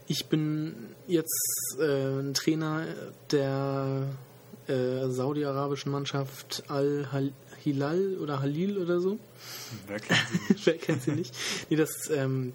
[0.07, 2.85] Ich bin jetzt äh, ein Trainer
[3.31, 4.07] der
[4.67, 9.17] äh, saudi-arabischen Mannschaft Al-Hilal oder Halil oder so.
[9.87, 10.65] Wer kennt sie nicht?
[10.65, 11.35] Wer kennt sie nicht?
[11.69, 12.53] Nee, das ähm,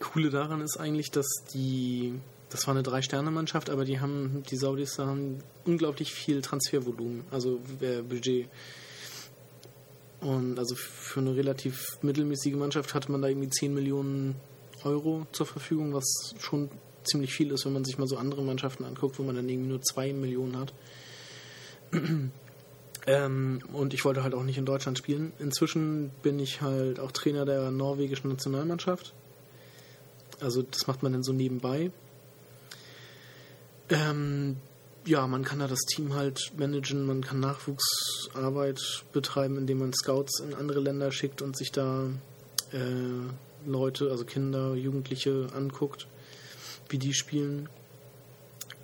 [0.00, 2.14] Coole daran ist eigentlich, dass die,
[2.50, 8.02] das war eine Drei-Sterne-Mannschaft, aber die haben, die Saudis haben unglaublich viel Transfervolumen, also äh,
[8.02, 8.48] Budget.
[10.20, 14.34] Und also für eine relativ mittelmäßige Mannschaft hatte man da irgendwie 10 Millionen
[14.84, 16.70] Euro zur Verfügung, was schon
[17.04, 19.68] ziemlich viel ist, wenn man sich mal so andere Mannschaften anguckt, wo man dann irgendwie
[19.68, 20.72] nur 2 Millionen hat.
[23.06, 25.32] Ähm, und ich wollte halt auch nicht in Deutschland spielen.
[25.38, 29.14] Inzwischen bin ich halt auch Trainer der norwegischen Nationalmannschaft.
[30.40, 31.90] Also das macht man dann so nebenbei.
[33.90, 34.56] Ähm,
[35.04, 40.40] ja, man kann da das Team halt managen, man kann Nachwuchsarbeit betreiben, indem man Scouts
[40.40, 42.08] in andere Länder schickt und sich da
[42.72, 46.06] äh, Leute, also Kinder, Jugendliche anguckt,
[46.88, 47.68] wie die spielen.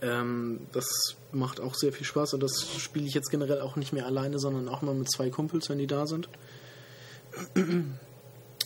[0.01, 0.87] Ähm, das
[1.33, 4.39] macht auch sehr viel Spaß und das spiele ich jetzt generell auch nicht mehr alleine,
[4.39, 6.29] sondern auch mal mit zwei Kumpels, wenn die da sind.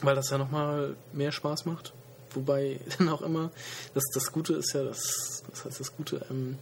[0.03, 1.93] Weil das ja nochmal mehr Spaß macht.
[2.32, 3.50] Wobei dann auch immer,
[3.94, 6.58] das, das Gute ist ja, das, was heißt das Gute, ähm,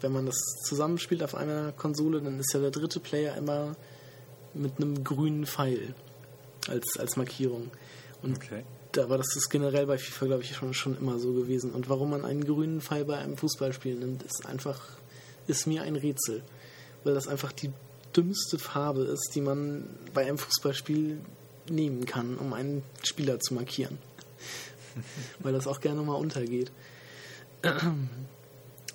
[0.00, 3.76] wenn man das zusammenspielt auf einer Konsole, dann ist ja der dritte Player immer
[4.54, 5.94] mit einem grünen Pfeil
[6.68, 7.70] als, als Markierung.
[8.22, 8.64] Und Okay.
[8.92, 11.72] da, aber das ist generell bei FIFA, glaube ich, schon, schon immer so gewesen.
[11.72, 14.80] Und warum man einen grünen Pfeil bei einem Fußballspiel nimmt, ist einfach,
[15.46, 16.42] ist mir ein Rätsel.
[17.04, 17.70] Weil das einfach die
[18.16, 21.20] dümmste Farbe ist, die man bei einem Fußballspiel
[21.68, 23.98] nehmen kann, um einen Spieler zu markieren.
[25.40, 26.70] Weil das auch gerne mal untergeht.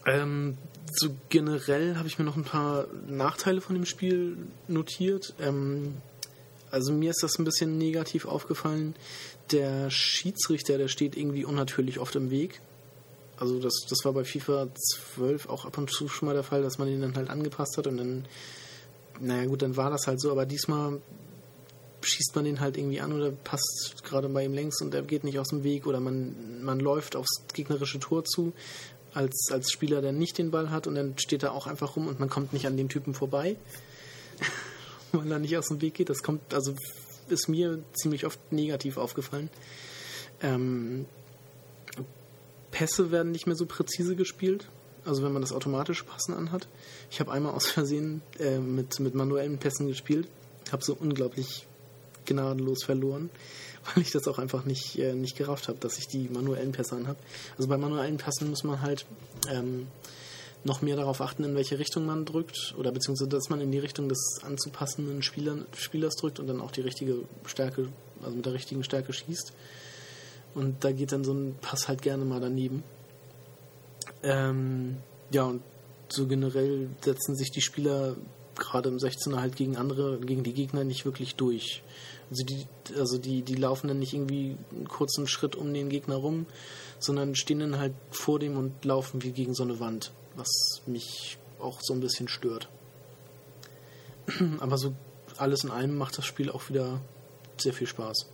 [0.07, 0.55] Ähm,
[0.93, 4.37] so generell habe ich mir noch ein paar Nachteile von dem Spiel
[4.67, 5.33] notiert.
[5.39, 5.95] Ähm,
[6.71, 8.95] also mir ist das ein bisschen negativ aufgefallen.
[9.51, 12.61] Der Schiedsrichter, der steht irgendwie unnatürlich oft im Weg.
[13.37, 14.67] Also das, das war bei FIFA
[15.15, 17.77] 12 auch ab und zu schon mal der Fall, dass man ihn dann halt angepasst
[17.77, 18.25] hat und dann,
[19.19, 21.01] naja gut, dann war das halt so, aber diesmal
[22.07, 25.23] schießt man den halt irgendwie an oder passt gerade bei ihm längs und er geht
[25.23, 28.53] nicht aus dem Weg oder man, man läuft aufs gegnerische Tor zu
[29.13, 32.07] als, als Spieler, der nicht den Ball hat und dann steht er auch einfach rum
[32.07, 33.55] und man kommt nicht an dem Typen vorbei,
[35.11, 36.09] weil er nicht aus dem Weg geht.
[36.09, 36.75] Das kommt, also
[37.29, 39.49] ist mir ziemlich oft negativ aufgefallen.
[40.41, 41.05] Ähm,
[42.71, 44.69] Pässe werden nicht mehr so präzise gespielt,
[45.05, 46.67] also wenn man das automatische Passen anhat.
[47.09, 50.27] Ich habe einmal aus Versehen äh, mit, mit manuellen Pässen gespielt,
[50.71, 51.67] habe so unglaublich
[52.25, 53.29] gnadenlos verloren,
[53.93, 56.95] weil ich das auch einfach nicht, äh, nicht gerafft habe, dass ich die manuellen Pässe
[56.95, 57.19] anhabe.
[57.57, 59.05] Also bei manuellen Pässen muss man halt
[59.49, 59.87] ähm,
[60.63, 63.79] noch mehr darauf achten, in welche Richtung man drückt oder beziehungsweise dass man in die
[63.79, 67.89] Richtung des anzupassenden Spielern, Spielers drückt und dann auch die richtige Stärke,
[68.23, 69.53] also mit der richtigen Stärke schießt.
[70.55, 72.83] Und da geht dann so ein Pass halt gerne mal daneben.
[74.23, 74.97] Ähm,
[75.29, 75.61] ja, und
[76.09, 78.15] so generell setzen sich die Spieler
[78.55, 81.83] gerade im 16er halt gegen andere, gegen die Gegner nicht wirklich durch.
[82.29, 82.65] Also die,
[82.97, 86.45] also die, die laufen dann nicht irgendwie einen kurzen Schritt um den Gegner rum,
[86.99, 91.37] sondern stehen dann halt vor dem und laufen wie gegen so eine Wand, was mich
[91.59, 92.69] auch so ein bisschen stört.
[94.59, 94.93] Aber so
[95.37, 97.01] alles in allem macht das Spiel auch wieder
[97.57, 98.27] sehr viel Spaß.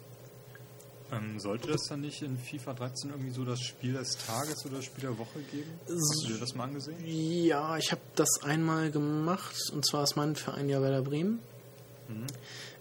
[1.11, 4.77] Ähm, sollte das dann nicht in FIFA 13 irgendwie so das Spiel des Tages oder
[4.77, 5.69] das Spiel der Woche geben?
[5.85, 6.95] Hast du dir das mal angesehen?
[7.05, 11.39] Ja, ich habe das einmal gemacht und zwar ist mein Verein ja Werder Bremen.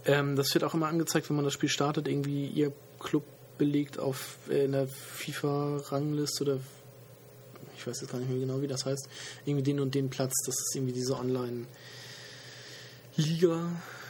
[0.07, 3.25] Ähm, das wird auch immer angezeigt, wenn man das Spiel startet, irgendwie ihr Club
[3.59, 6.59] belegt auf äh, in der FIFA-Rangliste oder
[7.77, 9.09] ich weiß jetzt gar nicht mehr genau, wie das heißt,
[9.45, 10.35] irgendwie den und den Platz.
[10.45, 11.69] Das ist irgendwie diese Online-Liga,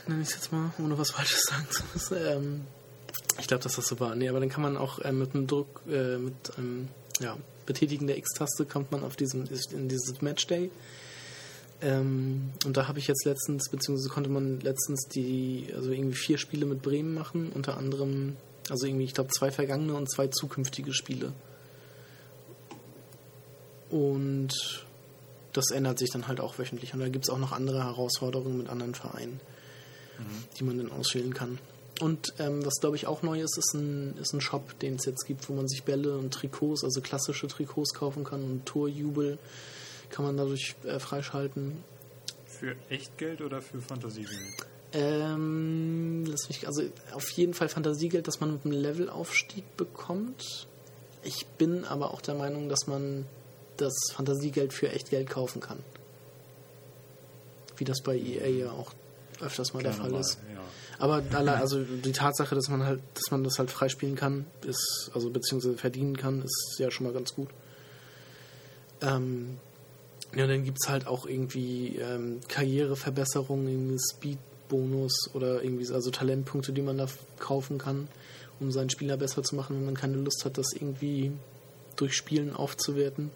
[0.07, 2.17] nenne ich es jetzt mal, ohne was Falsches sagen zu müssen.
[2.21, 2.63] Ähm,
[3.39, 4.17] ich glaube, dass das so war.
[4.17, 6.89] Nee, aber dann kann man auch äh, mit einem Druck, äh, mit einem
[7.21, 7.37] ja,
[7.67, 10.71] Betätigen der X-Taste kommt man auf diesen, in dieses Matchday.
[11.83, 16.39] Ähm, und da habe ich jetzt letztens, beziehungsweise konnte man letztens die, also irgendwie vier
[16.39, 18.37] Spiele mit Bremen machen, unter anderem,
[18.69, 21.33] also irgendwie, ich glaube, zwei vergangene und zwei zukünftige Spiele.
[23.89, 24.85] Und
[25.53, 26.95] das ändert sich dann halt auch wöchentlich.
[26.95, 29.41] Und da gibt es auch noch andere Herausforderungen mit anderen Vereinen,
[30.59, 31.59] die man dann auswählen kann.
[32.01, 35.05] Und ähm, was glaube ich auch neu ist, ist ein, ist ein Shop, den es
[35.05, 39.39] jetzt gibt, wo man sich Bälle und Trikots, also klassische Trikots kaufen kann und Torjubel
[40.11, 41.85] kann man dadurch äh, freischalten.
[42.47, 44.39] Für Echtgeld oder für Fantasiegeld?
[44.93, 46.83] Ähm, lass mich, also
[47.13, 50.67] auf jeden Fall Fantasiegeld, das man mit einem Levelaufstieg bekommt.
[51.23, 53.27] Ich bin aber auch der Meinung, dass man
[53.77, 55.79] das Fantasiegeld für Echtgeld kaufen kann.
[57.77, 58.93] Wie das bei EA ja auch
[59.41, 60.39] öfters mal der Fall normal, ist.
[60.53, 60.61] Ja.
[60.99, 65.11] Aber alle, also die Tatsache, dass man halt, dass man das halt freispielen kann, ist,
[65.15, 67.49] also beziehungsweise verdienen kann, ist ja schon mal ganz gut.
[69.01, 69.59] Ähm,
[70.37, 76.11] ja, dann gibt es halt auch irgendwie ähm, Karriereverbesserungen, irgendwie Speed-Bonus oder irgendwie, so- also
[76.11, 77.07] Talentpunkte, die man da
[77.39, 78.09] kaufen kann,
[78.61, 81.33] um seinen Spieler besser zu machen, wenn man keine Lust hat, das irgendwie
[81.97, 83.31] durch Spielen aufzuwerten.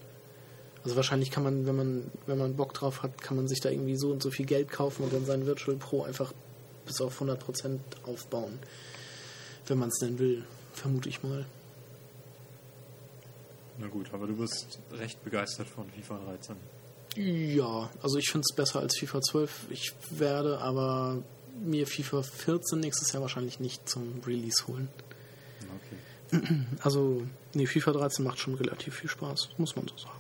[0.85, 3.71] Also wahrscheinlich kann man, wenn man, wenn man Bock drauf hat, kann man sich da
[3.71, 6.33] irgendwie so und so viel Geld kaufen und dann seinen Virtual Pro einfach
[6.87, 8.59] bis auf 100% aufbauen.
[9.67, 11.47] Wenn man es denn will, vermute ich mal.
[13.79, 16.55] Na gut, aber du bist recht begeistert von FIFA 13.
[17.17, 19.67] Ja, also ich finde es besser als FIFA 12.
[19.71, 21.23] Ich werde aber
[21.63, 24.89] mir FIFA 14 nächstes Jahr wahrscheinlich nicht zum Release holen.
[26.31, 26.43] Okay.
[26.83, 27.23] Also,
[27.55, 30.19] nee, FIFA 13 macht schon relativ viel Spaß, muss man so sagen.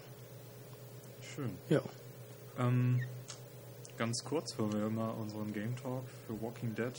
[1.35, 1.51] Schön.
[1.69, 1.81] Ja.
[2.59, 3.01] Ähm,
[3.99, 6.93] ganz kurz, weil wir immer unseren Game Talk für Walking Dead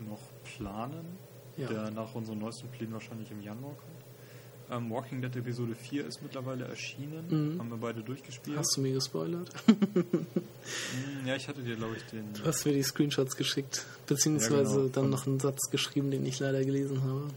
[0.00, 0.18] noch
[0.56, 1.16] planen,
[1.56, 1.68] Ja.
[1.68, 3.97] der nach unseren neuesten Plänen wahrscheinlich im Januar kommt.
[4.70, 7.58] Ähm, Walking Dead Episode 4 ist mittlerweile erschienen, Mhm.
[7.58, 8.58] haben wir beide durchgespielt.
[8.58, 9.50] Hast du mir gespoilert?
[9.68, 12.30] Mm, Ja, ich hatte dir, glaube ich, den.
[12.34, 14.88] Du hast mir die Screenshots geschickt, beziehungsweise Ja, genau.
[14.88, 17.30] dann noch einen Satz geschrieben, den ich leider gelesen habe.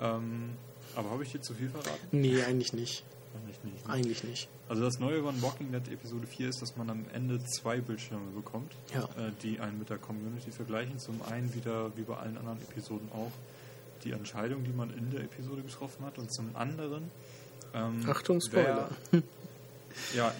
[0.00, 0.50] Ähm,
[0.94, 2.06] Aber habe ich dir zu viel verraten?
[2.12, 3.02] Nee, eigentlich nicht.
[3.34, 3.86] Eigentlich nicht.
[3.88, 3.92] ne?
[3.92, 4.48] Eigentlich nicht.
[4.68, 8.30] Also das Neue von Walking Dead Episode 4 ist, dass man am Ende zwei Bildschirme
[8.34, 9.04] bekommt, Ja.
[9.04, 10.98] äh, die einen mit der Community vergleichen.
[10.98, 13.32] Zum einen wieder, wie bei allen anderen Episoden auch,
[14.04, 16.18] die Entscheidung, die man in der Episode getroffen hat.
[16.18, 17.10] Und zum anderen...
[17.74, 18.90] Ähm, Achtung, Spoiler.
[19.10, 19.22] Wer,
[20.14, 20.34] ja,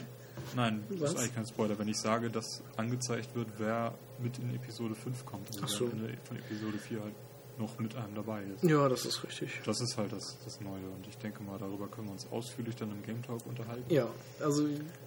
[0.54, 1.10] nein, das Was?
[1.12, 5.24] ist eigentlich kein Spoiler, wenn ich sage, dass angezeigt wird, wer mit in Episode 5
[5.24, 5.46] kommt.
[5.48, 5.86] Also Ach so.
[5.86, 7.14] wer am Ende von Episode 4 halt
[7.58, 8.64] noch mit einem dabei ist.
[8.64, 9.60] Ja, das ist richtig.
[9.64, 12.76] Das ist halt das, das Neue und ich denke mal, darüber können wir uns ausführlich
[12.76, 13.92] dann im Game Talk unterhalten.
[13.92, 14.08] Ja,
[14.40, 14.66] also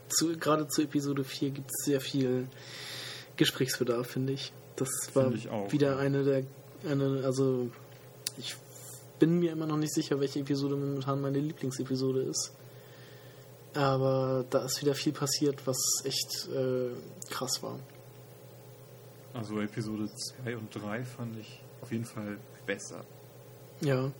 [0.09, 2.47] zu, gerade zu Episode 4 gibt es sehr viel
[3.37, 4.53] Gesprächsbedarf, finde ich.
[4.75, 5.97] Das war ich auch, wieder ja.
[5.97, 6.43] eine der,
[6.89, 7.69] eine, also
[8.37, 8.55] ich
[9.19, 12.51] bin mir immer noch nicht sicher, welche Episode momentan meine Lieblingsepisode ist.
[13.73, 16.89] Aber da ist wieder viel passiert, was echt äh,
[17.29, 17.79] krass war.
[19.33, 20.09] Also Episode
[20.43, 23.03] 2 und 3 fand ich auf jeden Fall besser.
[23.81, 24.11] Ja,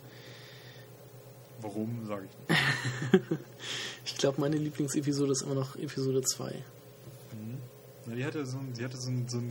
[1.61, 3.39] Warum, sage ich nicht.
[4.05, 6.51] ich glaube, meine Lieblingsepisode ist immer noch Episode 2.
[7.31, 8.13] Mhm.
[8.13, 9.41] Die hatte so ein, die hatte so ein, so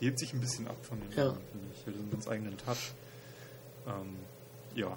[0.00, 1.28] die hebt sich ein bisschen ab von den Ja.
[1.28, 1.78] anderen, finde ich.
[1.84, 2.92] Die hatte so einen ganz eigenen Touch.
[3.86, 4.16] Ähm,
[4.74, 4.96] ja.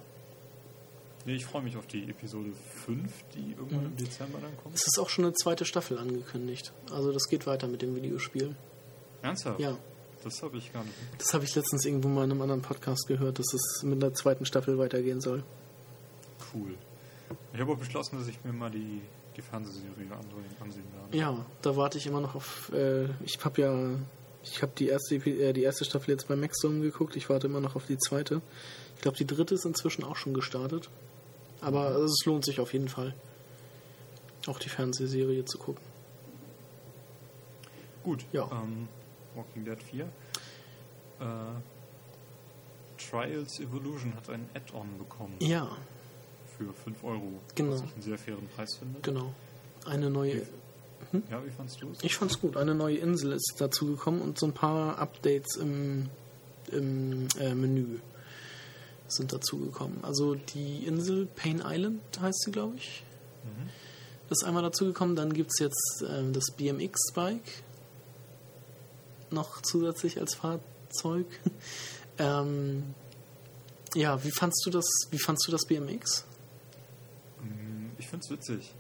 [1.25, 2.51] Nee, ich freue mich auf die Episode
[2.86, 3.86] 5, die irgendwann Mhm.
[3.88, 4.75] im Dezember dann kommt.
[4.75, 6.71] Es ist auch schon eine zweite Staffel angekündigt.
[6.91, 8.55] Also das geht weiter mit dem Videospiel.
[9.23, 9.59] Ernsthaft?
[9.59, 9.75] Ja,
[10.23, 10.95] Das habe ich gar nicht.
[11.17, 14.13] das habe ich letztens irgendwo mal in einem anderen Podcast gehört, dass es mit einer
[14.13, 15.43] zweiten Staffel weitergehen soll.
[16.53, 16.75] Cool.
[17.53, 19.01] Ich habe auch beschlossen, dass ich mir mal die,
[19.36, 19.89] die Fernsehserie
[20.61, 21.17] ansehen, werde.
[21.17, 22.71] Ja, da warte ich immer noch auf.
[22.71, 23.73] Äh, ich habe ja,
[24.46, 27.16] ich habe die erste, Epi- äh, die erste Staffel jetzt bei Maxdome geguckt.
[27.16, 28.41] Ich warte immer noch auf die zweite.
[28.96, 30.89] Ich glaube, die dritte ist inzwischen auch schon gestartet.
[31.62, 33.16] Aber es lohnt sich auf jeden Fall,
[34.48, 35.84] auch die Fernsehserie zu gucken.
[38.04, 38.50] Gut, Ja.
[38.52, 38.88] ähm,
[39.36, 40.04] Walking Dead 4.
[40.06, 41.26] Äh,
[43.10, 45.70] Trials Evolution hat einen Add-on bekommen Ja,
[46.58, 47.24] für 5 Euro.
[47.56, 47.72] Genau.
[47.74, 49.00] Was ich einen sehr fairen Preis finde.
[49.02, 49.34] genau.
[49.86, 50.41] Eine neue.
[51.30, 52.04] Ja, wie fandst du es?
[52.04, 52.58] Ich fand's gut.
[52.58, 56.10] Eine neue Insel ist dazu gekommen und so ein paar Updates im,
[56.72, 58.00] im äh, Menü
[59.08, 60.00] sind dazu gekommen.
[60.02, 63.04] Also die Insel Pain Island heißt sie, glaube ich.
[63.43, 63.70] Mhm.
[64.30, 65.16] Das ist einmal dazu gekommen.
[65.16, 67.64] Dann gibt es jetzt ähm, das BMX-Bike
[69.32, 71.28] noch zusätzlich als Fahrzeug.
[72.18, 72.96] ähm,
[73.93, 74.86] ja, wie fandst du das?
[75.12, 76.26] Wie fandst du das BMX?
[77.41, 78.74] Mm, Ich finde es witzig.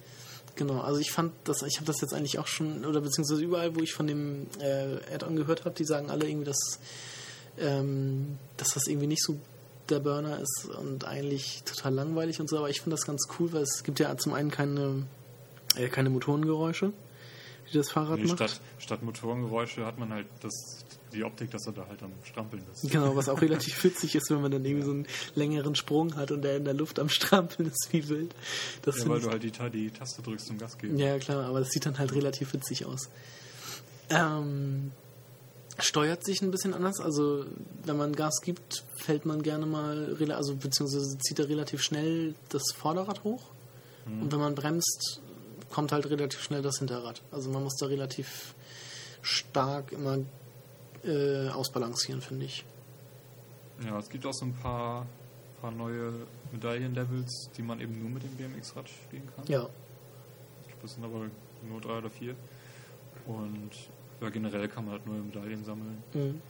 [0.55, 3.75] Genau, also ich fand das, ich habe das jetzt eigentlich auch schon, oder beziehungsweise überall,
[3.75, 6.79] wo ich von dem äh, Add-on gehört habe, die sagen alle irgendwie, dass,
[7.59, 9.37] ähm, dass das irgendwie nicht so
[9.89, 13.51] der Burner ist und eigentlich total langweilig und so, aber ich finde das ganz cool,
[13.53, 15.05] weil es gibt ja zum einen keine,
[15.75, 16.93] äh, keine Motorengeräusche,
[17.71, 18.37] die das Fahrrad Nee, macht.
[18.37, 20.84] statt, statt Motorengeräusche hat man halt das,
[21.15, 22.91] die Optik, dass er da halt am Strampeln ist.
[22.91, 26.31] Genau, was auch relativ witzig ist, wenn man dann irgendwie so einen längeren Sprung hat
[26.31, 28.35] und der in der Luft am Strampeln ist wie wild.
[28.83, 30.97] Das Ja, weil du halt die, die Taste drückst zum Gas geben.
[30.97, 33.09] Ja, klar, aber das sieht dann halt relativ witzig aus.
[34.09, 34.91] Ähm,
[35.79, 36.99] steuert sich ein bisschen anders.
[36.99, 37.45] Also,
[37.83, 42.63] wenn man Gas gibt, fällt man gerne mal, also beziehungsweise zieht er relativ schnell das
[42.75, 43.43] Vorderrad hoch.
[44.07, 45.19] Und wenn man bremst,
[45.71, 47.23] kommt halt relativ schnell das Hinterrad.
[47.31, 48.53] Also, man muss da relativ
[49.21, 50.19] stark immer
[51.05, 52.65] äh, ausbalancieren, finde ich.
[53.85, 55.05] Ja, es gibt auch so ein paar,
[55.61, 56.13] paar neue
[56.51, 59.45] Medaillenlevels, die man eben nur mit dem BMX-Rad spielen kann.
[59.47, 59.61] Ja,
[60.61, 61.25] Ich glaube, das sind aber
[61.67, 62.35] nur drei oder vier.
[63.25, 63.71] Und
[64.21, 66.03] ja, generell kann man halt neue Medaillen sammeln.
[66.13, 66.41] mhm.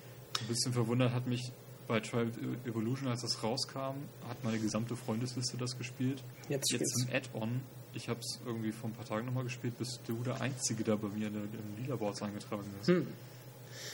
[0.42, 1.52] Ein bisschen verwundert hat mich
[1.88, 2.30] bei Trial
[2.66, 3.96] Evolution, als das rauskam,
[4.28, 6.22] hat meine gesamte Freundesliste das gespielt.
[6.50, 7.62] jetzt, Jetzt im Add-on,
[7.94, 10.98] ich habe es irgendwie vor ein paar Tagen nochmal gespielt, bist du der Einzige, der
[10.98, 12.88] bei mir in der, im Leaderboards eingetragen ist.
[12.88, 13.08] Hm.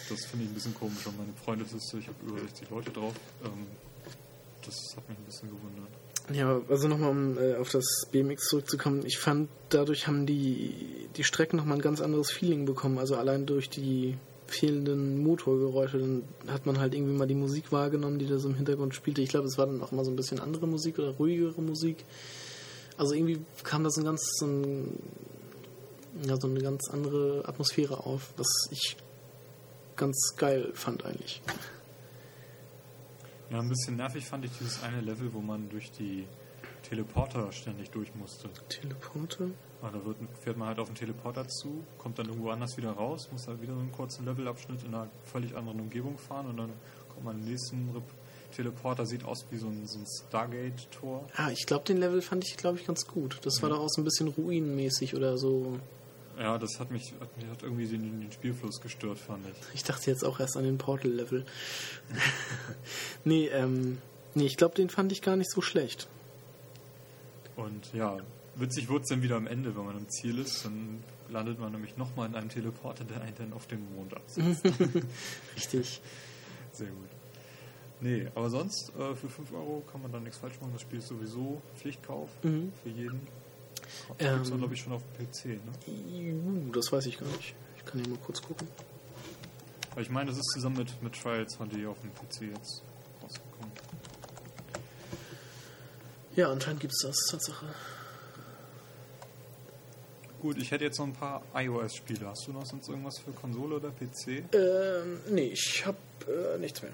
[0.09, 1.05] Das finde ich ein bisschen komisch.
[1.07, 3.13] Und meine Freundesliste, ich habe über 60 Leute drauf.
[3.43, 3.67] Ähm,
[4.65, 5.89] das hat mich ein bisschen gewundert.
[6.33, 9.03] Ja, also nochmal, um äh, auf das BMX zurückzukommen.
[9.05, 12.99] Ich fand, dadurch haben die, die Strecken nochmal ein ganz anderes Feeling bekommen.
[12.99, 14.17] Also allein durch die
[14.51, 15.97] fehlenden Motorgeräusche.
[15.97, 19.21] Dann hat man halt irgendwie mal die Musik wahrgenommen, die da so im Hintergrund spielte.
[19.21, 22.03] Ich glaube, es war dann auch mal so ein bisschen andere Musik oder ruhigere Musik.
[22.97, 24.99] Also irgendwie kam da so ein ganz, so, ein,
[26.27, 28.97] ja, so eine ganz andere Atmosphäre auf, was ich
[29.95, 31.41] ganz geil fand eigentlich.
[33.49, 36.25] Ja, ein bisschen nervig fand ich dieses eine Level, wo man durch die
[36.83, 38.49] Teleporter ständig durch musste.
[38.69, 39.49] Teleporter?
[39.81, 42.91] Also da wird, fährt man halt auf den Teleporter zu, kommt dann irgendwo anders wieder
[42.91, 46.57] raus, muss halt wieder so einen kurzen Levelabschnitt in einer völlig anderen Umgebung fahren und
[46.57, 46.69] dann
[47.09, 48.03] kommt man in den nächsten Rep
[48.55, 51.25] Teleporter, sieht aus wie so ein, so ein Stargate-Tor.
[51.37, 53.39] Ah, ich glaube, den Level fand ich, glaube ich, ganz gut.
[53.43, 53.75] Das war Ja.
[53.77, 55.79] doch auch so ein bisschen ruinenmäßig oder so.
[56.37, 59.55] Ja, das hat mich, hat, hat irgendwie den, den Spielfluss gestört, fand ich.
[59.75, 61.45] Ich dachte jetzt auch erst an den Portal-Level.
[63.25, 63.97] nee, ähm,
[64.33, 66.07] nee, ich glaube, den fand ich gar nicht so schlecht.
[67.55, 68.17] Und ja,
[68.55, 70.65] witzig wird es dann wieder am Ende, wenn man am Ziel ist.
[70.65, 74.63] Dann landet man nämlich nochmal in einem Teleporter, der einen dann auf dem Mond absetzt.
[75.55, 76.01] Richtig.
[76.71, 77.09] Sehr gut.
[77.99, 80.71] Nee, aber sonst äh, für 5 Euro kann man da nichts falsch machen.
[80.73, 82.71] Das Spiel ist sowieso Pflichtkauf Mhm.
[82.81, 83.21] für jeden.
[84.19, 85.45] Ähm, Gibt es glaube ich, schon auf dem PC.
[85.65, 85.71] Ne?
[85.87, 87.55] Uh, das weiß ich gar nicht.
[87.77, 88.67] Ich kann hier mal kurz gucken.
[89.91, 92.83] Aber ich meine, das ist zusammen mit, mit Trials HD auf dem PC jetzt
[93.21, 93.71] rausgekommen.
[96.35, 97.65] Ja, anscheinend gibt es das, Tatsache.
[100.41, 102.25] Gut, ich hätte jetzt noch ein paar iOS-Spiele.
[102.27, 104.43] Hast du noch sonst irgendwas für Konsole oder PC?
[104.53, 106.93] Ähm, nee, ich hab äh, nichts mehr.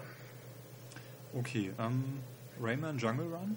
[1.32, 2.20] Okay, ähm,
[2.60, 3.56] Rayman Jungle Run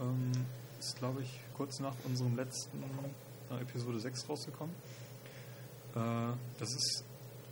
[0.00, 0.32] ähm,
[0.78, 1.28] ist, glaube ich,
[1.62, 2.82] kurz nach unserem letzten
[3.52, 4.74] äh, Episode 6 rausgekommen.
[5.94, 5.98] Äh,
[6.58, 7.04] das ist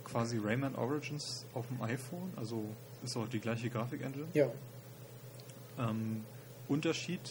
[0.03, 2.65] quasi Rayman Origins auf dem iPhone, also
[3.05, 4.27] ist auch die gleiche Grafik-Engine.
[4.33, 4.47] Ja.
[5.79, 6.25] Ähm,
[6.67, 7.21] Unterschied,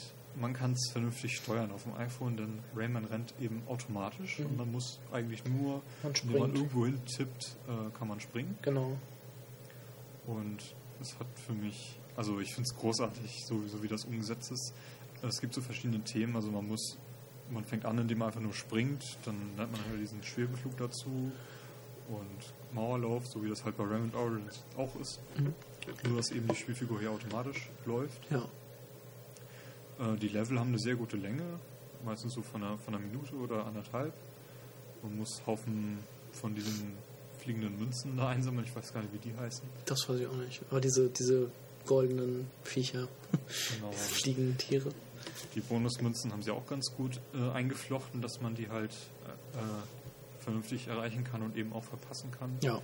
[0.41, 4.47] man kann es vernünftig steuern auf dem iPhone, denn Rayman rennt eben automatisch Mhm.
[4.47, 8.57] und man muss eigentlich nur, Man wenn man irgendwo hin tippt, äh, kann man springen.
[8.63, 8.97] Genau.
[10.27, 14.51] Und es hat für mich, also ich finde es großartig, so, so wie das umgesetzt
[14.51, 14.73] ist.
[15.23, 16.97] Es gibt so verschiedene Themen, also man muss,
[17.51, 21.31] man fängt an, indem man einfach nur springt, dann lernt man halt diesen Schwebeflug dazu
[22.09, 25.21] und Mauerlauf, so wie das halt bei Rayman Origins auch ist.
[25.37, 25.55] Mhm.
[26.09, 28.21] Nur, dass eben die Spielfigur hier automatisch läuft.
[28.31, 28.45] Ja.
[29.99, 31.43] Äh, die Level haben eine sehr gute Länge,
[32.05, 34.13] meistens so von einer, von einer Minute oder anderthalb.
[35.03, 35.99] Man muss Haufen
[36.33, 36.95] von diesen
[37.39, 39.65] fliegenden Münzen da einsammeln, ich weiß gar nicht, wie die heißen.
[39.87, 40.63] Das weiß ich auch nicht.
[40.71, 41.51] Aber diese, diese
[41.87, 43.09] goldenen Viecher,
[43.77, 43.93] Genau.
[43.93, 44.91] fliegenden Tiere.
[45.55, 50.43] Die Bonusmünzen haben sie auch ganz gut äh, eingeflochten, dass man die halt äh, äh,
[50.43, 52.57] vernünftig erreichen kann und eben auch verpassen kann.
[52.63, 52.77] Ja.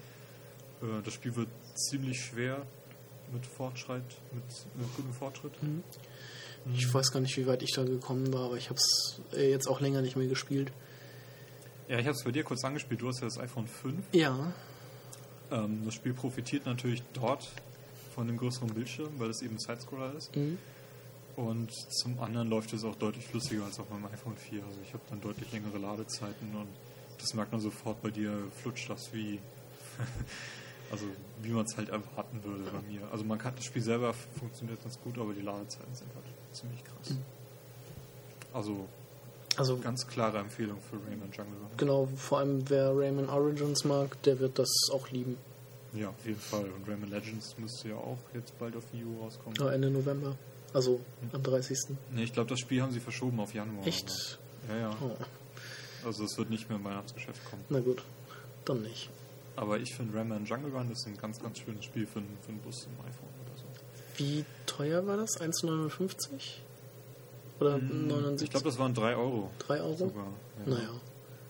[0.83, 2.67] Äh, das Spiel wird ziemlich schwer
[3.33, 4.45] mit Fortschritt, mit,
[4.77, 5.63] mit gutem Fortschritt.
[5.63, 5.83] Mhm.
[6.75, 9.51] Ich weiß gar nicht, wie weit ich da gekommen war, aber ich habe es äh,
[9.51, 10.73] jetzt auch länger nicht mehr gespielt.
[11.89, 13.01] Ja, ich habe es bei dir kurz angespielt.
[13.01, 14.05] Du hast ja das iPhone 5.
[14.13, 14.53] Ja.
[15.53, 17.49] Ähm, das Spiel profitiert natürlich dort
[18.15, 20.35] von dem größeren Bildschirm, weil es eben Sidescroller ist.
[20.35, 20.59] Mhm.
[21.37, 24.65] Und zum anderen läuft es auch deutlich flüssiger als auf meinem iPhone 4.
[24.65, 26.69] Also ich habe dann deutlich längere Ladezeiten und
[27.19, 28.33] das merkt man sofort bei dir,
[28.63, 29.39] flutscht das wie,
[30.91, 31.05] also
[31.43, 33.03] wie man es halt erwarten würde bei mir.
[33.13, 36.83] Also man kann das Spiel selber funktioniert ganz gut, aber die Ladezeiten sind halt ziemlich
[36.85, 37.15] krass.
[38.55, 38.87] Also
[39.59, 44.39] Also ganz klare Empfehlung für Rayman Jungle genau, vor allem wer Rayman Origins mag, der
[44.39, 45.37] wird das auch lieben.
[45.93, 46.65] Ja, auf jeden Fall.
[46.65, 49.57] Und Rayman Legends müsste ja auch jetzt bald auf Wii U rauskommen.
[49.59, 50.37] Ja, Ende November.
[50.77, 51.01] Also
[51.33, 51.97] am 30.
[52.11, 53.87] Nee, ich glaube, das Spiel haben sie verschoben auf Januar.
[53.87, 54.39] Echt?
[54.69, 54.97] Aber, ja, ja.
[55.01, 55.17] Oh,
[56.07, 57.65] Also es wird nicht mehr im Weihnachtsgeschäft kommen.
[57.71, 58.03] na gut.
[58.67, 59.09] Dann nicht.
[59.57, 62.51] Aber ich finde Rayman Jungle Run ist ein ganz, ganz schönes Spiel für, einen- für
[62.51, 63.65] einen Bus im iPhone oder so.
[64.19, 65.41] Wie teuer war das?
[65.41, 66.61] 1,59?
[67.59, 68.45] Oder Hm, 79?
[68.45, 69.97] Ich glaube, das waren 3 Euro 3 Euro?
[69.97, 70.27] sogar.
[70.67, 70.75] Ja.
[70.75, 70.91] Naja,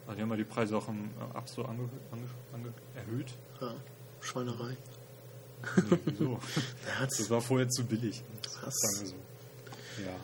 [0.07, 3.35] Also die haben ja die Preise auch im äh, App Store ange, ange, ange, erhöht.
[3.61, 3.75] ja,
[4.21, 4.77] Schweinerei.
[5.91, 5.99] Nee?
[7.01, 8.23] Ja, das war vorher zu billig.
[8.63, 8.75] Was?
[9.05, 9.15] So.
[10.05, 10.17] Ja.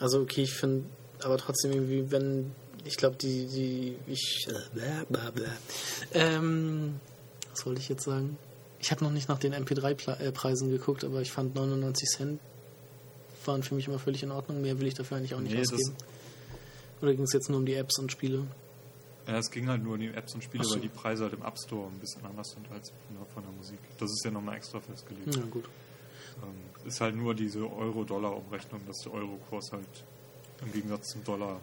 [0.00, 0.84] Also okay, ich finde,
[1.22, 2.52] aber trotzdem irgendwie, wenn,
[2.84, 5.48] ich glaube, die, die, ich, äh, bla, bla, bla.
[6.12, 7.00] Ähm,
[7.50, 8.36] was wollte ich jetzt sagen?
[8.80, 12.40] Ich habe noch nicht nach den MP3-Preisen geguckt, aber ich fand 99 Cent
[13.44, 14.60] waren für mich immer völlig in Ordnung.
[14.62, 15.96] Mehr will ich dafür eigentlich auch nicht Nee, ausgeben.
[17.00, 18.44] Oder ging es jetzt nur um die Apps und Spiele?
[19.26, 20.74] Ja, es ging halt nur in die Apps und Spiele, so.
[20.74, 22.90] weil die Preise halt im App Store ein bisschen anders sind als
[23.32, 23.78] von der, Musik.
[23.98, 25.34] Das ist ja nochmal extra festgelegt.
[25.36, 25.64] Ja, gut.
[26.42, 29.86] Ähm, ist halt nur diese Euro-Dollar-Umrechnung, dass der Euro-Kurs halt
[30.64, 31.60] im Gegensatz zum Dollar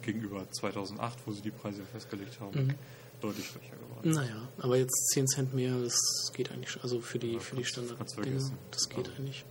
[0.00, 2.74] gegenüber 2008, wo sie die Preise festgelegt haben, Mhm.
[3.20, 4.16] deutlich schwächer geworden ist.
[4.16, 5.98] Naja, aber jetzt 10 Cent mehr, das
[6.34, 6.82] geht eigentlich schon.
[6.82, 8.56] Also für die, Ja, für die standard vergessen.
[8.70, 9.44] das geht Also- eigentlich.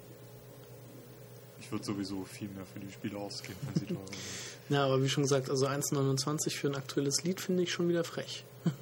[1.60, 4.55] Ich würde sowieso viel mehr für die Spiele ausgeben, wenn sie teurer sind.
[4.70, 8.04] Ja, aber wie schon gesagt, also 1,29 für ein aktuelles Lied finde ich schon wieder
[8.04, 8.44] frech.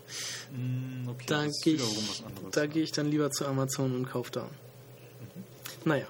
[0.55, 4.29] Mm, okay, Da das gehe ich, da gehe ich dann lieber zu Amazon und kaufe
[4.31, 4.47] da.
[5.83, 6.05] Naja,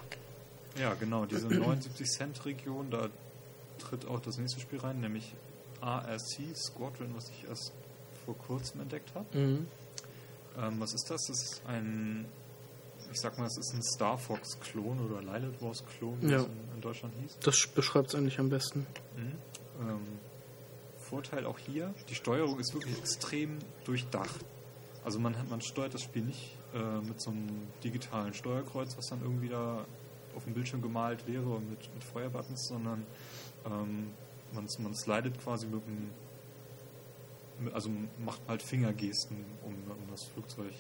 [0.78, 3.07] Ja, genau, diese 79-Cent-Region, da
[3.80, 5.34] tritt auch das nächste Spiel rein, nämlich
[5.80, 6.19] ARC
[6.55, 7.71] Squadron, was ich erst
[8.26, 9.26] vor kurzem entdeckt habe.
[9.38, 9.67] mhm.
[10.61, 11.21] Ähm, was ist das?
[11.28, 12.26] Das ist ein,
[13.11, 16.38] ich sag mal, es ist ein Star Fox-Klon oder Lilith Wars-Klon, wie Ja.
[16.39, 17.38] es in, in Deutschland hieß.
[17.41, 18.86] das beschreibt es eigentlich am besten.
[19.15, 19.32] Mhm.
[19.82, 20.19] Ähm,
[20.99, 24.39] Vorteil auch hier, die Steuerung ist wirklich extrem durchdacht.
[25.03, 27.47] Also man, hat, man steuert das Spiel nicht äh, mit so einem
[27.84, 29.86] digitalen Steuerkreuz, was dann irgendwie da
[30.36, 33.05] auf dem Bildschirm gemalt wäre und mit, mit Feuerbuttons, sondern
[33.65, 34.11] ähm,
[34.53, 35.82] man, man slidet quasi mit
[37.59, 37.89] mit- also
[38.26, 40.74] macht halt Fingergesten, um, um das Flugzeug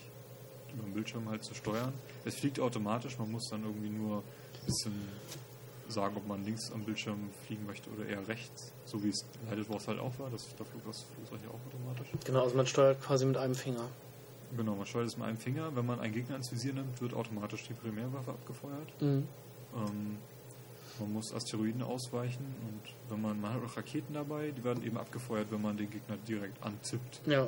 [0.73, 1.93] über den Bildschirm halt zu steuern.
[2.25, 4.93] Es fliegt automatisch, man muss dann irgendwie nur ein bisschen
[5.93, 8.73] sagen, ob man links am Bildschirm fliegen möchte oder eher rechts.
[8.85, 10.29] So wie es Lighted Wars halt auch war.
[10.29, 12.07] Das, da flog das Flugzeug ja auch automatisch.
[12.25, 13.87] Genau, also man steuert quasi mit einem Finger.
[14.55, 15.75] Genau, man steuert es mit einem Finger.
[15.75, 19.01] Wenn man einen Gegner ins Visier nimmt, wird automatisch die Primärwaffe abgefeuert.
[19.01, 19.27] Mhm.
[19.75, 20.17] Ähm,
[20.99, 24.97] man muss Asteroiden ausweichen und wenn man, man hat auch Raketen dabei, die werden eben
[24.97, 27.21] abgefeuert, wenn man den Gegner direkt antippt.
[27.25, 27.47] Ja.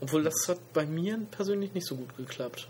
[0.00, 2.68] Obwohl das hat bei mir persönlich nicht so gut geklappt.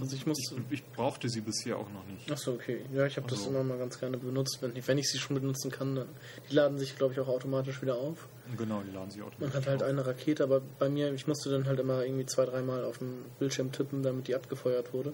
[0.00, 0.38] Also ich muss.
[0.38, 2.30] Ich, ich brauchte sie bisher auch noch nicht.
[2.30, 2.80] Achso, okay.
[2.92, 4.58] Ja, ich habe das Also- immer mal ganz gerne benutzt.
[4.60, 6.08] Wenn, wenn ich sie schon benutzen kann, dann.
[6.50, 8.26] Die laden sich, glaube ich, auch automatisch wieder auf.
[8.58, 9.54] Genau, die laden sie Man automatisch.
[9.54, 9.88] hat halt auf.
[9.88, 13.24] eine Rakete, aber bei mir, ich musste dann halt immer irgendwie zwei, dreimal auf dem
[13.38, 15.10] Bildschirm tippen, damit die abgefeuert wurde.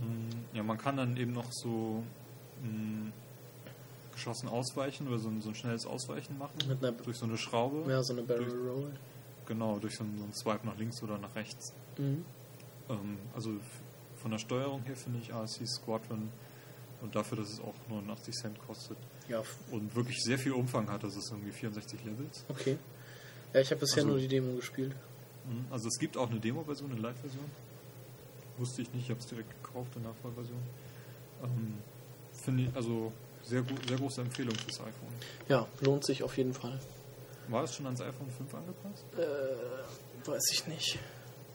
[0.00, 2.02] Mm, Ja, man kann dann eben noch so
[2.62, 3.10] mh,
[4.14, 6.54] geschossen ausweichen oder so ein, so ein schnelles Ausweichen machen.
[6.68, 7.90] Mit einer- durch so eine Schraube.
[7.90, 8.90] Ja, so eine Barrel Roll.
[9.46, 11.72] Genau, durch so einen, so einen Swipe nach links oder nach rechts.
[11.96, 12.24] Mhm.
[12.88, 13.52] Ähm, also
[14.22, 16.30] von der Steuerung her finde ich ASC Squadron
[17.02, 18.96] und dafür, dass es auch 89 Cent kostet
[19.28, 22.44] Ja, und wirklich sehr viel Umfang hat, das ist irgendwie 64 Levels.
[22.48, 22.76] okay.
[23.52, 24.92] Ja, ich habe bisher Also- nur die Demo gespielt.
[25.46, 27.44] Mhm, Also es gibt auch eine Demo-Version, eine Light-Version.
[28.58, 30.58] Wusste ich nicht, ich habe es direkt gekauft, eine Nachvollversion.
[31.44, 31.78] Ähm,
[32.32, 33.12] finde ich, also
[33.44, 35.12] sehr, sehr große Empfehlung fürs iPhone.
[35.48, 36.78] Ja, lohnt sich auf jeden Fall.
[37.46, 39.04] War es schon ans iPhone 5 angepasst?
[39.16, 40.98] Äh, weiß ich nicht.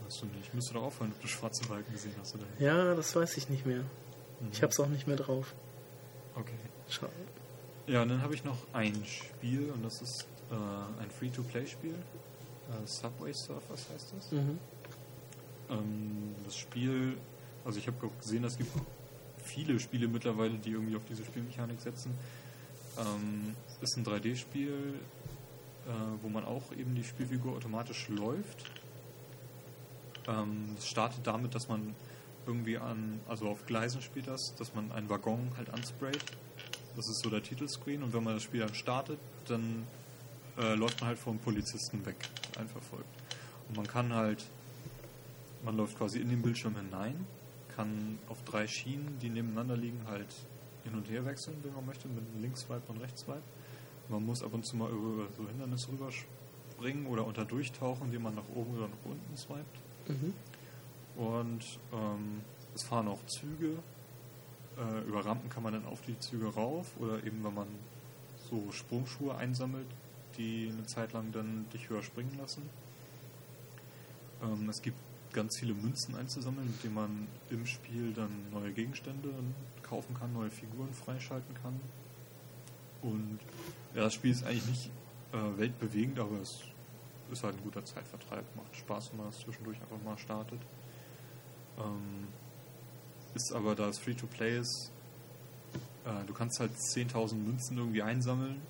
[0.05, 0.53] Weißt du nicht.
[0.53, 2.61] Müsste doch auffallen, ob du schwarze Balken gesehen hast oder nicht.
[2.61, 3.79] Ja, das weiß ich nicht mehr.
[3.79, 4.49] Mhm.
[4.51, 5.53] Ich hab's auch nicht mehr drauf.
[6.35, 6.57] Okay.
[6.89, 7.11] Schade.
[7.87, 11.93] Ja, und dann habe ich noch ein Spiel und das ist äh, ein Free-to-Play-Spiel.
[11.93, 14.31] Äh, Subway Surfers heißt das.
[14.31, 14.59] Mhm.
[15.69, 17.17] Ähm, das Spiel,
[17.65, 18.71] also ich habe gesehen, es gibt
[19.43, 22.13] viele Spiele mittlerweile, die irgendwie auf diese Spielmechanik setzen.
[22.97, 24.95] Ähm, ist ein 3D-Spiel,
[25.87, 25.89] äh,
[26.21, 28.65] wo man auch eben die Spielfigur automatisch läuft.
[30.27, 31.95] Ähm, es startet damit, dass man
[32.45, 36.23] irgendwie an, also auf Gleisen spielt das, dass man einen Waggon halt ansprayt.
[36.95, 39.87] Das ist so der Titelscreen und wenn man das Spiel dann startet, dann
[40.57, 42.17] äh, läuft man halt vom Polizisten weg,
[42.59, 43.07] einverfolgt.
[43.69, 44.45] Und man kann halt
[45.63, 47.25] man läuft quasi in den Bildschirm hinein,
[47.75, 50.27] kann auf drei Schienen, die nebeneinander liegen, halt
[50.83, 53.41] hin und her wechseln, wenn man möchte, mit einem Links-Swipe und Rechts-Swipe.
[54.09, 58.35] Man muss ab und zu mal über so Hindernisse rüberspringen oder unter durchtauchen, indem man
[58.35, 59.79] nach oben oder nach unten swiped.
[60.07, 60.33] Mhm.
[61.15, 62.41] Und ähm,
[62.75, 63.77] es fahren auch Züge.
[64.77, 67.67] Äh, über Rampen kann man dann auf die Züge rauf oder eben, wenn man
[68.49, 69.87] so Sprungschuhe einsammelt,
[70.37, 72.69] die eine Zeit lang dann dich höher springen lassen.
[74.41, 74.97] Ähm, es gibt
[75.33, 79.29] ganz viele Münzen einzusammeln, mit denen man im Spiel dann neue Gegenstände
[79.81, 81.79] kaufen kann, neue Figuren freischalten kann.
[83.01, 83.39] Und
[83.95, 84.91] ja, das Spiel ist eigentlich nicht
[85.33, 86.61] äh, weltbewegend, aber es
[87.31, 88.43] ist halt ein guter Zeitvertreib.
[88.55, 90.59] Macht Spaß, wenn man das zwischendurch einfach mal startet.
[91.79, 92.27] Ähm,
[93.33, 94.91] ist aber, da es Free-to-Play ist,
[96.05, 98.61] äh, du kannst halt 10.000 Münzen irgendwie einsammeln,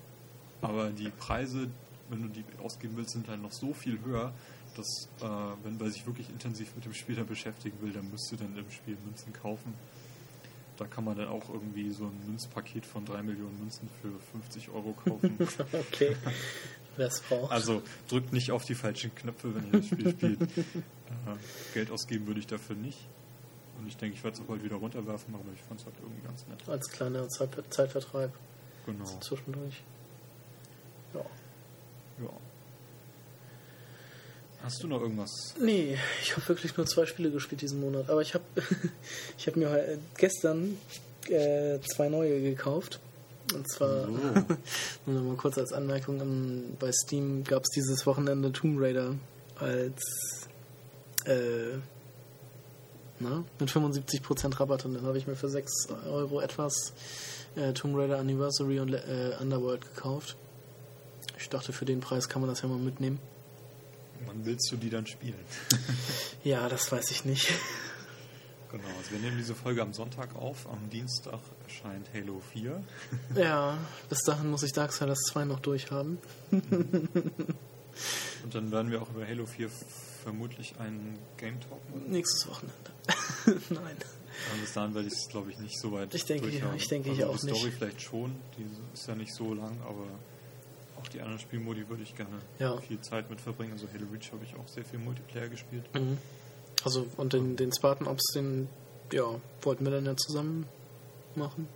[0.62, 1.68] aber die Preise,
[2.08, 4.32] wenn du die ausgeben willst, sind halt noch so viel höher,
[4.76, 5.26] dass, äh,
[5.62, 8.56] wenn man sich wirklich intensiv mit dem Spiel dann beschäftigen will, dann müsst du dann
[8.56, 9.74] im Spiel Münzen kaufen.
[10.76, 14.70] Da kann man dann auch irgendwie so ein Münzpaket von 3 Millionen Münzen für 50
[14.70, 15.38] Euro kaufen.
[15.72, 16.16] Okay.
[16.96, 17.50] Wer es braucht.
[17.52, 20.40] Also drückt nicht auf die falschen Knöpfe, wenn ihr das Spiel spielt.
[21.26, 21.36] Äh,
[21.74, 22.98] Geld ausgeben würde ich dafür nicht.
[23.78, 25.94] Und ich denke, ich werde es auch bald wieder runterwerfen, aber ich fand es halt
[26.02, 26.58] irgendwie ganz nett.
[26.68, 28.32] Als kleiner Zeit Zeitvertreib
[28.84, 29.04] Genau.
[29.20, 29.82] zwischendurch.
[31.14, 31.20] Ja.
[32.22, 32.30] Ja.
[34.62, 35.54] Hast du noch irgendwas?
[35.60, 38.08] Nee, ich habe wirklich nur zwei Spiele gespielt diesen Monat.
[38.08, 38.44] Aber ich habe
[39.38, 40.76] ich hab mir heu- gestern
[41.28, 42.98] äh, zwei neue gekauft.
[43.52, 44.12] Und zwar, Oh.
[45.06, 49.14] nur noch mal kurz als Anmerkung, ähm, bei Steam gab es dieses Wochenende Tomb Raider
[49.58, 50.00] als
[51.26, 51.76] äh,
[53.20, 56.92] na, mit 75% Rabatt und dann habe ich mir für 6 Euro etwas
[57.54, 60.36] äh, Tomb Raider Anniversary und äh, Underworld gekauft.
[61.38, 63.18] Ich dachte, für den Preis kann man das ja mal mitnehmen.
[64.26, 65.34] Wann willst du die dann spielen?
[66.44, 67.52] Ja, das weiß ich nicht.
[68.76, 70.68] Genau, also wir nehmen diese Folge am Sonntag auf.
[70.68, 72.82] Am Dienstag erscheint Halo 4.
[73.36, 76.18] Ja, bis dahin muss ich Darksiders 2 noch durchhaben.
[76.50, 76.64] Und
[78.54, 79.68] dann werden wir auch über Halo 4
[80.24, 82.10] vermutlich einen Game Talk machen.
[82.10, 82.74] Nächstes Wochenende.
[83.70, 83.96] Nein.
[84.50, 86.76] Aber bis dahin werde ich es, glaube ich, nicht so weit Ich denke, durchhaben.
[86.76, 87.78] ich denke, ich also auch die Story nicht.
[87.78, 90.06] vielleicht schon, die ist ja nicht so lang, aber
[91.00, 92.76] auch die anderen Spielmodi würde ich gerne Ja.
[92.80, 93.72] viel Zeit mit verbringen.
[93.72, 95.84] Also Halo Reach habe ich auch sehr viel Multiplayer gespielt.
[95.94, 96.18] Mhm.
[96.84, 98.68] Also, und den, den Spartan Ops, den,
[99.12, 99.24] ja,
[99.62, 100.66] wollten wir dann ja zusammen
[101.34, 101.66] machen.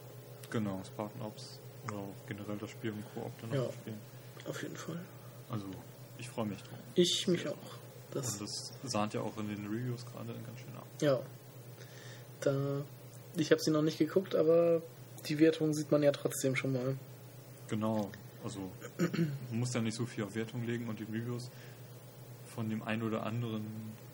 [0.51, 3.71] Genau, Spartan Ops oder auch generell das Spiel im Koop dann Ja.
[3.73, 3.99] spielen.
[4.47, 5.01] Auf jeden Fall.
[5.51, 5.67] Also
[6.19, 6.79] ich freue mich drauf.
[6.95, 7.55] Ich mich auch.
[8.11, 10.87] Das, Und das sahnt ja auch in den Reviews gerade ganz schön ab.
[11.01, 11.19] ja.
[12.41, 12.83] Da,
[13.37, 14.81] ich habe sie noch nicht geguckt, aber
[15.27, 16.97] die Wertung sieht man ja trotzdem schon mal.
[17.69, 18.11] Genau,
[18.45, 18.61] also
[19.51, 21.51] man muss da nicht so viel auf Wertung legen und die Reviews
[22.59, 23.65] von dem einen oder anderen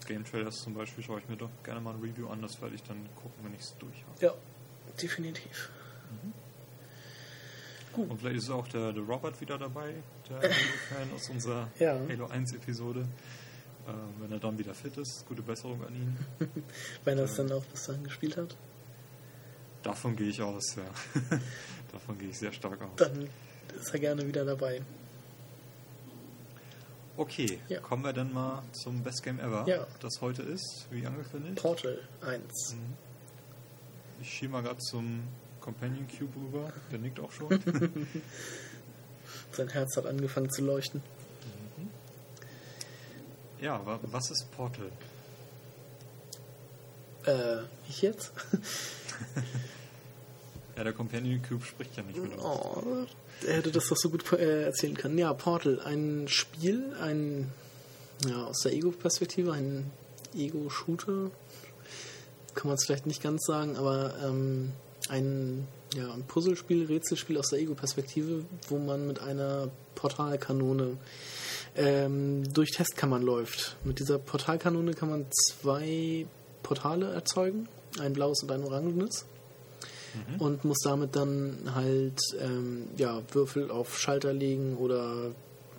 [0.06, 2.74] Game Trailers zum Beispiel schaue ich mir doch gerne mal ein Review an, das werde
[2.74, 4.26] ich dann gucken, wenn ich es durch habe.
[4.26, 4.34] Ja,
[5.00, 5.70] definitiv.
[7.96, 9.94] Und vielleicht ist auch der, der Robert wieder dabei,
[10.28, 11.98] der Halo-Fan aus unserer Ja.
[12.06, 13.00] Halo 1-Episode.
[13.00, 16.18] Äh, wenn er dann wieder fit ist, gute Besserung an ihn.
[17.04, 18.54] Wenn er es dann auch bis dahin gespielt hat,
[19.82, 21.30] Davon gehe ich aus, ja.
[21.92, 22.96] Davon gehe ich sehr stark aus.
[22.96, 23.26] dann
[23.74, 24.82] ist er gerne wieder dabei.
[27.16, 27.80] Okay, Ja.
[27.80, 29.86] kommen wir dann mal zum Best Game Ever, Ja.
[30.00, 31.56] das heute ist, wie angekündigt.
[31.62, 32.74] Portal 1.
[34.20, 35.22] Ich schiebe mal gerade zum
[35.60, 37.48] Companion Cube rüber, der nickt auch schon.
[39.52, 41.02] Sein Herz hat angefangen zu leuchten.
[43.60, 44.90] ja, wa- was ist Portal?
[47.26, 48.32] Äh, ich jetzt?
[50.76, 52.42] Ja, der Companion Cube spricht ja nicht mit uns.
[52.42, 53.06] Oh,
[53.46, 55.18] er hätte das doch so gut äh, erzählen können.
[55.18, 57.52] Ja, Portal, ein Spiel, ein
[58.28, 59.90] ja, aus der Ego-Perspektive, ein
[60.34, 61.30] Ego-Shooter.
[62.54, 64.72] Kann man es vielleicht nicht ganz sagen, aber ähm,
[65.08, 70.96] ein, ja, ein Puzzlespiel, Rätselspiel aus der Ego-Perspektive, wo man mit einer Portalkanone
[71.76, 73.76] ähm, durch Testkammern läuft.
[73.84, 76.26] Mit dieser Portalkanone kann man zwei
[76.62, 77.68] Portale erzeugen,
[78.00, 79.26] ein blaues und ein orangenes
[80.38, 85.30] und muss damit dann halt ähm, ja, Würfel auf Schalter legen oder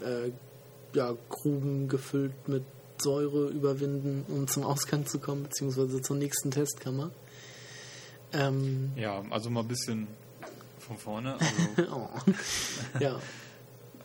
[0.01, 0.31] äh,
[0.93, 2.63] ja, Gruben gefüllt mit
[2.97, 7.11] Säure überwinden, um zum Ausgang zu kommen, beziehungsweise zur nächsten Testkammer.
[8.33, 10.07] Ähm, Ja, also mal ein bisschen
[10.79, 11.37] von vorne.
[11.77, 12.09] Also, oh.
[12.99, 13.19] ja,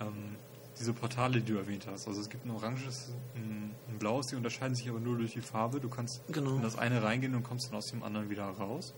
[0.01, 0.37] ähm,
[0.79, 2.09] diese Portale, die du erwähnt hast.
[2.09, 5.43] Also es gibt ein oranges, ein, ein blaues, die unterscheiden sich aber nur durch die
[5.43, 5.79] Farbe.
[5.79, 6.57] Du kannst Genau.
[6.57, 8.95] in das eine reingehen und kommst dann aus dem anderen wieder raus.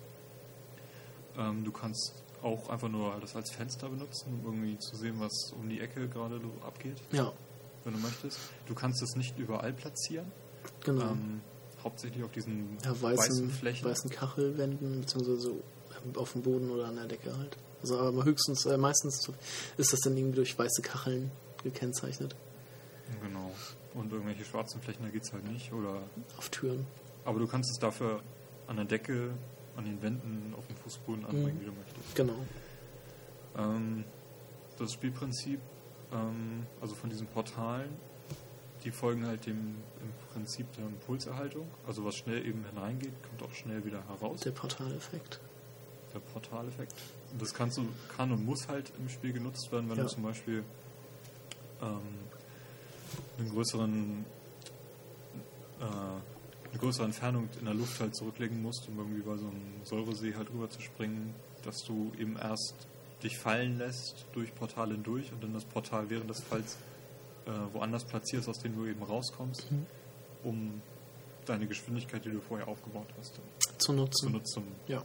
[1.38, 5.52] Ähm, du kannst auch einfach nur das als Fenster benutzen, um irgendwie zu sehen, was
[5.58, 7.32] um die Ecke gerade abgeht, ja,
[7.84, 8.38] wenn du möchtest.
[8.66, 10.30] Du kannst es nicht überall platzieren.
[10.84, 11.12] genau.
[11.12, 11.40] Ähm,
[11.82, 13.88] hauptsächlich auf diesen ja, weißen, weißen, Flächen.
[13.88, 17.56] weißen Kachelwänden, beziehungsweise so ähm, auf dem Boden oder an der Decke halt.
[17.80, 19.28] Also aber höchstens, äh, meistens
[19.76, 21.30] ist das dann irgendwie durch weiße Kacheln
[21.62, 22.36] gekennzeichnet.
[23.22, 23.50] Genau.
[23.94, 25.72] Und irgendwelche schwarzen Flächen, da geht es halt nicht.
[25.72, 26.02] Oder
[26.38, 26.86] Auf Türen.
[27.24, 28.22] Aber du kannst es dafür
[28.66, 29.30] an der Decke,
[29.76, 32.14] an den Wänden, auf dem Fußboden anbringen, wie du möchtest.
[32.14, 32.36] Genau.
[33.56, 34.04] Ähm,
[34.78, 35.60] das Spielprinzip,
[36.12, 37.90] ähm, also von diesen Portalen,
[38.84, 39.56] die folgen halt dem
[40.00, 41.68] im Prinzip der Impulserhaltung.
[41.86, 44.40] Also was schnell eben hineingeht, kommt auch schnell wieder heraus.
[44.40, 45.40] Der Portaleffekt.
[46.12, 46.94] Der Portaleffekt.
[47.38, 50.02] Das kannst du, kann und muss halt im Spiel genutzt werden, wenn Ja.
[50.04, 50.64] du zum Beispiel
[51.80, 52.00] ähm,
[53.38, 54.24] einen größeren
[55.80, 55.84] äh,
[56.72, 60.34] eine größere Entfernung in der Luft halt zurücklegen musst, um irgendwie bei so einem Säuresee
[60.34, 62.74] halt rüber zu springen, dass du eben erst
[63.22, 66.76] dich fallen lässt durch Portale hindurch und dann das Portal während des Falls
[67.46, 69.66] äh, woanders platzierst, aus dem du eben rauskommst,
[70.42, 70.80] um
[71.44, 73.38] deine Geschwindigkeit, die du vorher aufgebaut hast,
[73.78, 74.26] Zu nutzen.
[74.26, 75.02] zu nutzen, Ja,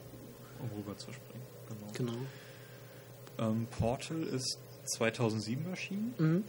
[0.60, 1.44] um rüber zu springen.
[1.94, 2.14] Genau.
[2.14, 3.50] genau.
[3.52, 4.58] Ähm, Portal ist
[4.98, 6.14] 2007 erschienen.
[6.18, 6.44] Mhm.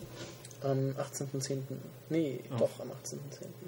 [0.63, 1.59] Am 18.10.
[2.11, 2.57] Nee, Ja.
[2.57, 3.19] doch, am 18.10.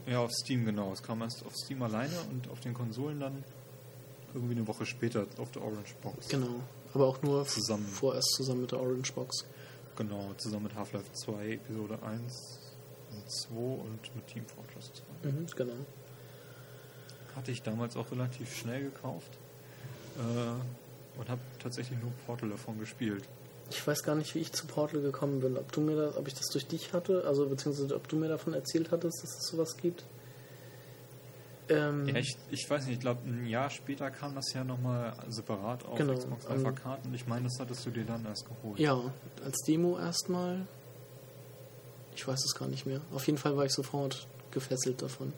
[0.06, 0.92] Ja, auf Steam genau.
[0.92, 3.44] Es kam erst auf Steam alleine und auf den Konsolen dann
[4.34, 6.28] irgendwie eine Woche später auf der Orange Box.
[6.28, 6.60] Genau.
[6.94, 7.86] Aber auch nur Zusammen.
[7.86, 9.44] vorerst zusammen mit der Orange Box.
[9.96, 12.58] Genau, zusammen mit Half-Life 2, Episode 1
[13.12, 14.90] und 2 und mit Team Fortress
[15.22, 15.28] 2.
[15.30, 15.72] Mhm, genau.
[17.36, 19.38] Hatte ich damals auch relativ schnell gekauft
[20.18, 23.24] äh, und habe tatsächlich nur Portal davon gespielt.
[23.70, 25.56] Ich weiß gar nicht, wie ich zu Portal gekommen bin.
[25.56, 28.28] Ob du mir das, ob ich das durch dich hatte, also beziehungsweise ob du mir
[28.28, 30.04] davon erzählt hattest, dass es sowas gibt.
[31.68, 35.12] Ähm, Ja, ich, ich weiß nicht, ich glaube, ein Jahr später kam das ja nochmal
[35.28, 38.24] separat auf Genau, Xbox ähm, Live Arcade und ich meine, das hattest du dir dann
[38.24, 38.78] erst geholt.
[38.78, 39.00] ja,
[39.44, 40.66] als Demo erstmal.
[42.16, 43.00] Ich weiß es gar nicht mehr.
[43.14, 45.32] Auf jeden Fall war ich sofort gefesselt davon.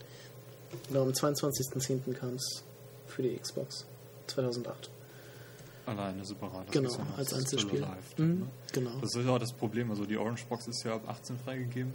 [0.89, 2.15] Genau, am 22.10.
[2.15, 2.63] kam es
[3.07, 3.85] für die Xbox
[4.29, 4.89] 2008.
[5.87, 6.71] Alleine separat.
[6.71, 7.83] Genau, ja als Einzelspiel.
[7.83, 8.47] alive, Mhm, ne?
[8.73, 8.91] genau.
[9.01, 9.91] Das ist ja auch das Problem.
[9.91, 11.93] Also die Orange Box ist ja ab 18 freigegeben.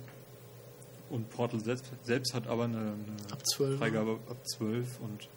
[1.09, 5.29] Und Portal selbst, selbst hat aber eine, eine Ab 12, Freigabe ab 12 und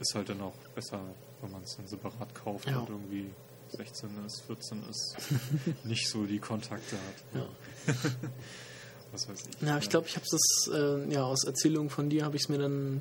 [0.00, 0.98] ist halt dann auch besser,
[1.42, 2.80] wenn man es dann separat kauft Ja.
[2.80, 3.30] und irgendwie
[3.76, 5.16] 16 ist, 14 ist,
[5.84, 7.40] nicht so die Kontakte hat.
[7.40, 7.94] Ja.
[9.12, 9.60] Was weiß ich.
[9.66, 12.48] Ja, ich glaube, ich habe das, äh, ja, aus Erzählungen von dir habe ich es
[12.48, 13.00] mir dann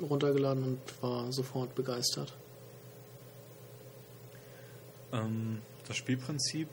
[0.00, 2.36] runtergeladen und war sofort begeistert.
[5.12, 6.68] Ähm, das Spielprinzip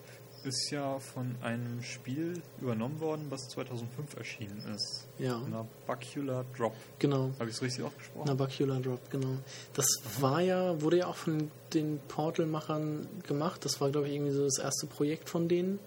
[0.46, 5.08] ist ja von einem Spiel übernommen worden, was 2005 erschienen ist.
[5.18, 5.40] Ja.
[5.40, 6.76] Nabacula Drop.
[7.00, 7.32] Genau.
[7.40, 8.28] Habe ich es richtig ausgesprochen?
[8.28, 9.38] Nabacula Drop, genau.
[9.74, 9.88] Das
[10.20, 13.66] war ja, wurde ja auch von den Portal-Machern gemacht.
[13.66, 15.80] Das war, glaube ich, irgendwie so das erste Projekt von denen.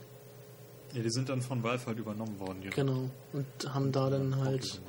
[0.92, 2.60] Ja, die sind dann von Valve halt übernommen worden.
[2.60, 2.76] direkt.
[2.76, 3.10] Genau.
[3.32, 4.82] Und haben da dann halt gemacht.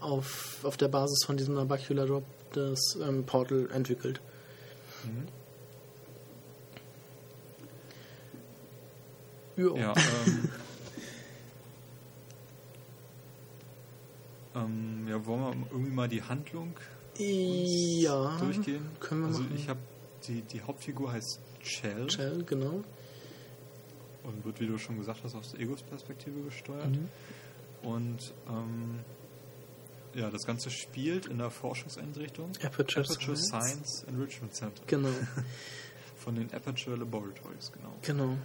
[0.00, 4.20] auf, auf der Basis von diesem Nabacula Drop das ähm, Portal entwickelt.
[5.04, 5.28] Mhm.
[9.56, 9.76] Jo.
[9.76, 9.94] Ja,
[10.26, 10.48] ähm,
[14.54, 16.74] ähm, ja, wollen wir irgendwie mal die Handlung
[17.16, 18.36] Ja.
[18.38, 18.86] durchgehen?
[19.00, 19.56] Können wir also machen.
[19.56, 19.80] ich habe
[20.26, 22.82] die, die Hauptfigur heißt Chell Shell, genau.
[24.24, 26.90] und wird, wie du schon gesagt hast, aus der Egos-Perspektive gesteuert.
[26.90, 27.08] Mhm.
[27.82, 29.00] Und ähm,
[30.14, 33.46] ja, das Ganze spielt in der Forschungseinrichtung Aperture, Aperture Science.
[33.68, 35.08] Science Enrichment Center Genau,
[36.16, 37.92] von den Aperture Laboratories, genau.
[38.02, 38.36] genau.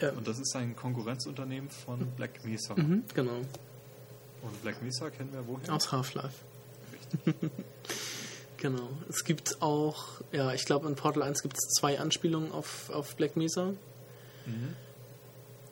[0.00, 0.12] Ja.
[0.12, 2.74] Und das ist ein Konkurrenzunternehmen von Black Mesa.
[2.74, 3.38] Mhm, genau.
[4.42, 5.74] Und Black Mesa kennen wir woher?
[5.74, 6.36] Aus Half-Life.
[6.92, 7.50] Richtig.
[8.60, 8.90] Genau.
[9.08, 13.16] Es gibt auch, ja, ich glaube in Portal 1 gibt es zwei Anspielungen auf, auf
[13.16, 13.72] Black Mesa.
[14.44, 14.76] Mhm.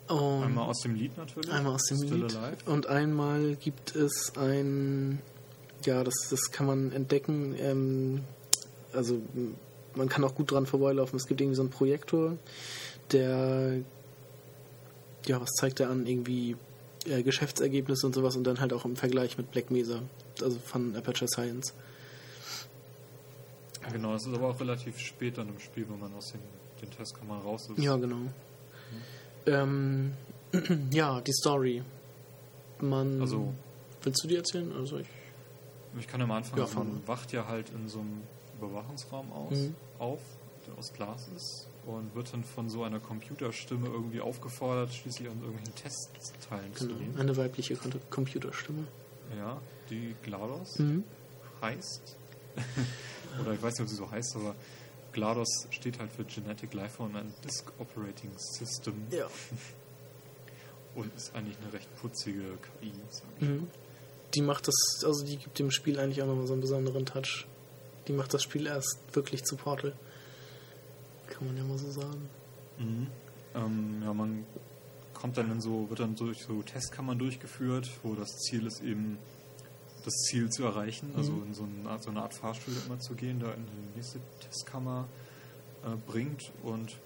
[0.08, 1.52] Und Einmal aus dem Lied natürlich.
[1.52, 2.34] einmal aus dem Still Lied.
[2.34, 2.56] Alive.
[2.64, 5.20] Und einmal gibt es ein,
[5.84, 7.54] ja, das, das kann man entdecken.
[7.58, 8.24] Ähm,
[8.94, 9.20] also
[9.94, 11.18] man kann auch gut dran vorbeilaufen.
[11.18, 12.38] Es gibt irgendwie so einen Projektor,
[13.12, 13.80] der,
[15.26, 16.06] ja, was zeigt er an?
[16.06, 16.56] Irgendwie
[17.06, 20.00] äh, Geschäftsergebnisse und sowas und dann halt auch im Vergleich mit Black Mesa,
[20.42, 21.74] also von Aperture Science.
[23.92, 26.40] Genau, es ist aber auch relativ spät dann im Spiel, wenn man aus den,
[26.82, 27.78] den Testkammern raus ist.
[27.82, 28.16] Ja, genau.
[29.46, 30.12] Ähm,
[30.92, 31.82] ja, die Story.
[32.80, 33.20] Man.
[33.20, 33.52] Also-
[34.02, 34.72] Willst du die erzählen?
[34.72, 35.06] Also ich.
[35.98, 38.22] Ich kann am Anfang, Ja, also man wacht ja halt in so einem
[38.60, 39.74] Überwachungsraum aus, Mhm.
[39.98, 40.20] auf,
[40.66, 45.41] der aus Glas ist und wird dann von so einer Computerstimme irgendwie aufgefordert, schließlich an
[45.41, 46.61] irgendwelchen Tests Genau.
[46.62, 47.18] teilzunehmen.
[47.18, 47.76] Eine weibliche
[48.11, 48.86] Computerstimme.
[49.36, 49.61] Ja,
[49.91, 51.05] die GLaDOS Mhm.
[51.62, 52.16] heißt.
[53.41, 54.55] Oder ich weiß nicht, ob sie so heißt, aber
[55.12, 59.26] GLaDOS steht halt für Genetic Lifeform and Disk Operating System Ja.
[60.95, 62.43] und ist eigentlich eine recht putzige
[62.80, 63.49] KI, sag ich.
[63.49, 63.68] Mhm.
[64.34, 64.74] Die macht das,
[65.05, 67.47] also die gibt dem Spiel eigentlich auch nochmal so einen besonderen Touch.
[68.09, 69.95] Die macht das Spiel erst wirklich zu Portal.
[71.28, 72.28] Kann man ja mal so sagen.
[72.78, 73.06] Mhm.
[73.54, 74.44] Ähm, ja, man
[75.14, 79.18] kommt dann in so, wird dann durch so Testkammern durchgeführt, wo das Ziel ist eben
[80.04, 81.46] das Ziel zu erreichen, also Mhm.
[81.48, 84.20] in so eine, Art, so eine Art Fahrstuhl immer zu gehen, da in die nächste
[84.40, 85.06] Testkammer
[85.84, 86.96] äh, bringt und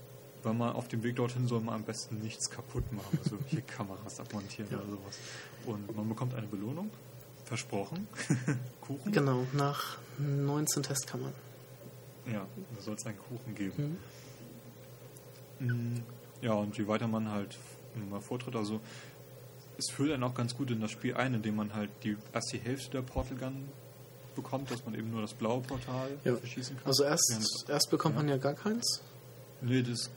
[0.44, 3.60] wenn man auf dem Weg dorthin soll man am besten nichts kaputt machen, also hier
[3.66, 4.78] Kameras abmontieren Ja.
[4.78, 5.18] oder sowas.
[5.66, 6.90] Und man bekommt eine Belohnung,
[7.44, 8.06] versprochen,
[8.80, 9.10] Kuchen.
[9.12, 11.32] Genau, nach 19 Testkammern.
[12.26, 12.46] Ja,
[12.76, 13.98] da soll es einen Kuchen geben.
[15.58, 15.66] Mhm.
[15.66, 16.02] Mm,
[16.40, 17.56] Ja, und je weiter man halt
[18.10, 18.80] mal vortritt, also
[19.78, 22.52] es führt einen auch ganz gut in das Spiel ein, indem man halt die erst
[22.52, 23.68] die Hälfte der Portal Gun
[24.34, 26.34] bekommt, dass man eben nur das blaue Portal Ja.
[26.36, 26.86] verschießen kann.
[26.86, 28.20] Also erst, erst bekommt Ja.
[28.22, 29.00] man ja gar keins.
[29.60, 30.10] Nee, das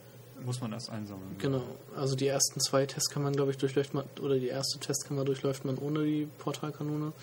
[0.43, 1.35] muss man erst einsammeln.
[1.37, 1.61] Genau.
[1.95, 5.77] Also die ersten zwei Testkammern, glaube ich, durchläuft man, oder die erste Testkammer durchläuft man
[5.77, 7.13] ohne die Portalkanone.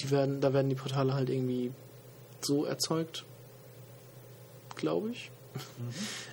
[0.00, 1.70] Die werden, da werden die Portale halt irgendwie
[2.40, 3.24] so erzeugt,
[4.76, 5.30] glaube ich.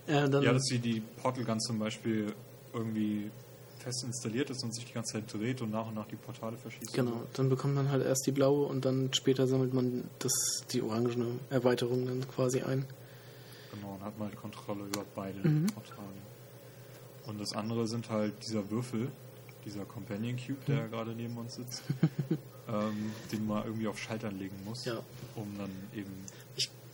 [0.08, 2.34] Äh, dann, Ja, dass die, die Portal Gun zum Beispiel
[2.74, 3.30] irgendwie
[3.80, 6.58] fest installiert ist und sich die ganze Zeit dreht und nach und nach die Portale
[6.58, 6.94] verschießt.
[6.94, 10.32] Genau, dann bekommt man halt erst die blaue und dann später sammelt man das,
[10.72, 12.86] die orangene Erweiterung dann quasi ein.
[13.74, 15.68] Genau, und hat mal die Kontrolle über beide Mhm.
[15.68, 16.08] Portale.
[17.28, 19.10] Und das andere sind halt dieser Würfel,
[19.66, 20.92] dieser Companion Cube, der Mhm.
[20.92, 21.84] gerade neben uns sitzt,
[22.68, 25.00] ähm, den man irgendwie auf Schaltern legen muss, Ja.
[25.36, 26.12] um dann eben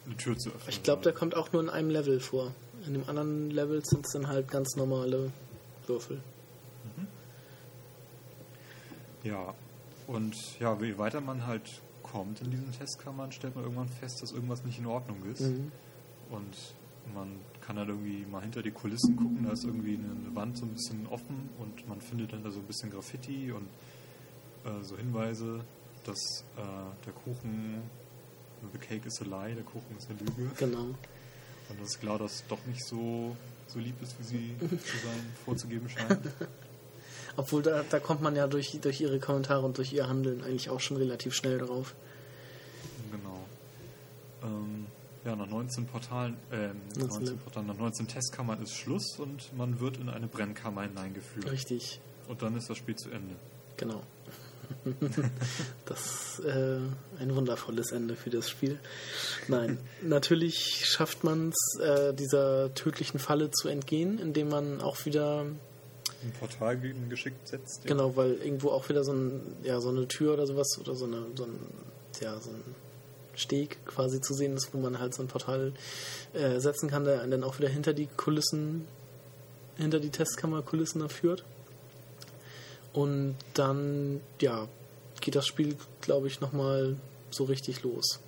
[0.05, 0.69] eine Tür zu öffnen.
[0.69, 2.53] Ich glaube, der kommt auch nur in einem Level vor.
[2.85, 5.31] In dem anderen Level sind es dann halt ganz normale
[5.87, 6.21] Würfel.
[9.23, 9.55] Ja,
[10.05, 14.31] und ja, je weiter man halt kommt in diesen Testkammern, stellt man irgendwann fest, dass
[14.31, 15.41] irgendwas nicht in Ordnung ist.
[15.41, 15.71] Mhm.
[16.29, 16.55] Und
[17.13, 20.65] man kann dann irgendwie mal hinter die Kulissen gucken, da ist irgendwie eine Wand so
[20.65, 23.67] ein bisschen offen und man findet dann da so ein bisschen Graffiti und
[24.63, 25.61] äh, so Hinweise,
[26.03, 26.61] dass äh,
[27.05, 27.81] der Kuchen,
[28.71, 30.51] the cake is a lie, der Kuchen ist eine Lüge.
[30.57, 30.83] Genau.
[31.67, 33.35] Und das ist klar, dass doch nicht so,
[33.67, 36.19] so lieb ist, wie sie zu sein vorzugeben scheint.
[37.37, 40.69] Obwohl da, da kommt man ja durch, durch ihre Kommentare und durch ihr Handeln eigentlich
[40.69, 41.95] auch schon relativ schnell drauf.
[43.11, 43.39] Genau.
[44.43, 44.85] Ähm,
[45.25, 49.79] ja, nach 19 Portalen, ähm, 19 19 Portalen, nach 19 Testkammern ist Schluss und man
[49.79, 51.49] wird in eine Brennkammer hineingeführt.
[51.51, 53.35] Richtig, Und dann ist das Spiel zu Ende.
[53.77, 54.03] genau.
[55.85, 56.77] das ist äh,
[57.19, 58.79] ein wundervolles Ende für das Spiel.
[59.47, 65.41] Nein, natürlich schafft man es, äh, dieser tödlichen Falle zu entgehen, indem man auch wieder
[65.41, 67.83] ein Portal ge- geschickt setzt.
[67.83, 67.89] ja.
[67.89, 71.05] Genau, weil irgendwo auch wieder so, ein, ja, so eine Tür oder sowas oder so,
[71.05, 71.59] eine, so, ein,
[72.21, 72.63] ja, so ein
[73.35, 75.73] Steg quasi zu sehen ist, wo man halt so ein Portal
[76.33, 78.85] äh, setzen kann, der einen dann auch wieder hinter die Kulissen,
[79.77, 81.43] hinter die Testkammerkulissen da führt.
[82.95, 84.67] Und dann, ja,
[85.21, 86.95] geht das Spiel, glaube ich, nochmal
[87.29, 88.19] so richtig los.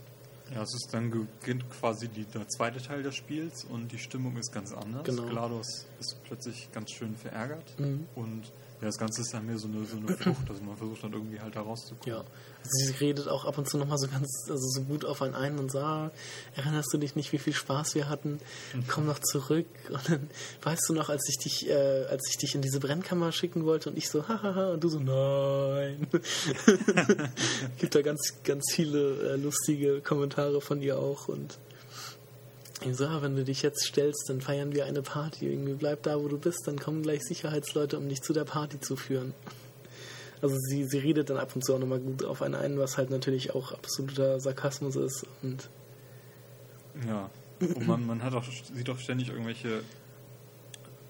[0.53, 4.37] Ja, es ist dann beginnt quasi die, der zweite Teil des Spiels und die Stimmung
[4.37, 5.03] ist ganz anders.
[5.03, 5.23] Genau.
[5.25, 8.07] GLaDOS ist plötzlich ganz schön verärgert Mhm.
[8.15, 8.43] und
[8.79, 11.13] ja, das Ganze ist dann mehr so eine, so eine Flucht, also man versucht dann
[11.13, 12.17] irgendwie halt da rauszukommen.
[12.17, 12.17] Ja.
[12.19, 15.33] Also sie redet auch ab und zu nochmal so ganz, also so gut auf einen
[15.33, 16.15] ein und sagt,
[16.55, 18.39] erinnerst du dich nicht, wie viel Spaß wir hatten?
[18.87, 19.67] Komm noch zurück.
[19.89, 20.29] Und dann
[20.61, 23.89] weißt du noch, als ich dich, äh, als ich dich in diese Brennkammer schicken wollte
[23.89, 26.07] und ich so, hahaha, und du so, nein.
[27.77, 31.57] Gibt da ganz, ganz viele äh, lustige Kommentare von ihr auch und
[32.81, 35.49] ich so, wenn du dich jetzt stellst, dann feiern wir eine Party.
[35.49, 38.79] Irgendwie bleib da, wo du bist, dann kommen gleich Sicherheitsleute, um dich zu der Party
[38.79, 39.33] zu führen.
[40.41, 42.97] Also sie, sie redet dann ab und zu auch nochmal gut auf einen ein, was
[42.97, 45.25] halt natürlich auch absoluter Sarkasmus ist.
[45.41, 45.69] Und
[47.07, 47.29] Ja.
[47.59, 48.45] Und man, man hat auch,
[48.75, 49.81] sieht auch ständig irgendwelche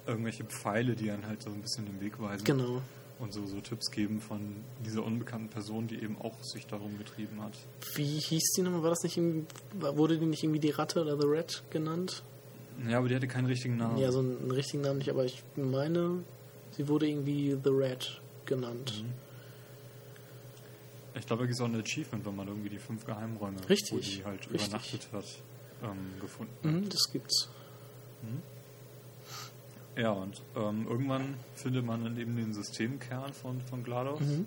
[0.08, 2.82] irgendwelche Pfeile, die einen halt so ein bisschen den Weg weisen genau.
[3.20, 7.42] Und so, so Tipps geben von dieser unbekannten Person, die eben auch sich darum getrieben
[7.42, 7.54] hat.
[7.96, 8.84] Wie hieß die nochmal?
[8.84, 9.20] War das nicht
[9.80, 12.24] wurde die nicht irgendwie die Ratte oder The Rat genannt?
[12.88, 13.98] Ja, aber die hatte keinen richtigen Namen.
[13.98, 16.24] Ja, so einen, richtigen Namen nicht, aber ich meine,
[16.72, 19.04] sie wurde irgendwie The Rat genannt.
[19.04, 19.14] Mhm.
[21.20, 23.92] Ich glaube, da gibt es auch ein Achievement, wenn man irgendwie die fünf Geheimräume, Richtig,
[23.92, 24.68] wo die halt richtig.
[24.68, 25.26] übernachtet hat,
[25.84, 27.50] ähm, gefunden Mhm, das gibt's.
[29.98, 34.46] Ja, und ähm, irgendwann findet man dann eben den Systemkern von, von GLaDOS Mhm.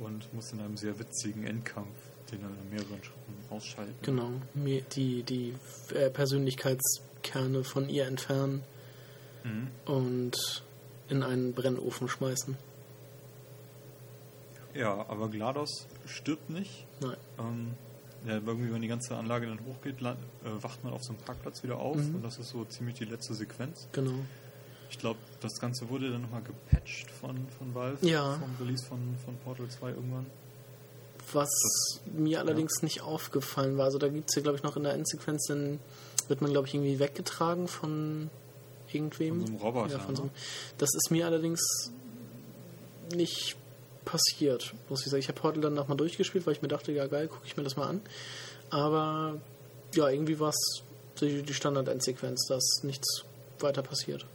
[0.00, 1.94] und muss in einem sehr witzigen Endkampf,
[2.32, 3.94] den er in mehreren Schritten ausschalten.
[4.02, 4.30] Genau.
[4.96, 5.54] Die, die
[5.94, 8.62] äh, Persönlichkeitskerne von ihr entfernen
[9.44, 9.68] Mhm.
[9.86, 10.62] und
[11.08, 12.56] in einen Brennofen schmeißen.
[14.74, 16.86] Ja, aber GLaDOS stirbt nicht.
[17.00, 17.16] Nein.
[17.38, 17.70] Ähm,
[18.26, 20.14] ja, irgendwie, wenn die ganze Anlage dann hochgeht, äh,
[20.62, 22.16] wacht man auf so einem Parkplatz wieder auf Mhm.
[22.16, 23.88] und das ist so ziemlich die letzte Sequenz.
[23.92, 24.14] Genau.
[24.92, 28.34] Ich glaube, das Ganze wurde dann nochmal gepatcht von, von Valve Ja.
[28.38, 30.26] vom Release von, von Portal 2 irgendwann.
[31.32, 31.48] Was
[32.12, 34.92] mir allerdings nicht aufgefallen war, also da gibt es ja, glaube ich, noch in der
[34.92, 35.80] Endsequenz, dann
[36.28, 38.28] wird man, glaube ich, irgendwie weggetragen von
[38.92, 39.38] irgendwem.
[39.38, 40.28] Von so einem Roboter, Ja, von so ne?
[40.30, 40.38] einem,
[40.78, 41.90] das ist mir allerdings
[43.14, 43.56] nicht
[44.04, 45.20] passiert, muss ich sagen.
[45.20, 47.62] Ich habe Portal dann nochmal durchgespielt, weil ich mir dachte, ja geil, gucke ich mir
[47.62, 48.02] das mal an.
[48.70, 49.40] Aber
[49.94, 50.82] ja, irgendwie war es
[51.20, 53.24] die, die Standard-Endsequenz, dass nichts
[53.60, 54.26] weiter passiert.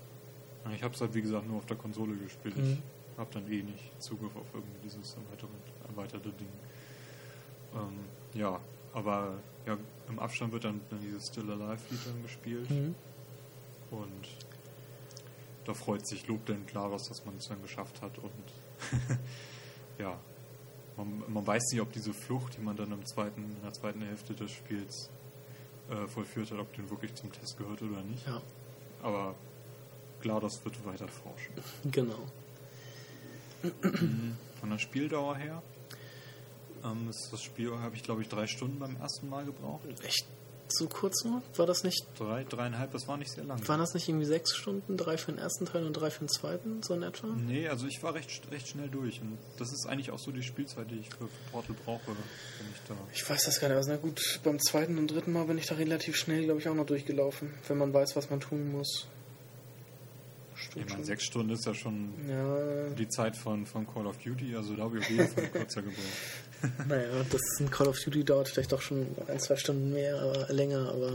[0.73, 2.57] Ich habe es halt, wie gesagt, nur auf der Konsole gespielt.
[2.57, 2.81] Mhm.
[3.13, 5.15] Ich habe dann eh nicht Zugriff auf irgendwie dieses
[5.87, 6.47] erweiterte, Ding.
[7.73, 7.99] Ähm,
[8.33, 8.59] ja,
[8.93, 9.33] aber
[9.65, 9.77] ja,
[10.09, 12.69] im Abstand wird dann, dann dieses Still Alive-Lied dann gespielt.
[12.69, 12.95] Mhm.
[13.91, 14.27] Und
[15.65, 18.17] da freut sich Lob denn Klaros, dass man es dann geschafft hat.
[18.19, 18.31] Und
[19.99, 20.17] ja,
[20.95, 24.01] man, man weiß nicht, ob diese Flucht, die man dann im zweiten, in der zweiten
[24.01, 25.09] Hälfte des Spiels
[25.89, 28.25] äh, vollführt hat, ob den wirklich zum Test gehört oder nicht.
[28.27, 28.41] Ja,
[29.01, 29.35] Aber
[30.27, 31.53] GLaDOS wird weiter forschen.
[31.91, 32.19] genau.
[34.59, 35.63] Von der Spieldauer her
[36.83, 39.83] ähm, ist das Spiel, habe ich glaube ich drei Stunden beim ersten Mal gebraucht.
[40.03, 40.25] Echt
[40.69, 41.41] so kurz nur?
[41.55, 43.65] War das nicht Drei, dreieinhalb, das war nicht sehr lang.
[43.69, 44.97] Waren das nicht irgendwie sechs Stunden?
[44.97, 47.27] Drei für den ersten Teil und drei für den zweiten, so in etwa?
[47.27, 49.21] Nee, also ich war recht, recht schnell durch.
[49.21, 52.81] Und das ist eigentlich auch so die Spielzeit, die ich für Portal brauche, wenn ich
[52.85, 52.95] da.
[53.13, 53.77] Ich weiß das gar nicht.
[53.77, 56.67] Also, na gut, beim zweiten und dritten Mal bin ich da relativ schnell, glaube ich,
[56.67, 59.07] auch noch durchgelaufen, wenn man weiß, was man tun muss.
[60.59, 64.17] Ich Stimmt meine, sechs Stunden ist ja schon Ja, die Zeit von, von Call of
[64.17, 66.07] Duty, also da habe ich auf jeden Fall kürzer gebraucht.
[66.87, 70.51] naja, das in Call of Duty dauert vielleicht doch schon ein, zwei Stunden mehr, aber
[70.53, 71.13] länger, aber.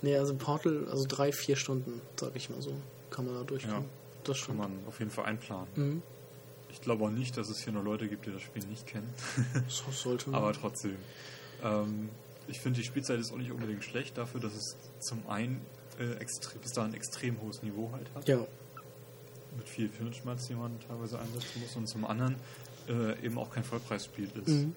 [0.00, 2.74] Nee, also Portal, also drei, vier Stunden, sag ich mal so,
[3.10, 3.82] kann man da durchkommen.
[3.82, 3.88] Ja.
[4.24, 4.56] Das Kann schon.
[4.56, 5.68] man auf jeden Fall einplanen.
[5.74, 6.02] Mhm.
[6.70, 9.12] Ich glaube auch nicht, dass es hier nur Leute gibt, die das Spiel nicht kennen.
[9.68, 10.40] So sollte man.
[10.42, 10.96] Aber trotzdem.
[11.62, 12.10] Ähm,
[12.46, 15.60] ich finde, die Spielzeit ist auch nicht unbedingt schlecht dafür, dass es zum einen
[15.98, 18.28] äh, extre bis da ein extrem hohes Niveau halt hat.
[18.28, 18.46] ja,
[19.58, 21.76] Mit viel Hirnschmerz, die man teilweise einsetzen muss.
[21.76, 22.36] Und zum anderen
[22.88, 24.48] äh, eben auch kein Vollpreisspiel ist.
[24.48, 24.74] Mhm.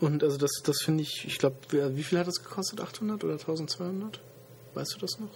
[0.00, 1.56] Und also das, das finde ich, ich glaube,
[1.96, 2.80] wie viel hat das gekostet?
[2.80, 4.20] 800 oder 1200?
[4.74, 5.32] Weißt du das noch?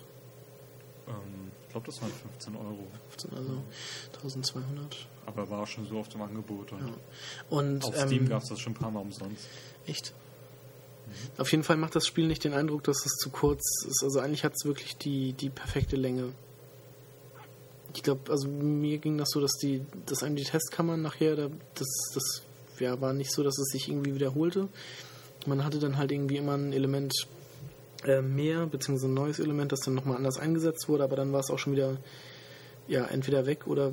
[1.08, 2.86] Ähm, ich glaube, das waren 15 Euro.
[3.10, 3.62] 15, also
[4.14, 5.08] 1200.
[5.26, 6.72] Aber war auch schon so auf dem Angebot.
[6.72, 6.94] Und Ja.
[7.50, 9.48] Und auf ähm, Steam gab es das schon ein paar Mal umsonst.
[9.86, 10.12] Echt?
[11.38, 14.02] Auf jeden Fall macht das Spiel nicht den Eindruck, dass es zu kurz ist.
[14.02, 16.32] Also eigentlich hat es wirklich die, die perfekte Länge.
[17.97, 21.48] Ich glaube, also mir ging das so, dass die, dass einem die Testkammern nachher, da,
[21.74, 22.43] das, das
[22.78, 24.68] ja, war nicht so, dass es sich irgendwie wiederholte.
[25.47, 27.12] Man hatte dann halt irgendwie immer ein Element
[28.05, 31.40] äh, mehr, beziehungsweise ein neues Element, das dann nochmal anders eingesetzt wurde, aber dann war
[31.40, 31.97] es auch schon wieder,
[32.86, 33.93] ja, entweder weg oder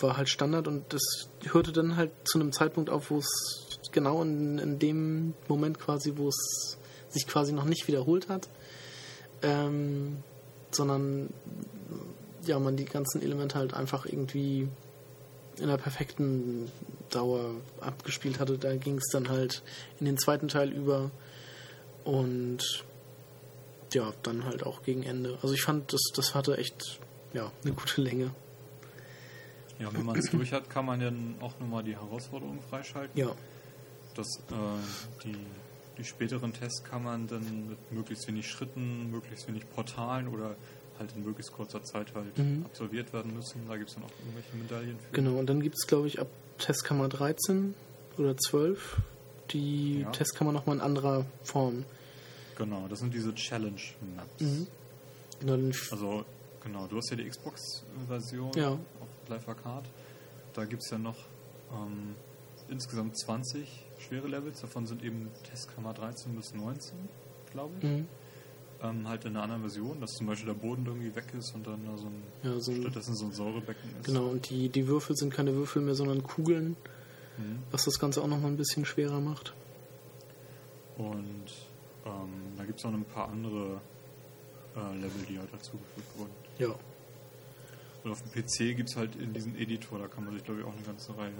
[0.00, 4.22] war halt Standard und das hörte dann halt zu einem Zeitpunkt auf, wo es genau
[4.22, 6.78] in, in dem Moment quasi, wo es
[7.08, 8.48] sich quasi noch nicht wiederholt hat,
[9.42, 10.18] ähm,
[10.70, 11.30] sondern
[12.46, 14.68] ja, man die ganzen Elemente halt einfach irgendwie
[15.58, 16.70] in der perfekten
[17.10, 18.58] Dauer abgespielt hatte.
[18.58, 19.62] Da ging es dann halt
[19.98, 21.10] in den zweiten Teil über
[22.04, 22.84] und
[23.92, 25.38] ja, dann halt auch gegen Ende.
[25.42, 27.00] Also ich fand, das, das hatte echt
[27.32, 28.30] ja, eine gute Länge.
[29.78, 33.18] Ja, wenn man es durch hat, kann man dann auch nochmal die Herausforderungen freischalten.
[33.18, 33.34] Ja.
[34.14, 35.36] Das, äh, die,
[35.98, 40.56] die späteren Tests kann man dann mit möglichst wenig Schritten, möglichst wenig Portalen oder
[41.00, 42.64] halt in möglichst kurzer Zeit halt Mhm.
[42.66, 43.66] absolviert werden müssen.
[43.68, 45.12] Da gibt es dann auch irgendwelche Medaillen für.
[45.12, 46.28] Genau, und dann gibt es, glaube ich, ab
[46.58, 47.74] Testkammer 13
[48.18, 49.00] oder 12
[49.50, 50.10] die Ja.
[50.12, 51.84] Testkammer nochmal in anderer Form.
[52.56, 54.40] Genau, das sind diese Challenge-Maps.
[54.40, 54.66] Mhm.
[55.40, 56.24] Genau, dann Also,
[56.62, 58.72] genau, du hast ja die Xbox-Version Ja.
[58.72, 59.88] auf Live Arcade.
[60.54, 61.16] Da gibt es ja noch
[61.72, 62.14] ähm,
[62.68, 64.60] insgesamt 20 schwere Levels.
[64.60, 66.92] Davon sind eben Testkammer 13 bis 19,
[67.52, 67.84] glaube ich.
[67.84, 68.06] mhm.
[68.82, 71.66] Ähm, halt in einer anderen Version, dass zum Beispiel der Boden irgendwie weg ist und
[71.66, 74.06] dann da so ein, Ja, so ein- stattdessen so ein Säurebecken ist.
[74.06, 76.76] Genau, und die, die Würfel sind keine Würfel mehr, sondern Kugeln,
[77.36, 77.58] Mhm.
[77.70, 79.52] was das Ganze auch nochmal ein bisschen schwerer macht.
[80.96, 81.44] Und
[82.06, 83.80] ähm, da gibt es noch ein paar andere
[84.76, 86.30] äh, Level, die halt dazugefügt wurden.
[86.58, 86.74] Ja.
[88.04, 90.60] Und auf dem PC gibt es halt in diesem Editor, da kann man sich glaube
[90.60, 91.32] ich auch eine ganze Reihe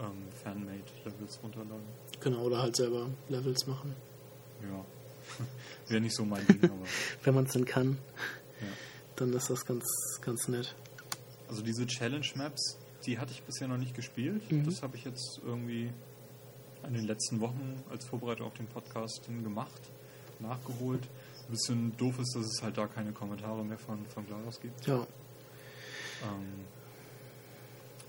[0.00, 1.82] ähm, Fanmade-Levels runterladen.
[2.20, 3.94] Genau, oder halt selber Levels machen.
[4.62, 4.84] Ja.
[5.88, 6.84] Wäre nicht so mein Ding, aber
[7.24, 7.98] Wenn man es denn kann,
[8.60, 8.66] ja.
[9.16, 9.84] dann ist das ganz,
[10.20, 10.74] ganz nett.
[11.48, 14.50] Also diese Challenge-Maps, die hatte ich bisher noch nicht gespielt.
[14.50, 14.64] Mhm.
[14.64, 15.90] Das habe ich jetzt irgendwie
[16.86, 19.80] in den letzten Wochen als Vorbereitung auf den Podcast gemacht,
[20.40, 21.02] nachgeholt.
[21.46, 24.86] Ein bisschen doof ist, dass es halt da keine Kommentare mehr von, von GLaDOS gibt.
[24.86, 25.06] Ja,
[26.22, 26.64] Ähm,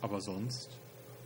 [0.02, 0.70] aber sonst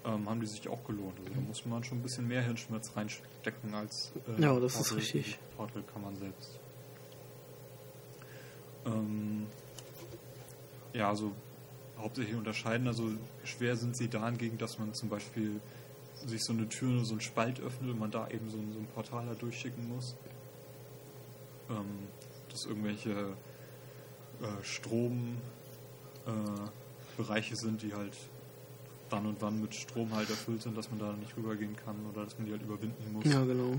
[0.06, 1.20] ähm, haben die sich auch gelohnt.
[1.20, 4.96] Also da muss man schon ein bisschen mehr Hirnschmerz reinstecken als äh, Ja, das ist
[4.96, 5.40] richtig.
[5.58, 6.60] Portal kann man selbst.
[8.86, 9.48] Ähm,
[10.94, 11.34] ja, also
[11.98, 12.88] hauptsächlich unterscheiden.
[12.88, 13.12] Also
[13.44, 15.60] schwer sind sie dahingegen, dass man zum Beispiel
[16.26, 18.72] sich so eine Tür oder so einen Spalt öffnet und man da eben so ein,
[18.74, 20.16] so ein Portal da durchschicken muss.
[21.70, 22.08] Ähm,
[22.50, 25.38] dass irgendwelche äh, Strom
[26.26, 28.18] äh, sind, die halt
[29.10, 32.26] dann und wann mit Strom halt erfüllt sind, dass man da nicht rübergehen kann oder
[32.26, 33.72] dass man die halt überwinden muss ja, genau.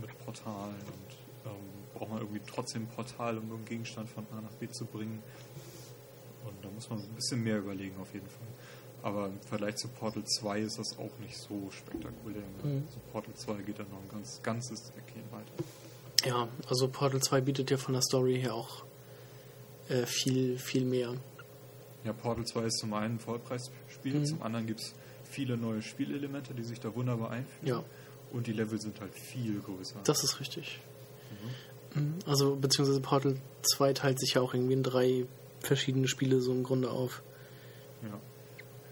[0.00, 1.52] mit Portalen und ähm,
[1.94, 5.22] braucht man irgendwie trotzdem ein Portal, um irgendeinen Gegenstand von A nach B zu bringen.
[6.44, 8.46] Und da muss man ein bisschen mehr überlegen auf jeden Fall.
[9.02, 12.42] Aber im Vergleich zu Portal 2 ist das auch nicht so spektakulär.
[12.62, 12.70] Ne?
[12.70, 12.82] Mhm.
[12.86, 15.64] Also Portal 2 geht dann noch ein ganz, ganzes Eckchen weiter.
[16.24, 18.84] Ja, also Portal 2 bietet ja von der Story her auch
[19.88, 21.14] äh, viel, viel mehr.
[22.04, 24.24] Ja, Portal 2 ist zum einen ein Vollpreisspiel, Mhm.
[24.26, 24.94] zum anderen gibt es
[25.24, 27.66] viele neue Spielelemente, die sich da wunderbar einfügen.
[27.66, 27.84] Ja.
[28.32, 30.00] Und die Level sind halt viel größer.
[30.04, 30.80] Das ist richtig.
[31.94, 32.14] Mhm.
[32.26, 35.26] Also, beziehungsweise Portal 2 teilt sich ja auch irgendwie in drei
[35.60, 37.22] verschiedene Spiele so im Grunde auf.
[38.02, 38.18] ja.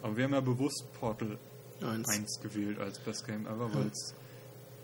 [0.03, 1.37] Aber wir haben ja bewusst Portal
[1.81, 2.09] Eins.
[2.09, 4.15] 1 gewählt als Best Game Ever, weil es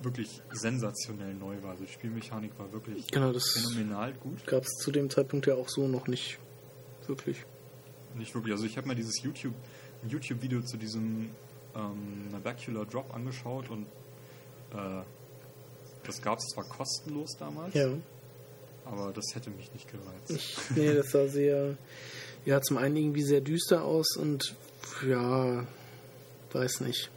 [0.02, 1.72] wirklich sensationell neu war.
[1.72, 4.44] Also die Spielmechanik war wirklich Genau, das phänomenal gut.
[4.46, 6.38] gab es zu dem Zeitpunkt ja auch so noch nicht
[7.06, 7.44] wirklich.
[8.14, 8.52] Nicht wirklich.
[8.52, 9.54] Also ich habe mir dieses YouTube
[10.08, 11.30] YouTube-Video zu diesem
[11.76, 13.86] ähm, Nabacular Drop angeschaut und
[14.72, 15.02] äh,
[16.04, 17.88] das gab es zwar kostenlos damals, Ja.
[18.84, 20.60] aber das hätte mich nicht gereizt.
[20.74, 21.76] Nee, das sah sehr,
[22.44, 24.54] ja, zum einen irgendwie sehr düster aus und
[25.08, 25.64] ja,
[26.52, 27.10] weiß nicht.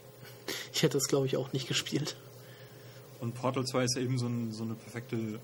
[0.74, 2.16] Ich hätte es, glaube ich, auch nicht gespielt.
[3.20, 5.40] Und Portal 2 ist ja eben so, ein, so eine perfekte,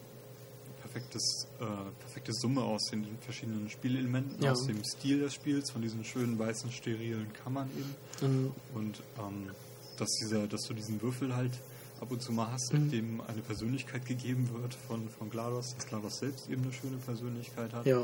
[0.91, 1.65] perfektes, äh,
[1.99, 4.51] perfekte Summe aus den verschiedenen Spielelementen, Ja.
[4.51, 7.95] aus dem Stil des Spiels, von diesen schönen weißen, sterilen Kammern eben.
[8.21, 9.49] Und, Und ähm,
[9.97, 11.53] dass, dieser, dass du diesen Würfel halt
[11.99, 12.91] ab und zu mal hast, Mhm.
[12.91, 17.71] dem eine Persönlichkeit gegeben wird von, von GLaDOS, dass GLaDOS selbst eben eine schöne Persönlichkeit
[17.73, 17.85] hat.
[17.85, 18.03] ja,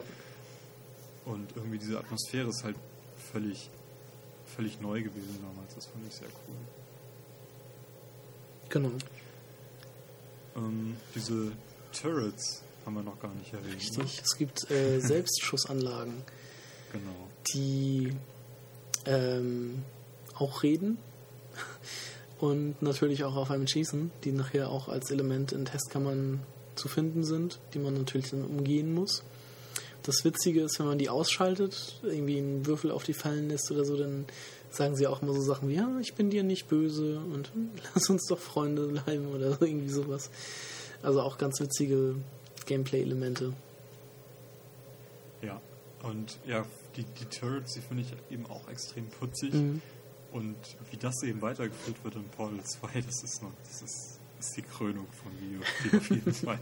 [1.26, 2.76] Und irgendwie diese Atmosphäre ist halt
[3.32, 3.70] völlig,
[4.56, 5.74] völlig neu gewesen damals.
[5.76, 6.56] Das fand ich sehr cool.
[8.70, 8.92] genau.
[10.56, 11.52] Ähm, diese
[11.92, 13.98] Turrets haben wir noch gar nicht erwähnt.
[13.98, 14.04] Ne?
[14.04, 14.22] Richtig.
[14.24, 16.24] Es gibt äh, Selbstschussanlagen,
[16.94, 17.28] Genau.
[17.54, 18.14] die
[19.06, 19.84] ähm,
[20.36, 20.98] auch reden
[22.40, 26.40] und natürlich auch auf einem schießen, die nachher auch als Element in Testkammern
[26.76, 29.24] zu finden sind, die man natürlich dann umgehen muss.
[30.04, 33.84] Das Witzige ist, wenn man die ausschaltet, irgendwie einen Würfel auf die fallen lässt oder
[33.84, 34.26] so, dann
[34.70, 37.52] sagen sie auch immer so Sachen wie, ja, ich bin dir nicht böse und
[37.94, 40.30] lass uns doch Freunde bleiben oder irgendwie sowas.
[41.02, 42.16] Also auch ganz witzige
[42.68, 43.54] Gameplay-Elemente.
[45.42, 45.60] Ja.
[46.04, 46.66] Und ja,
[46.96, 49.54] die, die Turrets, die finde ich eben auch extrem putzig.
[49.54, 49.82] Mhm.
[50.32, 50.56] Und
[50.92, 54.58] wie das eben weitergeführt wird in Portal 2, das ist noch, das ist, das ist
[54.58, 55.62] die Krönung von Video
[55.98, 56.60] auf jeden Fall.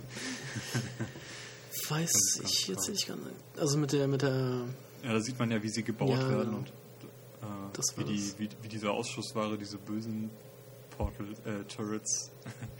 [1.89, 3.21] Weiß Ganz, ganz ich jetzt nicht ganz.
[3.57, 4.63] Also mit der, mit der.
[5.03, 8.49] Ja, da sieht man ja, wie sie gebaut Ja, werden und äh, wie, die, wie,
[8.61, 10.31] wie diese Ausschussware, diese bösen
[10.97, 12.31] Portal äh, Turrets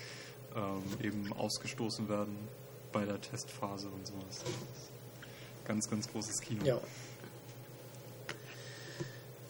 [0.55, 2.35] ähm, eben ausgestoßen werden
[2.95, 4.45] bei der Testphase und sowas.
[5.67, 6.63] Ganz, ganz großes Kino.
[6.63, 6.79] Ja.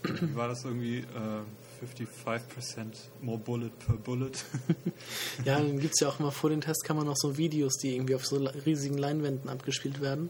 [0.02, 1.00] Wie war das irgendwie?
[1.00, 1.44] Äh,
[1.86, 2.40] 55%
[3.22, 4.32] more bullet per bullet.
[5.44, 8.16] Ja, dann gibt es ja auch immer vor den man noch so Videos, die irgendwie
[8.16, 10.30] auf so riesigen Leinwänden abgespielt werden.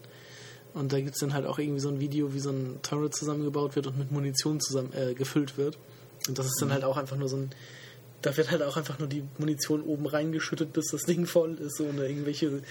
[0.73, 3.15] Und da gibt es dann halt auch irgendwie so ein Video, wie so ein Turret
[3.15, 5.77] zusammengebaut wird und mit Munition zusammen äh, gefüllt wird.
[6.27, 7.51] Und das ist dann halt auch einfach nur so ein.
[8.25, 11.79] Da wird halt auch einfach nur die Munition oben reingeschüttet, bis das Ding voll ist,
[11.79, 12.63] ohne irgendwelche,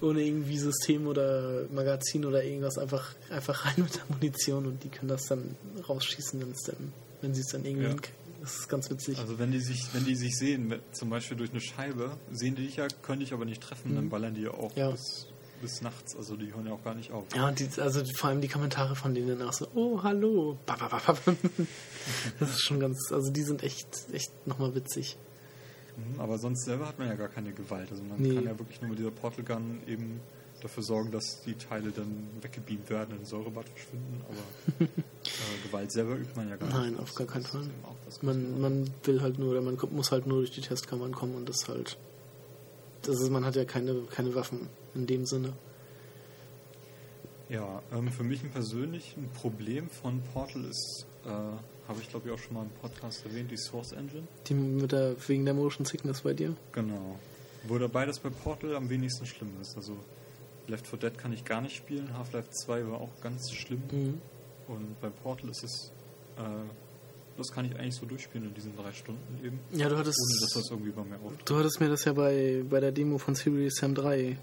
[0.00, 4.88] ohne irgendwie System oder Magazin oder irgendwas, einfach, einfach rein mit der Munition und die
[4.90, 5.56] können das dann
[5.88, 7.96] rausschießen, wenn es dann, wenn sie es dann irgendwie Ja.
[8.42, 9.18] Das ist ganz witzig.
[9.18, 12.66] Also wenn die sich, wenn die sich sehen, zum Beispiel durch eine Scheibe, sehen die
[12.66, 14.78] dich ja, können dich aber nicht treffen, dann ballern die ja auch Mhm.
[14.80, 14.90] Ja.
[14.90, 15.26] bis,
[15.62, 16.14] bis nachts.
[16.16, 17.24] Also die hören ja auch gar nicht auf.
[17.34, 20.58] Ja, und die, also vor allem die Kommentare von denen danach so, oh, hallo.
[22.40, 25.16] Das ist schon ganz, also die sind echt, echt nochmal witzig.
[25.96, 27.90] Mhm, Aber sonst selber hat man ja gar keine Gewalt.
[27.90, 28.34] Also man Nee.
[28.34, 30.20] kann ja wirklich nur mit dieser Portal Gun eben
[30.60, 34.20] dafür sorgen, dass die Teile dann weggebeamt werden, in den Säurebad verschwinden.
[34.28, 37.00] Aber äh, Gewalt selber übt man ja gar Nein, nicht.
[37.00, 37.68] auf gar keinen Fall.
[38.22, 41.48] Man, man will halt nur, oder man muss halt nur durch die Testkammern kommen und
[41.48, 41.96] das halt,
[43.02, 45.52] das ist, man hat ja keine, keine Waffen in dem Sinne.
[47.48, 52.28] Ja, ähm, für mich ein persönlich ein Problem von Portal ist, äh, habe ich glaube
[52.28, 54.26] ich auch schon mal im Podcast erwähnt, die Source Engine.
[54.46, 56.56] Die mit der, wegen der Motion Sickness bei dir.
[56.72, 57.18] Genau.
[57.68, 59.76] Wo dabei das bei Portal am wenigsten schlimm ist.
[59.76, 59.96] Also
[60.66, 63.82] Left 4 Dead kann ich gar nicht spielen, Half-Life 2 war auch ganz schlimm.
[63.90, 64.20] Mhm.
[64.68, 65.92] Und bei Portal ist es,
[66.38, 66.42] äh,
[67.36, 69.58] das kann ich eigentlich so durchspielen in diesen drei Stunden eben.
[69.72, 71.50] Ja, du hattest, Ohne dass das irgendwie bei mir auftritt.
[71.50, 74.38] du hattest mir das ja bei, bei der Demo von Serious Sam 3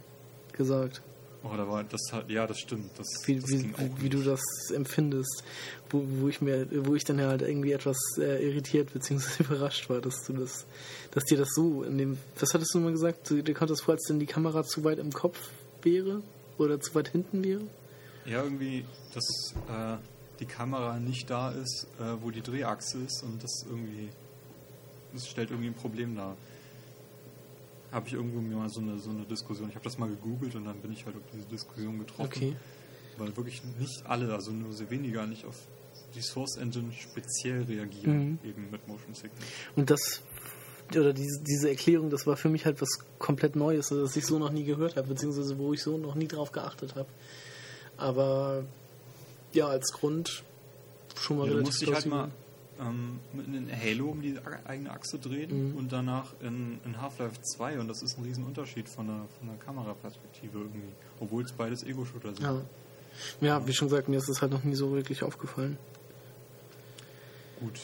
[0.59, 1.01] gesagt.
[1.41, 2.91] Oh, da war das halt, ja, das stimmt.
[2.97, 3.71] Das, wie, das wie,
[4.01, 4.41] wie, du das
[4.75, 5.43] empfindest,
[5.89, 9.43] wo, wo ich mir, wo ich dann halt irgendwie etwas äh, irritiert bzw.
[9.43, 10.65] überrascht war, dass du das,
[11.11, 13.81] dass dir das so in dem, was hattest du mal gesagt, du, dir kommt das
[13.81, 15.39] vor, als wenn die Kamera zu weit im Kopf
[15.81, 16.21] wäre
[16.57, 17.61] oder zu weit hinten wäre?
[18.25, 18.83] Ja, irgendwie,
[19.13, 19.95] dass äh,
[20.41, 24.09] die Kamera nicht da ist, äh, wo die Drehachse ist und das irgendwie,
[25.13, 26.35] das stellt irgendwie ein Problem dar.
[27.91, 30.55] Habe ich irgendwo mir mal so eine, so eine Diskussion, ich habe das mal gegoogelt
[30.55, 32.23] und dann bin ich halt auf diese Diskussion getroffen.
[32.25, 32.55] Okay.
[33.17, 35.55] Weil wirklich nicht alle, also nur sehr weniger, nicht auf
[36.15, 38.49] die Source Engine speziell reagieren, Mhm.
[38.49, 39.43] eben mit Motion Sickness.
[39.75, 40.21] Und das
[40.95, 42.89] oder diese, diese Erklärung, das war für mich halt was
[43.19, 46.27] komplett Neues, das ich so noch nie gehört habe, beziehungsweise wo ich so noch nie
[46.27, 47.07] drauf geachtet habe.
[47.97, 48.63] Aber
[49.53, 50.43] ja, als Grund
[51.15, 52.31] schon mal Ja, du relativ musst dich halt mal
[52.79, 55.77] ähm, mit einem Halo um die eigene Achse drehen Mhm.
[55.77, 59.57] und danach in, in Half-Life 2 und das ist ein Riesenunterschied von der, von der
[59.57, 60.87] Kameraperspektive irgendwie,
[61.19, 62.41] obwohl es beides Ego-Shooter sind.
[62.41, 62.61] Ja.
[63.41, 65.77] ja, wie schon gesagt, mir ist das halt noch nie so wirklich aufgefallen.
[67.59, 67.79] Gut.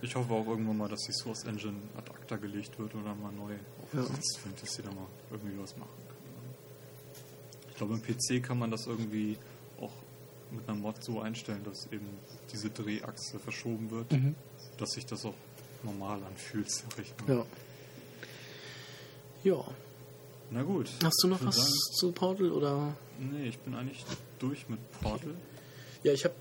[0.00, 3.32] Ich hoffe auch irgendwann mal, dass die Source Engine ad acta gelegt wird oder mal
[3.32, 6.18] neu aufgesetzt wird, dass sie da mal irgendwie was machen können.
[7.70, 9.36] Ich glaube, im PC kann man das irgendwie
[10.52, 12.06] mit einer Mod so einstellen, dass eben
[12.52, 14.34] diese Drehachse verschoben wird, Mhm.
[14.78, 15.34] dass sich das auch
[15.82, 17.36] normal anfühlt, sag ich mal.
[17.38, 17.46] Ja.
[19.44, 19.64] Ja.
[20.50, 20.90] Na gut.
[21.04, 22.94] Hast du noch was sagen- zu Portal oder?
[23.18, 24.04] Nee, ich bin eigentlich
[24.38, 25.34] durch mit Portal.
[26.02, 26.34] Ja, ich habe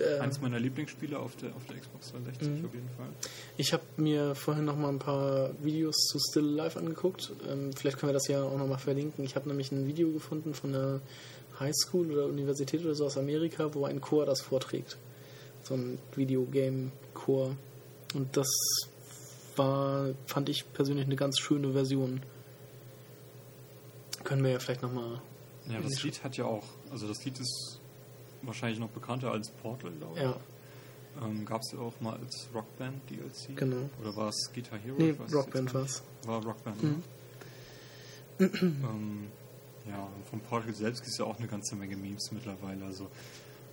[0.00, 2.64] äh, Eins meiner Lieblingsspiele auf der, auf der Xbox 360 Mhm.
[2.66, 3.08] auf jeden Fall.
[3.56, 7.32] Ich habe mir vorhin noch mal ein paar Videos zu Still Life angeguckt.
[7.48, 9.24] Ähm, vielleicht können wir das ja auch noch mal verlinken.
[9.24, 11.00] Ich habe nämlich ein Video gefunden von einer
[11.60, 14.96] Highschool oder Universität oder so aus Amerika, wo ein Chor das vorträgt.
[15.64, 17.56] So ein Videogame-Chor.
[18.14, 18.48] Und das
[19.56, 22.22] war, fand ich persönlich eine ganz schöne Version.
[24.24, 25.20] Können wir ja vielleicht noch mal...
[25.68, 27.78] Ja, das Lied hat ja auch, also das Lied ist
[28.42, 30.22] wahrscheinlich noch bekannter als Portal, glaube ich.
[30.22, 30.36] Ja,
[31.22, 33.56] Ähm, Gab es ja auch mal als Rockband DLC?
[33.56, 33.90] Genau.
[34.00, 34.94] Oder war es Guitar Hero?
[34.98, 36.02] nee, es Rockband war's.
[36.22, 36.28] nicht.
[36.28, 37.02] War Rockband, Mhm.
[38.38, 38.46] ne?
[38.62, 39.26] ähm,
[39.88, 42.84] ja, und von Portal selbst gibt es ja auch eine ganze Menge Memes mittlerweile.
[42.84, 43.04] Also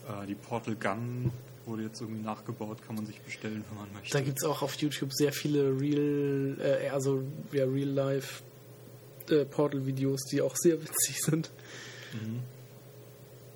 [0.07, 1.31] äh, die Portal Gun
[1.65, 4.11] wurde jetzt irgendwie nachgebaut, kann man sich bestellen, wenn man möchte.
[4.17, 8.43] Da gibt es auch auf YouTube sehr viele Real, äh, also ja, Real-Life
[9.29, 11.51] äh, Portal-Videos, die auch sehr witzig sind.
[12.13, 12.41] Mhm.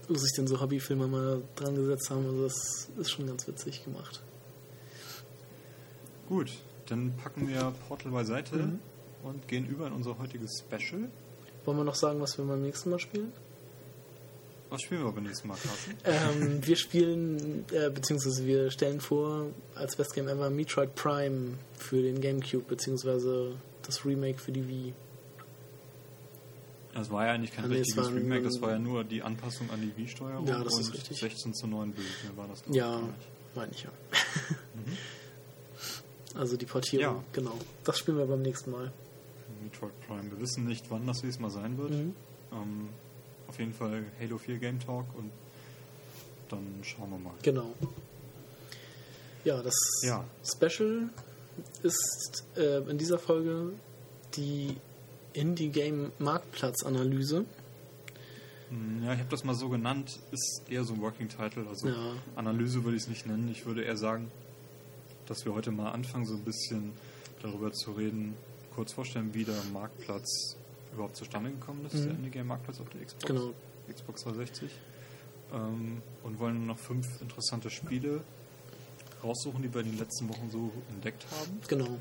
[0.08, 2.26] Wo sich dann so Hobbyfilmer mal dran gesetzt haben.
[2.26, 4.22] Also das ist schon ganz witzig gemacht.
[6.28, 6.52] Gut,
[6.88, 8.80] dann packen wir Portal beiseite Mhm.
[9.24, 11.10] und gehen über in unser heutiges Special.
[11.66, 13.32] Wollen wir noch sagen, was wir beim nächsten Mal spielen?
[14.70, 15.96] Was spielen wir beim nächsten Mal, Carsten?
[16.04, 22.02] Ähm, wir spielen, äh, beziehungsweise wir stellen vor, als Best Game Ever Metroid Prime für
[22.02, 23.54] den GameCube, beziehungsweise
[23.84, 24.94] das Remake für die Wii.
[26.94, 29.70] Es war ja eigentlich kein nee, es richtiges Remake, es war ja nur die Anpassung
[29.72, 31.20] an die Wii-Steuerung Ja, das ist und richtig.
[31.20, 32.08] 16 zu 9 Bild.
[32.24, 33.02] Mehr war das Ja,
[33.56, 33.90] meine ich ja.
[36.36, 37.24] Also die Portierung, Ja.
[37.34, 37.58] genau.
[37.84, 38.92] Das spielen wir beim nächsten Mal.
[39.64, 40.30] Metroid Prime.
[40.32, 41.92] Wir wissen nicht, wann das nächste Mal sein wird.
[41.92, 42.16] Mhm.
[42.52, 42.90] Ähm,
[43.48, 45.32] auf jeden Fall Halo 4 Game Talk und
[46.50, 47.34] dann schauen wir mal.
[47.44, 47.74] Genau.
[49.44, 50.24] Ja, das Ja.
[50.44, 51.10] Special
[51.84, 53.74] ist äh, in dieser Folge
[54.36, 54.76] die
[55.34, 57.46] Indie-Game-Marktplatzanalyse.
[58.70, 61.66] Hm, Ja, ich habe das mal so genannt, ist eher so ein Working Title.
[61.68, 62.14] Also Ja.
[62.36, 63.50] Analyse würde ich es nicht nennen.
[63.50, 64.32] Ich würde eher sagen,
[65.28, 66.92] dass wir heute mal anfangen, so ein bisschen
[67.42, 68.36] darüber zu reden,
[68.80, 70.56] kurz vorstellen, wie der Marktplatz
[70.94, 72.04] überhaupt zustande gekommen ist, Mhm.
[72.04, 73.26] der Indie-Game-Marktplatz auf der Xbox.
[73.26, 73.54] Genau.
[73.94, 74.72] Xbox 360.
[75.52, 78.22] Ähm, und wollen noch fünf interessante Spiele
[79.22, 81.60] raussuchen, die wir in den letzten Wochen so entdeckt haben.
[81.68, 81.98] Genau.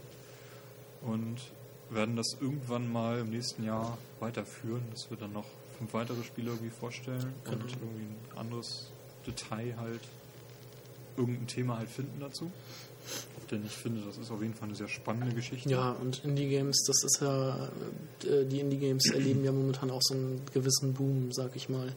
[1.03, 1.39] Und
[1.91, 5.47] werden das irgendwann mal im nächsten Jahr weiterführen, dass wir dann noch
[5.79, 7.65] fünf weitere Spiele irgendwie vorstellen und Genau.
[7.81, 8.93] irgendwie ein anderes
[9.27, 10.03] Detail halt,
[11.17, 12.53] irgendein Thema halt finden dazu.
[13.51, 15.71] Denn ich finde, das ist auf jeden Fall eine sehr spannende Geschichte.
[15.71, 17.71] Ja, und Indie-Games, das ist ja,
[18.25, 21.95] äh, die Indie-Games erleben ja momentan auch so einen gewissen Boom, sag ich mal.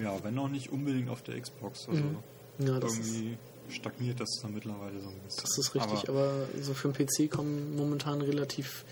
[0.00, 1.88] Ja, wenn auch nicht unbedingt auf der Xbox.
[1.88, 2.16] Also Mhm.
[2.58, 3.36] Ja, irgendwie
[3.68, 5.42] stagniert das dann mittlerweile so ein bisschen.
[5.42, 8.84] das ist richtig, aber, so für den PC kommen momentan relativ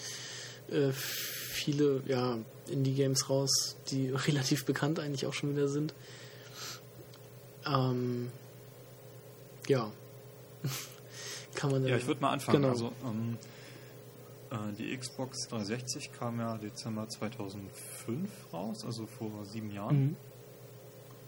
[0.70, 2.38] äh, viele ja,
[2.68, 5.94] Indie-Games raus, die relativ bekannt eigentlich auch schon wieder sind.
[7.66, 8.30] Ähm,
[9.68, 9.90] ja.
[11.54, 12.62] Kann man Ja, ich würde mal anfangen.
[12.62, 12.72] Genau.
[12.72, 13.38] Also, ähm,
[14.50, 20.00] äh, die Xbox 360 kam ja Dezember 2005 raus, also vor sieben Jahren.
[20.00, 20.16] Mhm.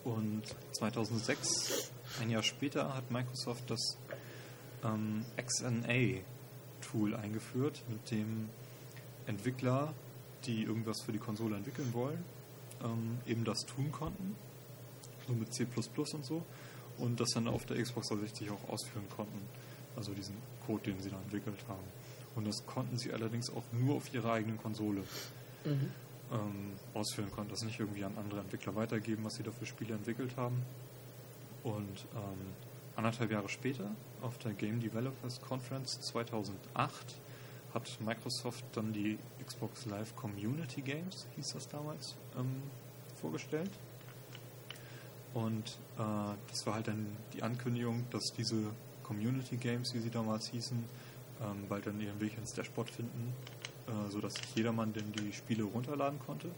[0.05, 0.43] Und
[0.73, 1.91] 2006,
[2.21, 3.99] ein Jahr später, hat Microsoft das
[4.85, 8.49] ähm, XNA-Tool eingeführt, mit dem
[9.27, 9.93] Entwickler,
[10.45, 12.25] die irgendwas für die Konsole entwickeln wollen,
[12.85, 14.37] ähm, eben das tun konnten.
[15.27, 16.45] So mit C und so.
[16.99, 19.41] Und das dann auf der Xbox 360 auch ausführen konnten.
[19.97, 20.37] Also diesen
[20.67, 21.85] Code, den sie da entwickelt haben.
[22.35, 25.03] Und das konnten sie allerdings auch nur auf ihrer eigenen Konsole
[25.65, 25.93] Mhm.
[26.33, 29.95] ähm, ausführen konnten, das nicht irgendwie an andere Entwickler weitergeben, was sie da für Spiele
[29.95, 30.63] entwickelt haben.
[31.65, 32.53] Und ähm,
[32.95, 33.91] anderthalb Jahre später,
[34.23, 37.17] auf der Game Developers Conference 2008,
[37.75, 42.63] hat Microsoft dann die Xbox Live Community Games, hieß das damals, ähm,
[43.21, 43.71] vorgestellt.
[45.37, 48.57] Und äh, das war halt dann die Ankündigung, dass diese
[49.03, 50.79] Community Games, wie sie damals hießen,
[51.43, 53.35] ähm, bald dann ihren Weg ins Dashboard finden,
[53.87, 56.49] äh, sodass sich jedermann denn die Spiele runterladen konnte.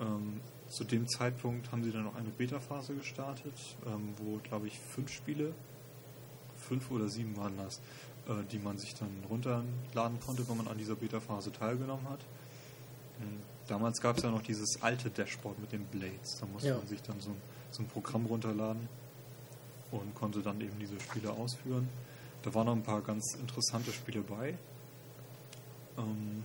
[0.00, 3.54] Ähm, zu dem Zeitpunkt haben sie dann noch eine Beta-Phase gestartet,
[3.86, 5.52] ähm, wo, glaube ich, fünf Spiele,
[6.56, 7.78] fünf oder sieben waren das,
[8.28, 12.20] äh, die man sich dann runterladen konnte, wenn man an dieser Beta-Phase teilgenommen hat.
[13.20, 16.38] Ähm, Damals gab es ja noch dieses alte Dashboard mit den Blades.
[16.40, 16.76] Da musste Ja.
[16.78, 17.40] man sich dann so, ein-
[17.70, 18.88] so ein Programm runterladen
[19.90, 21.88] und konnte dann eben diese Spiele ausführen.
[22.42, 24.54] Da waren noch ein paar ganz interessante Spiele bei.
[25.98, 26.44] Ähm,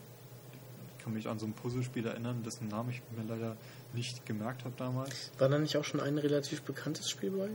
[0.98, 3.56] ich kann mich an so ein Puzzlespiel erinnern, dessen Namen ich mir leider
[3.94, 5.32] nicht gemerkt habe damals.
[5.38, 7.50] War da nicht auch schon ein relativ bekanntes Spiel bei?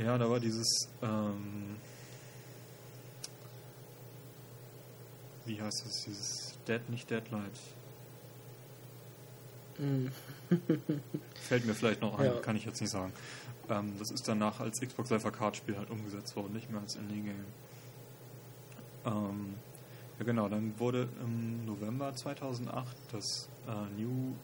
[0.00, 0.88] Ja, da war dieses.
[1.02, 1.76] Ähm,
[5.44, 6.04] wie heißt das?
[6.06, 7.52] Dieses Dead, nicht Deadlight.
[11.34, 12.32] Fällt mir vielleicht noch ein, Ja.
[12.40, 13.12] kann ich jetzt nicht sagen.
[13.68, 16.96] Ähm, das ist danach als Xbox Live Arcade Spiel halt umgesetzt worden, nicht mehr als
[16.96, 17.44] Indie-Game.
[19.04, 19.54] Ähm,
[20.18, 24.34] ja genau, dann wurde im November 2008 das äh, New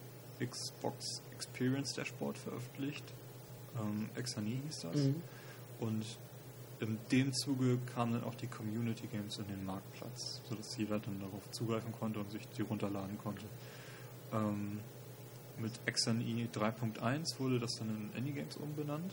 [0.45, 3.05] Xbox Experience Dashboard veröffentlicht.
[3.81, 4.97] Ähm, Exani hieß das.
[4.97, 5.23] Mhm.
[5.81, 6.05] Und
[6.81, 11.21] in dem Zuge kamen dann auch die Community Games in den Marktplatz, sodass jeder dann
[11.21, 13.45] darauf zugreifen konnte und sich die runterladen konnte.
[14.33, 14.81] Ähm,
[15.61, 19.13] mit XNI 3.1 wurde das dann in Indie Games umbenannt.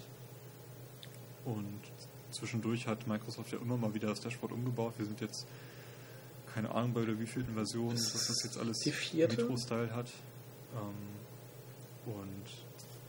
[1.46, 1.80] Und
[2.32, 4.94] zwischendurch hat Microsoft ja immer mal wieder das Dashboard umgebaut.
[4.98, 5.46] Wir sind jetzt,
[6.54, 8.78] keine Ahnung, bei der wievielten Version, Das was das jetzt alles?
[9.38, 10.10] Metro-Style hat.
[10.74, 12.46] Ähm, und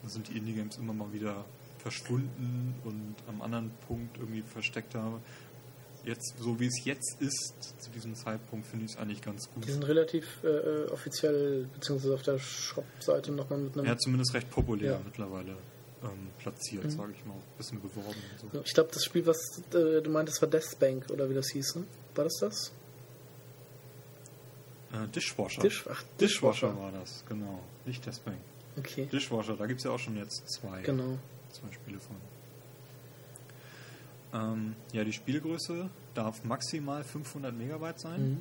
[0.03, 1.45] dann sind die Indie-Games immer mal wieder
[1.79, 5.21] verschwunden und am anderen Punkt irgendwie versteckter.
[6.07, 9.67] Jetzt, so wie es jetzt ist, zu diesem Zeitpunkt, finde ich es eigentlich ganz gut.
[9.67, 13.87] Die sind relativ äh, äh, offiziell, beziehungsweise auf der Shop-Seite nochmal mit einem.
[13.87, 15.01] Ja, zumindest recht populär Ja.
[15.05, 15.57] mittlerweile
[16.05, 16.91] ähm, platziert, Mhm.
[16.91, 17.35] sage ich mal.
[17.35, 18.09] Ein bisschen beworben
[18.43, 18.61] und so.
[18.65, 19.37] Ich glaube, das Spiel, was
[19.75, 21.75] äh, du meintest, war Deathbank oder wie das hieß.
[21.77, 21.85] Ne?
[22.15, 22.73] War das das?
[24.93, 25.63] Äh, Dishwasher.
[25.63, 27.61] Dish, ach, Dishwasher war das, genau.
[27.85, 28.39] Nicht Deathbank.
[28.79, 29.09] Okay.
[29.11, 31.19] Dishwasher, da gibt es ja auch schon jetzt zwei, Genau.
[31.51, 32.15] zwei Spiele von.
[34.37, 38.31] Ähm, ja, die Spielgröße darf maximal 500 Megabyte sein.
[38.31, 38.41] Mhm.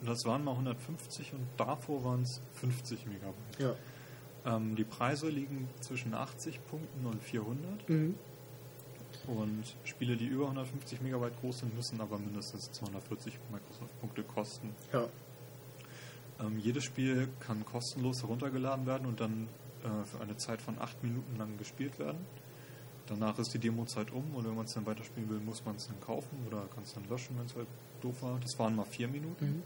[0.00, 3.58] Und das waren mal 150 und davor waren es 50 Megabyte.
[3.58, 3.74] Ja.
[4.44, 7.88] Ähm, die Preise liegen zwischen 80 Punkten und 400.
[7.88, 8.14] Mhm.
[9.28, 14.74] Und Spiele, die über 150 Megabyte groß sind, müssen aber mindestens 240 Microsoft-Punkte kosten.
[14.92, 15.06] Ja.
[16.40, 19.48] Ähm, jedes Spiel kann kostenlos heruntergeladen werden und dann
[19.84, 22.18] äh, für eine Zeit von 8 Minuten lang gespielt werden.
[23.06, 25.86] Danach ist die Demozeit um und wenn man es dann weiterspielen will, muss man es
[25.88, 27.66] dann kaufen oder kann es dann löschen, wenn es halt
[28.00, 28.38] doof war.
[28.40, 29.44] Das waren mal 4 Minuten.
[29.46, 29.62] Mhm.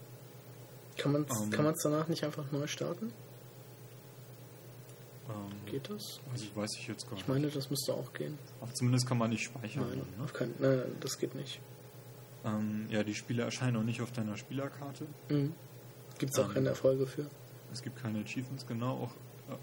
[0.97, 1.51] Kann man es Ähm.
[1.51, 3.13] kann danach nicht einfach neu starten?
[5.29, 6.21] Ähm, Geht das?
[6.33, 7.29] Also ich weiß ich jetzt gar Ich nicht.
[7.29, 8.39] meine, das müsste auch gehen.
[8.61, 9.85] Aber zumindest kann man nicht speichern.
[9.89, 11.61] Nein, dann, auf keinen, nein, das geht nicht.
[12.45, 12.51] ne?
[12.51, 15.07] ähm, ja, die Spiele erscheinen auch nicht auf deiner Spielerkarte.
[15.29, 15.53] Mhm.
[16.19, 16.55] Gibt es auch Ähm.
[16.55, 17.27] keine Erfolge für.
[17.73, 19.11] Es gibt keine Achievements, genau, auch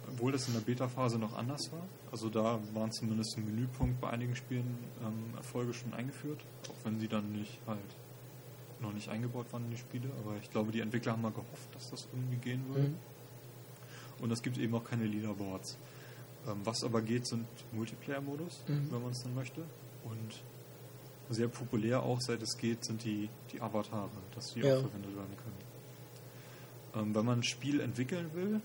[0.10, 1.86] obwohl das in der Beta-Phase noch anders war.
[2.12, 6.40] Also da waren zumindest im Menüpunkt bei einigen Spielen ähm, Erfolge schon eingeführt,
[6.70, 7.80] auch wenn sie dann nicht halt
[8.80, 10.10] noch nicht eingebaut waren in die Spiele.
[10.24, 12.90] Aber ich glaube, die Entwickler haben mal gehofft, dass das irgendwie gehen würde.
[12.90, 12.96] Mhm.
[14.22, 15.78] Und es gibt eben auch keine Leaderboards.
[16.48, 18.88] Ähm, was aber geht, sind Multiplayer-Modus, Mhm.
[18.92, 19.62] wenn man es dann möchte.
[20.04, 20.44] Und
[21.30, 24.76] sehr populär auch, seit es geht, sind die, die Avatare, dass die Ja.
[24.78, 27.04] auch verwendet werden können.
[27.08, 28.62] Ähm, wenn man ein Spiel entwickeln will,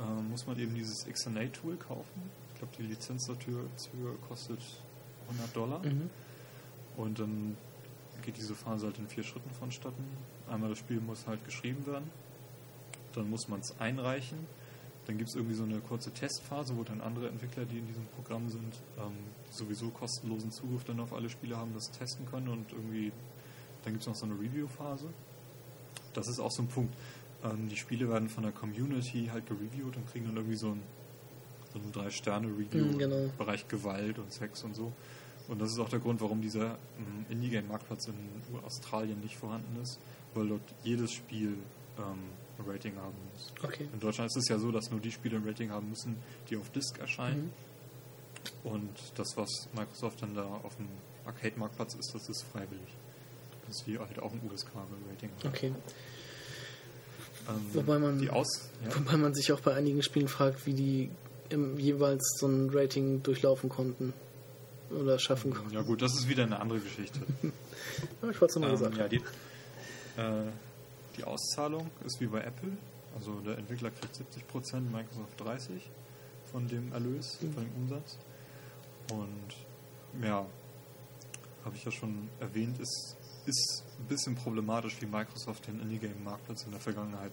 [0.00, 2.30] ähm, muss man eben dieses XNA-Tool kaufen.
[2.52, 3.68] Ich glaube, die Lizenz dafür
[4.28, 4.60] kostet
[5.28, 5.78] 100 Dollar.
[5.80, 6.10] Mhm.
[6.96, 7.56] Und dann
[8.22, 10.04] geht diese Phase halt in vier Schritten vonstatten.
[10.48, 12.10] Einmal das Spiel muss halt geschrieben werden,
[13.14, 14.38] dann muss man es einreichen,
[15.06, 18.04] dann gibt es irgendwie so eine kurze Testphase, wo dann andere Entwickler, die in diesem
[18.06, 19.12] Programm sind, ähm,
[19.50, 23.12] sowieso kostenlosen Zugriff dann auf alle Spiele haben, das testen können und irgendwie,
[23.84, 25.08] dann gibt es noch so eine Review-Phase.
[26.12, 26.94] Das ist auch so ein Punkt.
[27.44, 30.82] Ähm, die Spiele werden von der Community halt gereviewt und kriegen dann irgendwie so ein,
[31.72, 33.16] so ein Drei-Sterne-Review Mhm, genau.
[33.16, 34.92] im Bereich Gewalt und Sex und so.
[35.48, 38.14] Und das ist auch der Grund, warum dieser ähm, Indie-Game-Marktplatz in
[38.64, 39.98] Australien nicht vorhanden ist,
[40.34, 41.56] weil dort jedes Spiel
[41.98, 42.04] ähm,
[42.58, 43.52] ein Rating haben muss.
[43.64, 43.88] Okay.
[43.92, 46.16] In Deutschland ist es ja so, dass nur die Spiele ein Rating haben müssen,
[46.50, 47.44] die auf Disk erscheinen.
[48.64, 48.70] Mhm.
[48.70, 50.88] Und das, was Microsoft dann da auf dem
[51.26, 52.94] Arcade-Marktplatz ist, das ist freiwillig.
[53.66, 55.48] Dass die halt auch ein USK-Rating haben.
[55.48, 55.72] Okay.
[57.48, 58.70] Ähm, Wobei man- Aus...
[58.84, 58.94] Ja?
[58.98, 61.10] Wobei man sich auch bei einigen Spielen fragt, wie die
[61.48, 64.12] im, jeweils so ein Rating durchlaufen konnten.
[64.90, 65.72] Oder schaffen konnten.
[65.72, 67.20] ja gut, das ist wieder eine andere Geschichte.
[68.22, 68.96] Ich wollte es nur mal Ähm, gesagt.
[68.98, 70.50] ja, die, äh,
[71.16, 72.70] die Auszahlung ist wie bei Apple.
[73.16, 75.80] Also der Entwickler kriegt 70%, Microsoft 30%
[76.52, 77.52] von dem Erlös, Mhm.
[77.54, 78.16] von dem Umsatz.
[79.12, 80.44] Und ja,
[81.64, 83.16] habe ich ja schon erwähnt, ist,
[83.50, 87.32] ist ein bisschen problematisch, wie Microsoft den Indie-Game-Marktplatz in der Vergangenheit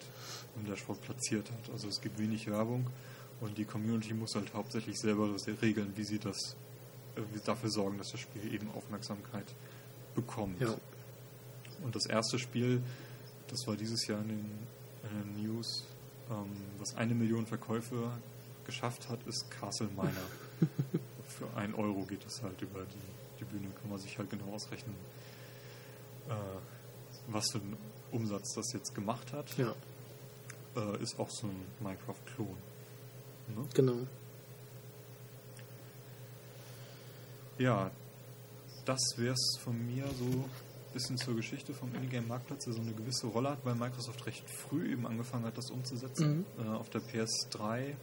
[0.56, 1.72] im Dashboard platziert hat.
[1.72, 2.88] Also es gibt wenig Werbung
[3.40, 6.56] und die Community muss halt hauptsächlich selber das regeln, wie sie das
[7.16, 9.46] äh, wie dafür sorgen, dass das Spiel eben Aufmerksamkeit
[10.16, 10.60] bekommt.
[10.62, 10.76] Ja.
[11.84, 12.82] Und das erste Spiel,
[13.48, 14.50] das war dieses Jahr in den,
[15.04, 15.86] in den News,
[16.30, 16.50] ähm,
[16.80, 18.12] was eine Million Verkäufe
[18.66, 20.12] geschafft hat, ist Castle Miner.
[21.28, 24.54] Für ein Euro geht das halt über die, die Bühne, kann man sich halt genau
[24.54, 24.96] ausrechnen,
[27.28, 27.78] was für einen
[28.12, 29.58] Umsatz das jetzt gemacht hat.
[29.58, 29.74] Ja,
[30.76, 32.56] Äh, ist auch so ein Minecraft-Klon.
[33.56, 33.66] Ne?
[33.74, 33.96] genau.
[37.58, 37.90] Ja,
[38.86, 40.46] das wäre es von mir so ein
[40.94, 44.92] bisschen zur Geschichte vom Minigame-Marktplatz, der so eine gewisse Rolle hat, weil Microsoft recht früh
[44.92, 46.46] eben angefangen hat, das umzusetzen.
[46.64, 47.96] Äh, auf der PS3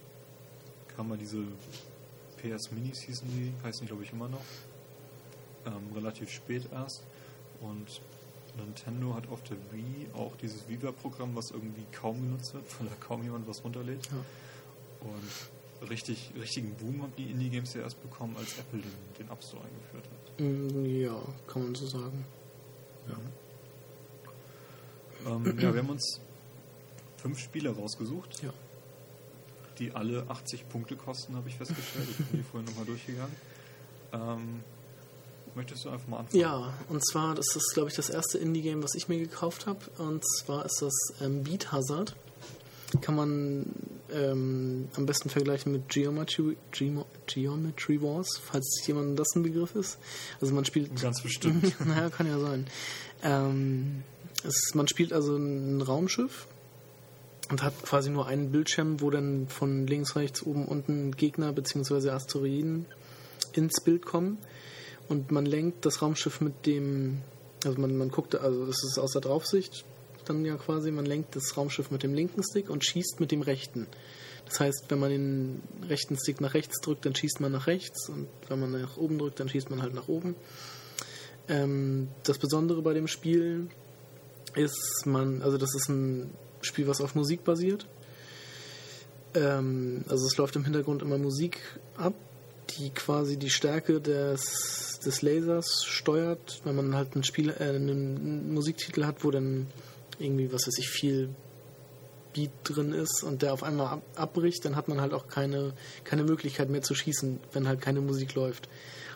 [0.95, 1.43] kam mal diese
[2.41, 4.43] PS Minis, hießen die, heißen die glaube ich immer noch,
[5.65, 7.03] ähm, relativ spät erst.
[7.61, 8.01] Und
[8.57, 12.95] Nintendo hat auf der Wii auch dieses Viva-Programm, was irgendwie kaum genutzt wird, weil da
[12.99, 14.05] kaum jemand was runterlädt.
[14.07, 15.07] Ja.
[15.09, 19.43] Und richtig, richtigen Boom haben die Indie-Games ja erst bekommen, als Apple den, den App
[19.43, 20.39] Store eingeführt hat.
[20.39, 21.15] Mm, Ja,
[21.47, 22.25] kann man so sagen.
[25.27, 26.19] Ähm, ja, wir haben uns
[27.17, 28.53] fünf Spiele rausgesucht, Ja.
[29.79, 32.07] die alle 80 Punkte kosten, habe ich festgestellt.
[32.11, 33.35] Ich bin die vorhin nochmal durchgegangen.
[34.13, 34.63] Ähm,
[35.55, 36.41] möchtest du einfach mal anfangen?
[36.41, 39.79] Ja, und zwar, das ist, glaube ich, das erste Indie-Game, was ich mir gekauft habe.
[39.97, 42.15] Und zwar ist das ähm, Beat Hazard.
[43.01, 43.65] Kann man
[44.13, 49.97] ähm, am besten vergleichen mit Geometry, Gemo, Geometry Wars, falls jemand das ein Begriff ist.
[50.39, 51.75] Also man spielt Ganz bestimmt.
[51.85, 52.67] naja, kann ja sein.
[53.23, 54.03] Ähm,
[54.43, 56.47] es, man spielt also ein Raumschiff
[57.49, 62.09] und hat quasi nur einen Bildschirm, wo dann von links, rechts, oben, unten Gegner bzw.
[62.09, 62.85] Asteroiden
[63.53, 64.37] ins Bild kommen.
[65.07, 67.21] Und man lenkt das Raumschiff mit dem,
[67.63, 69.85] also man, man guckt, also das ist aus der Draufsicht
[70.25, 73.41] dann ja quasi, man lenkt das Raumschiff mit dem linken Stick und schießt mit dem
[73.41, 73.87] rechten.
[74.45, 78.09] Das heißt, wenn man den rechten Stick nach rechts drückt, dann schießt man nach rechts
[78.09, 80.35] und wenn man nach oben drückt, dann schießt man halt nach oben.
[81.47, 83.69] Ähm, das Besondere bei dem Spiel
[84.55, 87.87] ist man, also das ist ein Spiel, was auf Musik basiert.
[89.33, 91.59] Ähm, also es läuft im Hintergrund immer Musik
[91.97, 92.13] ab,
[92.77, 98.53] die quasi die Stärke des, des Lasers steuert, wenn man halt ein Spiel, äh, einen
[98.53, 99.67] Musiktitel hat, wo dann
[100.19, 101.29] irgendwie, was weiß ich, viel
[102.33, 105.73] Beat drin ist und der auf einmal ab, abbricht, dann hat man halt auch keine,
[106.03, 108.67] keine Möglichkeit mehr zu schießen, wenn halt keine Musik läuft.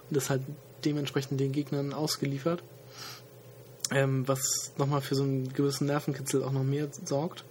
[0.10, 0.42] Und das halt
[0.86, 2.64] dementsprechend den Gegnern ausgeliefert.
[3.92, 7.44] Ähm, was nochmal für so einen gewissen Nervenkitzel auch noch mehr sorgt.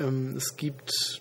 [0.00, 1.20] Ähm, es gibt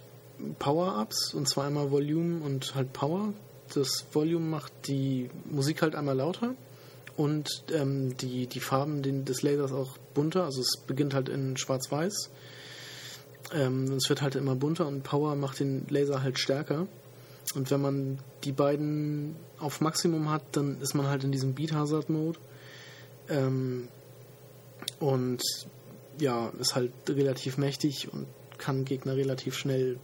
[0.58, 3.34] Power-Ups und zwar einmal Volume und halt Power.
[3.73, 6.56] Das Volume macht die Musik halt einmal lauter
[7.18, 10.45] und ähm, die, die Farben des Lasers auch bunter.
[10.45, 12.30] Also es beginnt halt in schwarz-weiß.
[13.53, 16.88] Ähm, es wird halt immer bunter und Power macht den Laser halt stärker.
[17.56, 21.73] Und wenn man die beiden auf Maximum hat, dann ist man halt in diesem Beat
[21.73, 22.39] Hazard Mode.
[23.30, 23.88] Ähm,
[24.99, 25.41] und
[26.19, 28.27] ja, ist halt relativ mächtig und
[28.57, 29.98] kann Gegner relativ schnell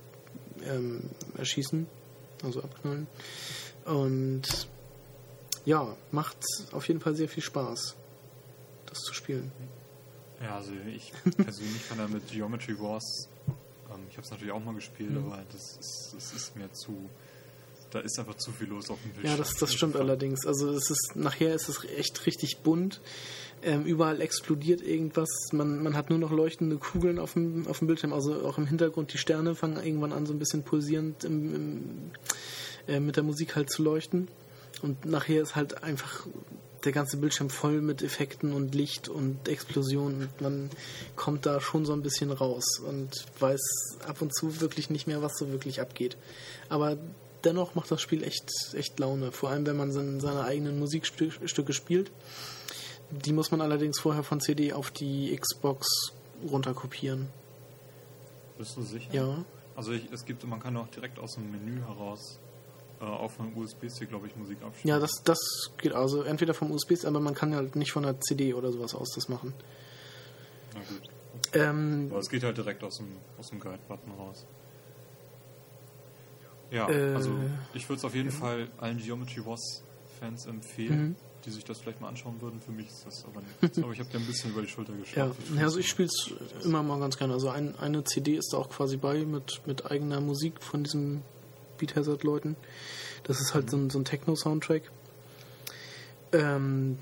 [0.66, 1.04] ähm,
[1.38, 1.88] erschießen,
[2.44, 3.08] also abknallen.
[3.86, 4.68] Und
[5.66, 6.38] ja, macht
[6.72, 7.96] auf jeden Fall sehr viel Spaß,
[8.86, 9.52] das zu spielen.
[10.42, 13.28] Ja, also ich persönlich kann da mit Geometry Wars,
[13.94, 15.26] ähm, ich habe es natürlich auch mal gespielt, mhm.
[15.26, 17.10] aber das ist, das ist mir zu,
[17.92, 19.32] da ist einfach zu viel los auf dem Bildschirm.
[19.32, 20.46] Ja, das, das stimmt allerdings.
[20.46, 23.02] Also es ist nachher ist es echt richtig bunt.
[23.64, 25.30] Ähm, überall explodiert irgendwas.
[25.52, 28.14] Man, man hat nur noch leuchtende Kugeln auf dem, auf dem Bildschirm.
[28.14, 32.12] Also auch im Hintergrund die Sterne fangen irgendwann an so ein bisschen pulsierend im, im,
[32.88, 34.28] äh, mit der Musik halt zu leuchten.
[34.82, 36.28] Und nachher ist halt einfach
[36.86, 40.22] der ganze Bildschirm voll mit Effekten und Licht und Explosionen.
[40.22, 40.70] Und man
[41.16, 45.22] kommt da schon so ein bisschen raus und weiß ab und zu wirklich nicht mehr,
[45.22, 46.16] was so wirklich abgeht.
[46.70, 46.98] Aber
[47.44, 49.32] dennoch macht das Spiel echt, echt Laune.
[49.32, 52.12] Vor allem, wenn man seine eigenen Musikstücke spielt.
[53.12, 55.88] Die muss man allerdings vorher von CD auf die Xbox
[56.50, 57.30] runterkopieren.
[58.58, 59.14] Bist du sicher?
[59.14, 59.46] Ja.
[59.76, 62.40] Also ich, es gibt, man kann auch direkt aus dem Menü heraus
[63.00, 64.96] äh, auf einem USB-Stick, glaube ich, Musik abspielen.
[64.96, 65.38] Ja, das, das
[65.78, 68.94] geht also entweder vom USB-Stick, aber man kann halt nicht von der CD oder sowas
[68.96, 69.54] aus das machen.
[70.74, 71.10] Na gut.
[71.54, 73.08] Ähm, aber es geht halt direkt aus dem,
[73.38, 74.46] aus dem Guide-Button raus.
[76.72, 77.32] Ja, Äh, also
[77.74, 79.84] ich würde es auf jeden Fall allen Geometry Wars
[80.20, 81.16] Fans empfehlen, Mhm.
[81.48, 82.60] Die sich das vielleicht mal anschauen würden.
[82.60, 83.78] Für mich ist das aber nichts.
[83.80, 85.16] aber ich habe dir ein bisschen über die Schulter geschaut.
[85.56, 86.34] ja, also ich spiele es
[86.66, 87.34] immer mal ganz gerne.
[87.34, 91.24] Also ein, eine CD ist da auch quasi bei mit, mit eigener Musik von diesen
[91.78, 92.58] Beat Hazard Leuten.
[93.24, 94.92] Das ist halt so ein, so ein Techno-Soundtrack.
[96.34, 97.00] Ähm,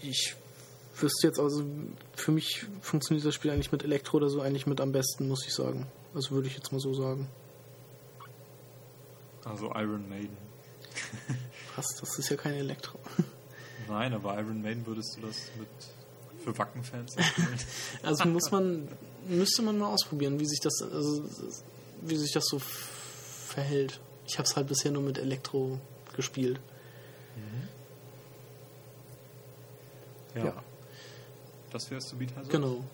[0.00, 0.36] ich
[0.94, 1.64] wüsste jetzt also,
[2.14, 5.44] für mich funktioniert das Spiel eigentlich mit Elektro oder so eigentlich mit am besten, muss
[5.44, 5.88] ich sagen.
[6.14, 7.28] Also würde ich jetzt mal so sagen.
[9.44, 10.36] Also Iron Maiden.
[11.76, 11.86] Was?
[12.00, 13.00] Das ist ja kein Elektro.
[13.88, 15.68] Nein, aber Iron Maiden würdest du das mit
[16.44, 17.58] für Wacken-Fans empfehlen?
[18.02, 18.88] Also muss man,
[19.28, 21.24] müsste man mal ausprobieren, wie sich das, also,
[22.02, 24.00] wie sich das so verhält.
[24.26, 25.78] Ich habe es halt bisher nur mit Elektro
[26.14, 26.60] gespielt.
[30.34, 30.44] ja.
[30.44, 30.62] Ja.
[31.70, 32.50] Das wär's zu Beat Hazard?
[32.50, 32.84] Genau.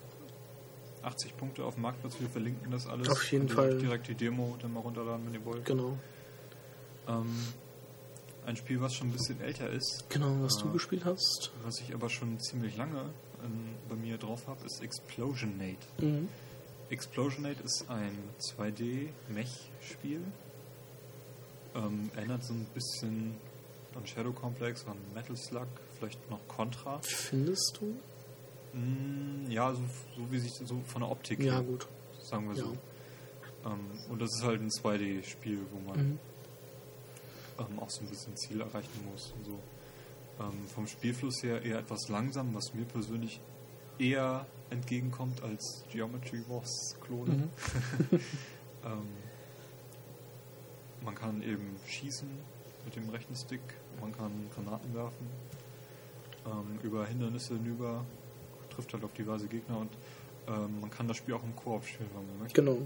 [1.03, 3.09] 80 Punkte auf dem Marktplatz, wir verlinken das alles.
[3.09, 3.79] Auf jeden Fall.
[3.79, 5.65] Direkt die Demo dann mal runterladen, wenn ihr wollt.
[5.65, 5.99] Genau.
[7.09, 7.37] Ähm,
[8.47, 10.73] ein Spiel, was schon ein bisschen älter ist, Genau, was du Ja.
[10.73, 11.51] gespielt hast.
[11.63, 13.11] was ich aber schon ziemlich lange
[13.45, 15.79] ähm, bei mir drauf habe, ist Explosionate.
[16.01, 16.29] Mhm.
[16.91, 20.21] Explosionate ist ein 2D-Mech-Spiel.
[21.75, 23.35] Ähm, erinnert so ein bisschen
[23.95, 25.67] an Shadow Complex, an Metal Slug,
[25.99, 27.01] vielleicht noch Contra.
[27.03, 27.97] Findest du?
[28.79, 29.81] Mm, ja, so,
[30.17, 31.87] so wie sich so von der Optik Ja, her, gut.
[32.23, 32.65] sagen wir Ja.
[32.65, 32.77] so.
[33.65, 36.19] Ähm, und das ist halt ein 2D-Spiel, wo man Mhm.
[37.59, 39.59] Ähm, auch so ein bisschen Ziel erreichen muss und so.
[40.41, 43.41] Ähm, vom Spielfluss her eher etwas langsam, was mir persönlich
[43.99, 47.33] eher entgegenkommt als Geometry Wars Klone.
[47.33, 47.51] Mhm.
[48.85, 49.07] ähm,
[51.05, 52.29] man kann eben schießen
[52.85, 53.61] mit dem rechten Stick,
[54.01, 55.27] man kann Granaten werfen,
[56.47, 58.05] ähm, über Hindernisse hinüber,
[58.71, 59.91] trifft halt auf diverse Gegner und
[60.49, 62.63] ähm, man kann das Spiel auch im Koop spielen, wenn man möchte.
[62.63, 62.79] Genau.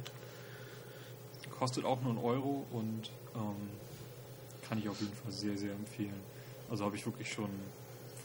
[1.58, 3.70] Kostet auch nur einen Euro und ähm,
[4.68, 6.20] kann ich auf jeden Fall sehr, sehr empfehlen.
[6.70, 7.48] Also habe ich wirklich schon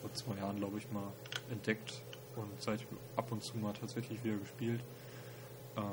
[0.01, 1.11] vor zwei Jahren, glaube ich, mal
[1.51, 2.01] entdeckt
[2.35, 2.81] und seit
[3.15, 4.81] ab und zu mal tatsächlich wieder gespielt.
[5.77, 5.83] Ähm,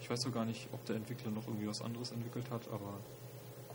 [0.00, 2.94] ich weiß so gar nicht, ob der Entwickler noch irgendwie was anderes entwickelt hat, aber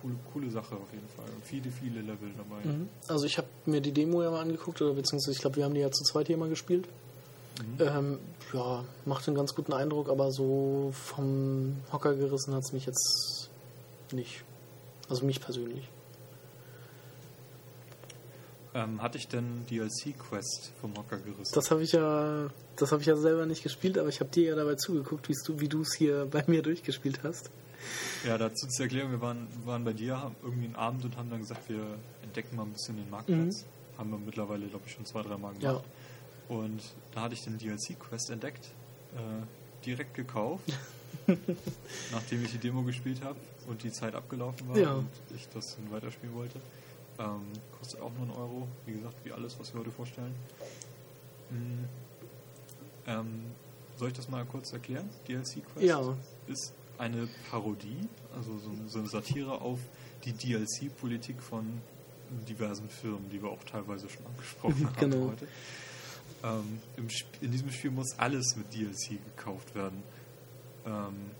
[0.02, 1.26] coole, coole Sache auf jeden Fall.
[1.36, 2.66] Und viele, viele Level dabei.
[2.66, 2.90] Mhm.
[3.08, 5.74] Also ich habe mir die Demo ja mal angeguckt, oder beziehungsweise ich glaube, wir haben
[5.74, 6.88] die ja zu zweit hier mal gespielt.
[7.80, 8.18] Ähm,
[8.52, 13.50] ja, macht einen ganz guten Eindruck, aber so vom Hocker gerissen hat es mich jetzt
[14.12, 14.44] nicht.
[15.14, 15.88] Also mich persönlich.
[18.74, 21.54] Ähm, hatte ich denn DLC-Quest vom Hocker gerissen?
[21.54, 24.46] Das habe ich ja, das habe ich ja selber nicht gespielt, aber ich habe dir
[24.46, 27.52] ja dabei zugeguckt, du, wie du es hier bei mir durchgespielt hast.
[28.26, 31.30] Ja, dazu zur Erklärung, wir waren, waren bei dir haben irgendwie einen Abend und haben
[31.30, 31.86] dann gesagt, wir
[32.24, 33.66] entdecken mal ein bisschen den Marktplatz.
[33.66, 34.00] Mhm.
[34.00, 35.84] Haben wir mittlerweile, glaube ich, schon zwei, drei Mal gemacht.
[36.50, 36.56] Ja.
[36.56, 36.82] Und
[37.14, 38.66] da hatte ich den DLC-Quest entdeckt,
[39.16, 40.64] äh, direkt gekauft,
[42.12, 44.94] nachdem ich die Demo gespielt habe und die Zeit abgelaufen war ja.
[44.94, 46.60] und ich das dann weiterspielen wollte.
[47.20, 47.42] Ähm,
[47.78, 50.34] kostet auch nur einen Euro, wie gesagt, wie alles, was wir heute vorstellen.
[51.50, 51.86] Mhm.
[53.06, 53.46] Ähm,
[53.98, 55.10] soll ich das mal kurz erklären?
[55.28, 56.16] DLC Quest ja.
[56.48, 59.80] ist eine Parodie, also so, so eine Satire auf
[60.26, 61.82] die DLC-Politik von
[62.48, 65.32] diversen Firmen, die wir auch teilweise schon angesprochen haben genau.
[65.32, 65.48] heute.
[66.44, 66.80] Ähm,
[67.42, 70.04] in diesem Spiel muss alles mit DLC gekauft werden.
[70.86, 71.32] Ähm,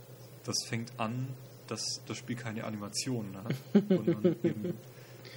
[0.44, 1.28] das fängt an,
[1.68, 4.74] dass das Spiel keine Animationen hat und man eben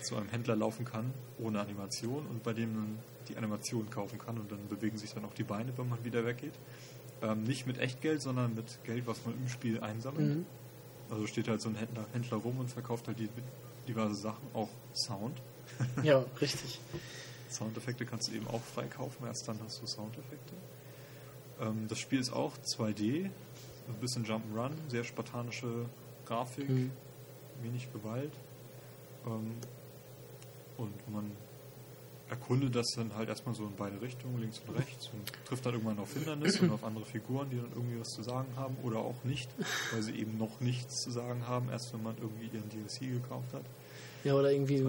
[0.03, 4.39] zu einem Händler laufen kann ohne Animation und bei dem man die Animation kaufen kann
[4.39, 6.55] und dann bewegen sich dann auch die Beine, wenn man wieder weggeht.
[7.23, 10.37] Ähm, nicht mit Echtgeld, sondern mit Geld, was man im Spiel einsammelt.
[10.37, 10.47] Mhm.
[11.11, 13.29] Also steht halt so ein Händler, Händler rum und verkauft halt die,
[13.89, 15.41] diverse Sachen, auch Sound.
[16.03, 16.81] ja, richtig.
[17.51, 20.55] Soundeffekte kannst du eben auch freikaufen, erst dann hast du Soundeffekte.
[21.61, 23.31] Ähm, das Spiel ist auch 2D,
[23.89, 25.87] ein bisschen Jump'n'Run, sehr spartanische
[26.27, 26.91] Grafik, mhm.
[27.63, 28.33] wenig Gewalt.
[29.27, 29.55] Ähm,
[30.77, 31.31] und man
[32.29, 35.75] erkundet das dann halt erstmal so in beide Richtungen, links und rechts, und trifft dann
[35.75, 38.99] irgendwann auf Hindernisse und auf andere Figuren, die dann irgendwie was zu sagen haben oder
[38.99, 39.49] auch nicht,
[39.93, 43.53] weil sie eben noch nichts zu sagen haben, erst wenn man irgendwie ihren DLC gekauft
[43.53, 43.63] hat.
[44.25, 44.85] Ja, oder irgendwie.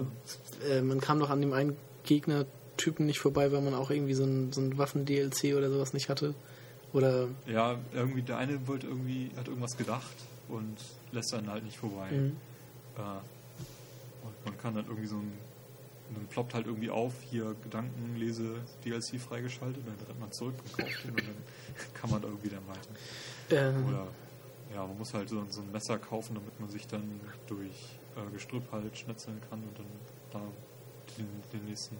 [0.68, 4.24] Äh, man kam doch an dem einen Gegnertypen nicht vorbei, weil man auch irgendwie so
[4.24, 6.34] ein, so ein Waffen-DLC oder sowas nicht hatte.
[6.92, 10.16] Oder ja, irgendwie der eine wollte irgendwie, hat irgendwas gedacht
[10.48, 10.76] und
[11.12, 12.10] lässt dann halt nicht vorbei.
[12.10, 12.36] Mhm.
[12.96, 15.32] Äh, und man kann dann irgendwie so ein
[16.14, 21.04] dann ploppt halt irgendwie auf, hier Gedankenlese DLC freigeschaltet, dann rennt man zurück und kauft
[21.04, 21.36] den und dann
[21.94, 22.90] kann man irgendwie dann weiter.
[23.50, 23.88] Ähm.
[23.88, 24.06] Oder
[24.74, 28.32] ja, man muss halt so, so, ein Messer kaufen, damit man sich dann durch äh,
[28.32, 29.86] Gestrüpp halt schnetzeln kann und dann
[30.32, 30.40] da
[31.16, 31.96] den, den nächsten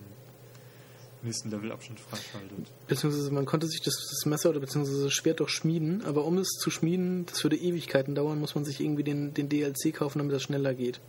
[1.23, 2.71] nächsten Levelabschnitt freischaltet.
[2.87, 6.39] Beziehungsweise man konnte sich das, das, Messer oder beziehungsweise das Schwert doch schmieden, aber um
[6.39, 10.19] es zu schmieden, das würde Ewigkeiten dauern, muss man sich irgendwie den, den DLC kaufen,
[10.19, 11.01] damit das schneller geht.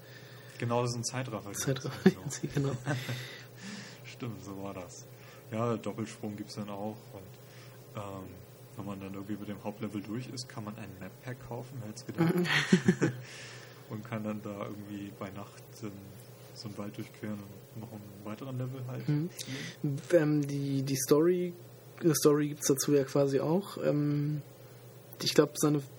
[0.57, 1.53] Genau, das ist ein Zeitraffer.
[1.53, 2.09] Zeitraffer,
[2.53, 2.71] genau.
[4.03, 5.05] Stimmt, so war das.
[5.51, 6.97] Ja, Doppelsprung gibt es dann auch.
[7.13, 8.29] Und ähm,
[8.75, 11.89] wenn man dann irgendwie mit dem Hauptlevel durch ist, kann man ein Map-Pack kaufen, wer
[11.89, 13.13] hätte gedacht.
[13.89, 15.91] und kann dann da irgendwie bei Nacht ähm,
[16.53, 19.29] so einen Wald durchqueren und noch einen weiteren Level halt mhm.
[20.13, 21.53] Ähm, die, die Story,
[22.13, 23.77] Story gibt es dazu ja quasi auch.
[23.83, 24.41] Ähm,
[25.21, 25.53] ich glaube,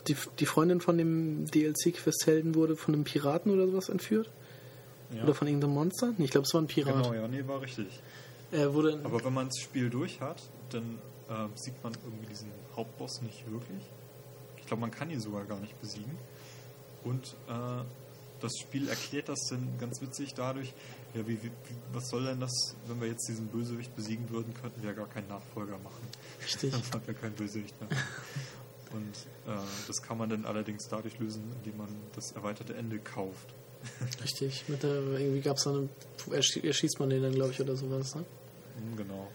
[0.09, 4.31] die, die Freundin von dem DLC-Quest-Helden wurde von einem Piraten oder sowas entführt.
[5.15, 5.25] Ja.
[5.25, 6.15] Oder von irgendeinem Monster?
[6.19, 7.03] Ich glaube, es war ein Pirat.
[7.03, 7.87] Genau, ja, nee, war richtig.
[8.53, 10.99] Er wurde Aber wenn man das Spiel durch hat, dann
[11.29, 13.83] äh, sieht man irgendwie diesen Hauptboss nicht wirklich.
[14.59, 16.17] Ich glaube, man kann ihn sogar gar nicht besiegen.
[17.05, 17.85] Und äh,
[18.41, 20.73] das Spiel erklärt das dann ganz witzig dadurch,
[21.15, 21.51] ja, wie, wie,
[21.93, 25.09] was soll denn das, wenn wir jetzt diesen Bösewicht besiegen würden, könnten wir ja gar
[25.09, 26.07] keinen Nachfolger machen.
[26.45, 26.71] Richtig.
[26.71, 27.91] Dann haben wir keinen Bösewicht mehr.
[28.93, 29.17] Und
[29.47, 29.57] äh,
[29.87, 33.55] das kann man dann allerdings dadurch lösen, indem man das erweiterte Ende kauft.
[34.23, 35.89] Richtig, mit der, irgendwie gab es dann,
[36.29, 38.25] erschießt man den dann, glaube ich, oder sowas, ne?
[38.81, 39.29] Mhm, genau.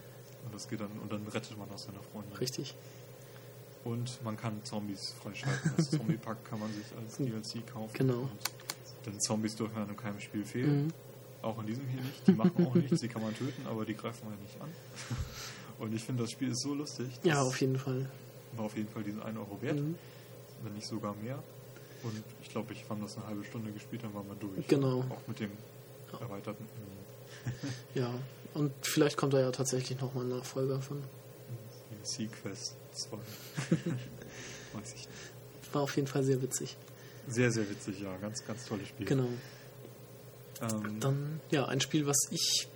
[0.43, 2.38] Und das geht dann, und dann rettet man auch seine Freunde.
[2.39, 2.76] Richtig.
[3.85, 5.72] Und man kann Zombies freischalten.
[5.77, 7.93] Das Zombie-Pack kann man sich als DLC kaufen.
[7.93, 8.22] Genau.
[8.23, 8.31] Und
[9.06, 10.85] denn Zombies dürfen ja in keinem Spiel fehlen.
[10.85, 10.93] Mhm.
[11.45, 12.27] Auch in diesem hier nicht.
[12.27, 14.69] Die machen auch nichts, die kann man töten, aber die greifen wir nicht an.
[15.77, 17.07] Und ich finde, das Spiel ist so lustig.
[17.22, 18.09] Ja, auf jeden Fall.
[18.53, 19.80] War auf jeden Fall diesen 1 Euro wert.
[19.80, 19.95] Mhm.
[20.63, 21.43] Wenn nicht sogar mehr.
[22.01, 24.67] Und ich glaube, ich haben das eine halbe Stunde gespielt, dann waren wir durch.
[24.67, 25.01] Genau.
[25.01, 25.51] Auch mit dem
[26.19, 26.65] erweiterten.
[27.93, 28.09] ja,
[28.55, 31.03] und vielleicht kommt da ja tatsächlich nochmal ein Nachfolger von.
[32.01, 33.17] Sequest 2.
[34.73, 35.73] Weiß ich nicht.
[35.73, 36.76] War auf jeden Fall sehr witzig.
[37.27, 38.15] Sehr, sehr witzig, ja.
[38.17, 39.05] Ganz, ganz tolles Spiel.
[39.05, 39.27] Genau.
[40.61, 42.68] Ähm, Dann, ja, ein Spiel, was ich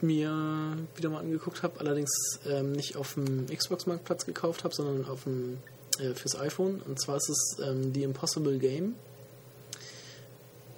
[0.00, 2.10] mir wieder mal angeguckt habe, allerdings
[2.46, 5.58] ähm, nicht auf dem Xbox-Marktplatz gekauft habe, sondern auf dem
[5.98, 6.80] äh, fürs iPhone.
[6.80, 8.94] Und zwar ist es ähm, The Impossible Game.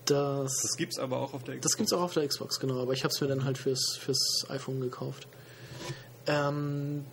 [0.06, 1.62] Das, das gibt es aber auch auf der Xbox.
[1.62, 2.80] Das gibt es auch auf der Xbox, genau.
[2.80, 5.28] Aber ich habe es mir dann halt fürs, fürs iPhone gekauft.
[6.26, 7.04] Ähm,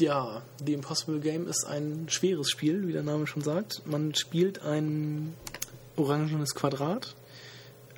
[0.00, 3.82] ja, The Impossible Game ist ein schweres Spiel, wie der Name schon sagt.
[3.86, 5.34] Man spielt ein
[5.96, 7.14] orangenes Quadrat,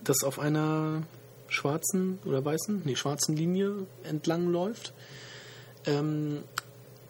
[0.04, 1.02] das auf einer
[1.48, 4.92] schwarzen oder weißen, nee, schwarzen Linie entlang läuft.
[5.86, 6.44] Ähm,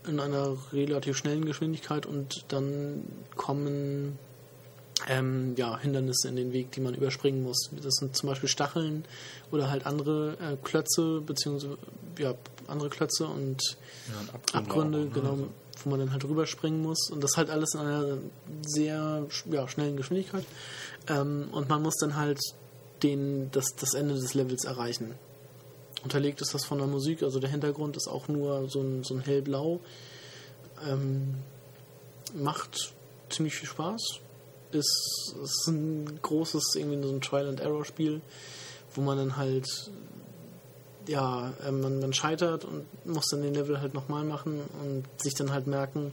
[0.07, 3.05] in einer relativ schnellen Geschwindigkeit und dann
[3.37, 4.19] kommen
[5.09, 7.71] ähm, ja, Hindernisse in den Weg, die man überspringen muss.
[7.83, 9.05] Das sind zum Beispiel Stacheln
[9.51, 11.79] oder halt andere äh, Klötze, beziehungsweise
[12.19, 12.35] ja,
[12.67, 13.63] andere Klötze und
[14.09, 15.11] Ja, und Abgründe, auch, ne?
[15.11, 15.49] genau, Also,
[15.83, 17.11] wo man dann halt rüberspringen muss.
[17.11, 18.19] Und das halt alles in einer
[18.63, 20.45] sehr ja, schnellen Geschwindigkeit.
[21.09, 22.41] Ähm, und man muss dann halt
[23.03, 25.15] den, das, das Ende des Levels erreichen.
[26.03, 29.15] Unterlegt ist das von der Musik, also der Hintergrund ist auch nur so ein, so
[29.15, 29.81] ein hellblau.
[30.87, 31.35] Ähm,
[32.35, 32.93] macht
[33.31, 34.21] ziemlich viel Spaß.
[34.73, 38.21] Ist, ist ein großes, irgendwie so ein Trial-and-Error-Spiel,
[38.95, 39.67] wo man dann halt
[41.07, 45.35] ja, äh, man, man scheitert und muss dann den Level halt nochmal machen und sich
[45.35, 46.13] dann halt merken,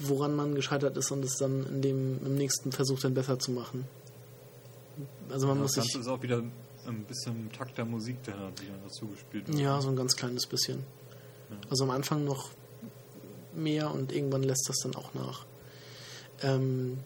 [0.00, 3.52] woran man gescheitert ist und es dann in dem, im nächsten Versuch dann besser zu
[3.52, 3.86] machen.
[5.30, 5.94] Also man ja, muss das sich.
[5.94, 6.42] Ganze ist auch wieder
[6.86, 9.58] ein bisschen im Takt der Musik, der die dann dazu gespielt wird.
[9.58, 10.84] Ja, so ein ganz kleines bisschen.
[11.70, 12.50] Also am Anfang noch
[13.54, 15.46] mehr und irgendwann lässt das dann auch nach.
[16.42, 16.98] Ähm,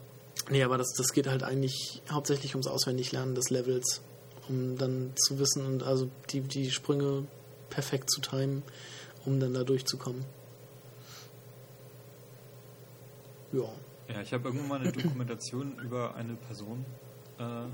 [0.51, 4.03] nee, aber das, das geht halt eigentlich hauptsächlich ums Auswendiglernen des Levels,
[4.49, 7.27] um dann zu wissen und also die, die Sprünge
[7.71, 8.63] perfekt zu timen,
[9.25, 10.25] um dann da durchzukommen.
[13.53, 13.69] Ja.
[14.09, 16.85] Ja, ich habe irgendwann mal eine Dokumentation über eine Person
[17.39, 17.65] äh,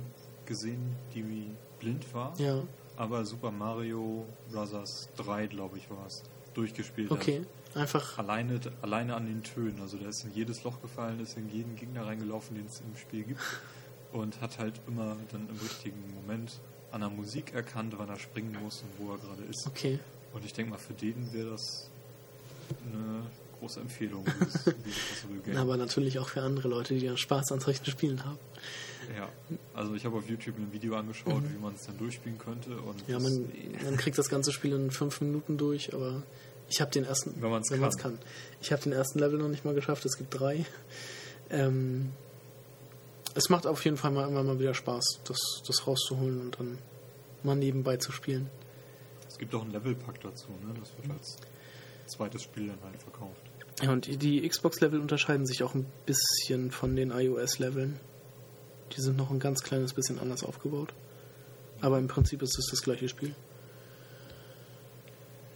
[0.46, 2.62] gesehen, die wie blind war, Ja,
[2.96, 5.08] aber Super Mario Bros.
[5.16, 6.22] 3, glaube ich, war es,
[6.54, 7.40] durchgespielt okay.
[7.40, 7.76] hat.
[7.76, 9.80] Einfach, Alleine, alleine an den Tönen.
[9.80, 12.96] Also der ist in jedes Loch gefallen, ist in jeden Gegner reingelaufen, den es im
[12.96, 13.40] Spiel gibt.
[14.10, 16.58] Und hat halt immer dann im richtigen Moment
[16.90, 19.66] an der Musik erkannt, wann er springen muss und wo er gerade ist.
[19.66, 20.00] okay.
[20.32, 21.90] Und ich denke mal, für den wäre das
[22.86, 23.22] eine
[23.58, 24.24] große Empfehlung,
[24.84, 25.56] dieses.
[25.56, 28.38] Aber natürlich auch für andere Leute, die dann Spaß an solchen Spielen haben.
[29.16, 29.28] Ja,
[29.74, 32.76] also ich habe auf YouTube ein Video angeschaut, wie man es dann durchspielen könnte.
[32.78, 33.12] Und Mhm.
[33.12, 33.48] Ja, man,
[33.84, 36.22] man kriegt das ganze Spiel in fünf Minuten durch, aber
[36.68, 38.16] ich habe den ersten, Wenn man's man's kann.
[38.18, 38.26] kann.
[38.60, 40.04] Ich habe den ersten Level noch nicht mal geschafft.
[40.04, 40.66] Es gibt drei.
[41.50, 42.12] Ähm,
[43.34, 46.78] es macht auf jeden Fall mal immer mal wieder Spaß, das, das rauszuholen und dann
[47.42, 48.50] mal nebenbei zu spielen.
[49.28, 50.74] es gibt auch einen Levelpack dazu, ne?
[50.78, 51.36] Das wird als
[52.06, 53.42] zweites Spiel dann halt verkauft.
[53.82, 57.98] Ja, und die- Xbox-Level unterscheiden sich auch ein bisschen von den iOS-Leveln.
[58.96, 60.92] Die sind noch ein ganz kleines bisschen anders aufgebaut.
[61.80, 63.34] Aber im Prinzip ist es das gleiche Spiel.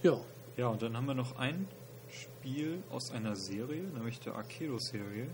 [0.03, 0.19] Ja,
[0.55, 1.67] Ja, und dann haben wir noch ein
[2.09, 5.27] Spiel aus einer Serie, nämlich der Arcado-Serie,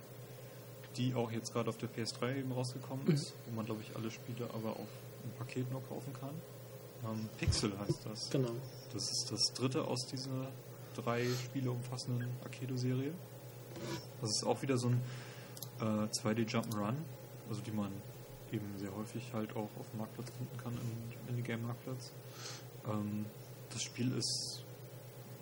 [0.96, 4.10] die auch jetzt gerade auf der PS3 eben rausgekommen ist, wo man, glaube ich, alle
[4.10, 4.88] Spiele aber auf
[5.26, 6.30] ein Paket nur kaufen kann.
[7.04, 8.30] Ähm, Pixel heißt das.
[8.30, 8.52] genau.
[8.94, 10.48] Das ist das dritte aus dieser
[11.02, 13.12] drei Spiele umfassenden Arcado-Serie.
[14.22, 15.02] Das ist auch wieder so ein
[15.80, 16.96] äh, 2D Jump'n'Run,
[17.50, 17.92] also die man
[18.52, 22.12] eben sehr häufig halt auch auf dem Marktplatz finden kann, im Minigame-Marktplatz.
[22.88, 23.26] Ähm,
[23.72, 24.64] das Spiel ist,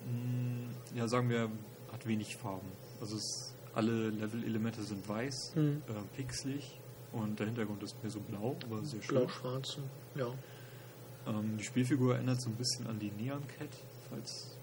[0.06, 1.50] mh, ja sagen wir,
[1.92, 2.68] hat wenig Farben.
[3.00, 5.82] Also es, alle Level-Elemente sind weiß, Mhm.
[5.88, 6.78] äh, pixelig
[7.12, 9.16] und der Hintergrund ist mehr so blau, aber sehr schön.
[9.16, 9.78] Blau-schwarz.
[10.14, 10.26] Ja.
[11.26, 13.70] Ähm, die Spielfigur erinnert so ein bisschen an die Neon Cat,
[14.10, 14.54] falls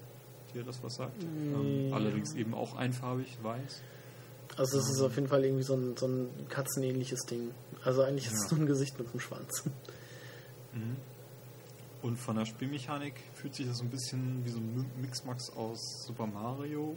[0.55, 1.21] dir das was sagt.
[1.23, 1.95] Ähm, Ja.
[1.95, 3.81] allerdings eben auch einfarbig, weiß.
[4.57, 7.51] Also es ist auf jeden Fall irgendwie so ein, so ein katzenähnliches Ding.
[7.83, 8.57] Also eigentlich ist es Ja.
[8.57, 9.63] nur ein Gesicht mit einem Schwanz.
[10.73, 10.95] Mhm.
[12.01, 15.49] Und von der Spielmechanik fühlt sich das so ein bisschen wie so ein Mi- Mixmax
[15.55, 16.95] aus Super Mario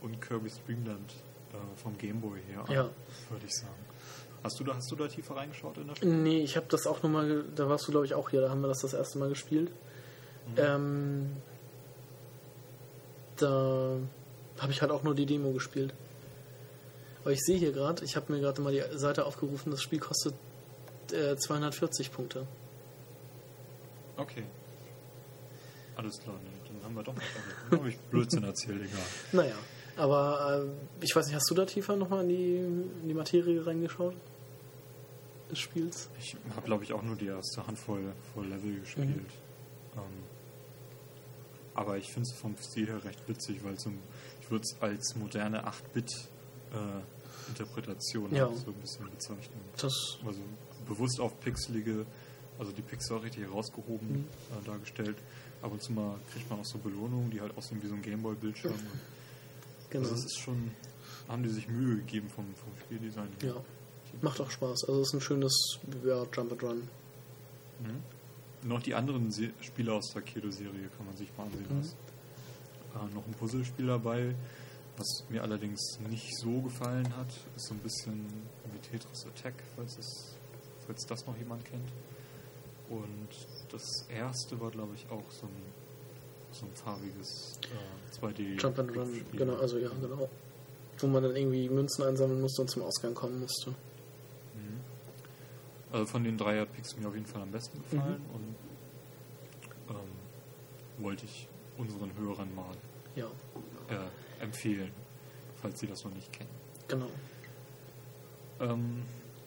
[0.00, 1.12] und Kirby's Dream Land
[1.52, 2.90] äh, vom Gameboy her Ja.
[3.30, 3.74] würde ich sagen.
[4.44, 6.12] Hast du, da, hast du da tiefer reingeschaut in das Spiel?
[6.14, 8.60] Nee, ich habe das auch nochmal, da warst du glaube ich auch hier, da haben
[8.60, 9.70] wir das das erste Mal gespielt.
[10.56, 11.30] Ähm,
[13.44, 13.96] da
[14.58, 15.94] habe ich halt auch nur die Demo gespielt.
[17.22, 19.98] Aber ich sehe hier gerade, ich habe mir gerade mal die Seite aufgerufen, das Spiel
[19.98, 20.34] kostet
[21.12, 22.46] äh, 240 Punkte.
[24.16, 24.44] Okay.
[25.96, 27.14] Alles klar, nee, dann haben wir doch.
[27.70, 29.00] Dann habe ich Blödsinn erzählt, egal.
[29.32, 29.54] Naja,
[29.96, 33.64] aber äh, ich weiß nicht, hast du da tiefer nochmal in die, in die Materie
[33.64, 34.14] reingeschaut?
[35.50, 36.10] Des Spiels?
[36.18, 39.08] Ich habe, glaube ich, auch nur die erste Handvoll voll Level gespielt.
[39.08, 39.26] Mhm.
[39.96, 40.33] Ähm,
[41.74, 43.98] aber ich finde es vom Stil her recht witzig, weil so, ein-
[44.40, 48.48] ich würde es als moderne 8-Bit-Interpretation Ja.
[48.54, 49.60] so ein bisschen bezeichnen.
[49.76, 50.40] Das, Also
[50.86, 52.06] bewusst auf pixelige,
[52.58, 54.24] also die Pixel richtig herausgehoben Mhm.
[54.60, 55.16] äh, dargestellt.
[55.62, 58.02] Ab und zu mal kriegt man auch so Belohnungen, die halt aussehen wie so ein
[58.02, 58.74] Gameboy-Bildschirm.
[59.90, 60.04] genau.
[60.04, 60.70] Also es ist schon,
[61.28, 63.28] haben die sich Mühe gegeben vom, vom Spieldesign.
[63.42, 63.54] Ja,
[64.20, 64.84] macht auch Spaß.
[64.88, 66.82] Also es ist ein schönes ja, Jump and Run.
[67.80, 68.02] Mhm.
[68.64, 71.66] Noch die anderen Se Spiele aus der Kedo-Serie kann man sich mal ansehen.
[71.68, 71.82] Mhm.
[72.94, 74.34] Äh, noch ein Puzzlespiel dabei,
[74.96, 78.26] was mir allerdings nicht so gefallen hat, ist so ein bisschen
[78.72, 80.34] wie Tetris Attack, falls, es,
[80.86, 81.88] falls das noch jemand kennt.
[82.88, 83.28] Und
[83.70, 85.62] das erste war, glaube ich, auch so ein,
[86.52, 88.60] so ein farbiges äh, 2D.
[88.60, 90.28] Jump and Run, genau, also ja, genau.
[90.98, 93.74] Wo man dann irgendwie Münzen einsammeln musste und zum Ausgang kommen musste.
[95.94, 96.00] Mhm.
[96.00, 98.34] Also von den drei hat Pix mir auf jeden Fall am besten gefallen Mhm.
[98.34, 101.48] und ähm, wollte ich
[101.78, 102.74] unseren Hörern mal
[103.16, 103.26] Ja,
[103.88, 104.90] äh, empfehlen,
[105.60, 106.50] falls sie das noch nicht kennen.
[106.88, 107.08] genau.
[108.60, 109.02] Ähm,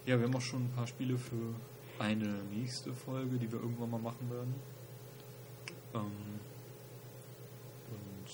[0.05, 1.53] ja, wir haben auch schon ein paar Spiele für
[1.99, 4.53] eine nächste Folge, die wir irgendwann mal machen werden.
[5.93, 6.39] Ähm,
[7.89, 8.25] und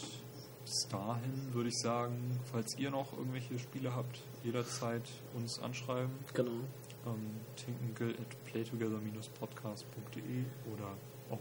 [0.65, 5.03] bis dahin würde ich sagen, falls ihr noch irgendwelche Spiele habt, jederzeit
[5.35, 6.11] uns anschreiben.
[6.33, 6.51] Genau.
[7.05, 10.95] Ähm, tinkengill at playtogether-podcast.de oder
[11.29, 11.39] auch,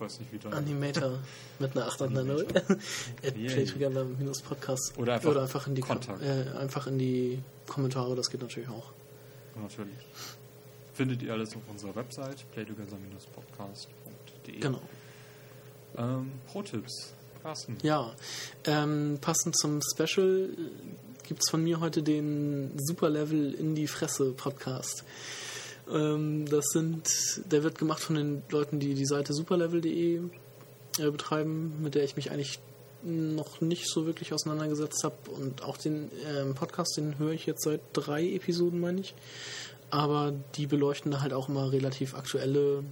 [0.00, 0.50] weiß nicht, wie da.
[0.50, 1.18] Animator
[1.58, 2.46] mit einer 8 und einer 0.
[2.54, 3.52] At Yeah.
[3.52, 4.92] playtogether-podcast.
[4.96, 6.22] Oder einfach Oder einfach in die Kontakt.
[6.22, 8.92] äh, einfach in die Kommentare, das geht natürlich auch.
[9.60, 9.94] Natürlich.
[10.94, 14.60] Findet ihr alles auf unserer Website, playtogether-podcast.de.
[14.60, 14.80] Genau.
[15.96, 17.12] Ähm, Pro-Tipps.
[17.42, 17.76] Carsten.
[17.82, 18.12] Ja,
[18.64, 20.50] ähm, passend zum Special
[21.24, 25.04] gibt es von mir heute den Superlevel in die Fresse Podcast.
[25.90, 27.08] Ähm, das sind,
[27.50, 30.20] der wird gemacht von den Leuten, die die Seite superlevel.de
[30.98, 32.58] äh, betreiben, mit der ich mich eigentlich
[33.02, 37.62] noch nicht so wirklich auseinandergesetzt habe und auch den ähm, Podcast, den höre ich jetzt
[37.62, 39.14] seit drei Episoden, meine ich.
[39.90, 42.82] Aber die beleuchten da halt auch immer relativ aktuelle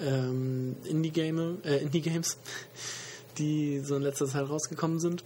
[0.00, 2.36] ähm, Indie-Game, äh, Indie-Games,
[3.38, 5.24] die so in letzter Zeit rausgekommen sind.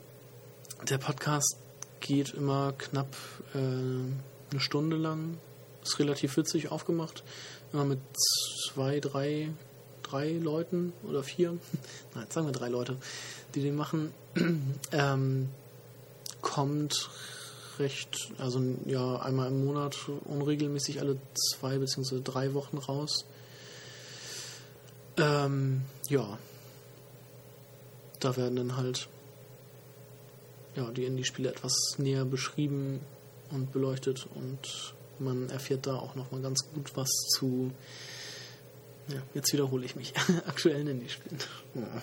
[0.89, 1.57] Der Podcast
[2.05, 3.17] geht immer knapp
[3.55, 5.39] äh, eine Stunde lang.
[5.83, 7.25] Ist relativ witzig aufgemacht.
[7.73, 7.99] Immer mit
[8.69, 9.49] zwei, drei,
[10.03, 11.59] drei Leuten oder vier.
[12.15, 12.97] Nein, sagen wir drei Leute,
[13.55, 14.13] die den machen.
[14.93, 15.49] ähm,
[16.43, 17.11] kommt
[17.79, 22.21] recht, also ja, einmal im Monat unregelmäßig alle zwei bzw.
[22.23, 23.25] drei Wochen raus.
[25.17, 26.39] Ähm, ja.
[28.21, 29.09] Da werden dann halt
[30.77, 33.01] ja, die Indie-Spiele etwas näher beschrieben
[33.51, 37.71] und beleuchtet und man erfährt da auch nochmal ganz gut was zu
[39.09, 40.15] ja, jetzt wiederhole ich mich,
[40.47, 41.39] aktuellen Indie-Spielen.
[41.75, 42.03] Ja.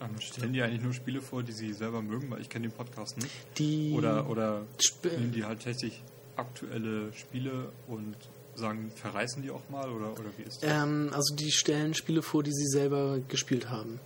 [0.00, 2.74] Ähm, stellen die eigentlich nur Spiele vor, die sie selber mögen, weil ich kenne den
[2.74, 3.30] Podcast nicht.
[3.58, 6.02] Die Oder, oder Sp- nehmen die halt tatsächlich
[6.36, 8.14] aktuelle Spiele und
[8.54, 10.70] sagen, verreißen die auch mal oder, oder wie ist das?
[10.70, 13.98] Ähm, also die stellen Spiele vor, die sie selber gespielt haben.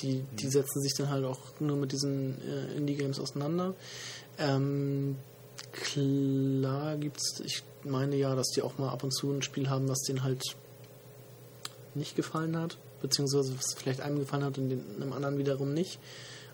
[0.00, 0.50] Die, die Mhm.
[0.50, 3.74] setzen sich dann halt auch nur mit diesen äh, Indie-Games auseinander.
[4.38, 5.16] Ähm,
[5.72, 9.88] klar gibt's, ich meine ja, dass die auch mal ab und zu ein Spiel haben,
[9.88, 10.42] was denen halt
[11.94, 15.98] nicht gefallen hat, beziehungsweise was vielleicht einem gefallen hat und einem anderen wiederum nicht.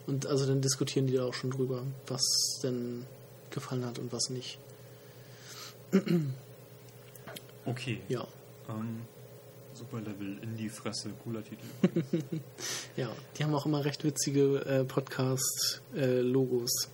[0.06, 2.22] Und also dann diskutieren die da auch schon drüber, was
[2.62, 3.04] denn
[3.50, 4.58] gefallen hat und was nicht.
[7.64, 8.00] Okay.
[8.08, 8.26] Ja,
[8.68, 9.02] Ähm,
[9.74, 11.64] Super Level in die Fresse, cooler Titel.
[12.96, 13.08] ja.
[13.36, 16.88] Die haben auch immer recht witzige äh, Podcast-Logos,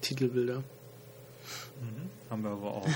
[0.00, 0.58] Titelbilder.
[0.58, 2.10] Mhm.
[2.28, 2.88] Haben wir aber auch.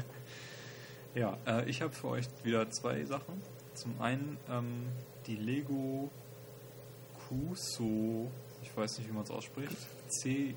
[1.14, 3.40] ja, äh, ich habe für euch wieder zwei Sachen.
[3.74, 4.86] Zum einen ähm,
[5.28, 6.10] die Lego
[7.28, 8.28] Kuso,
[8.62, 9.76] ich weiß nicht, wie man es ausspricht,
[10.08, 10.56] C-U-S-O.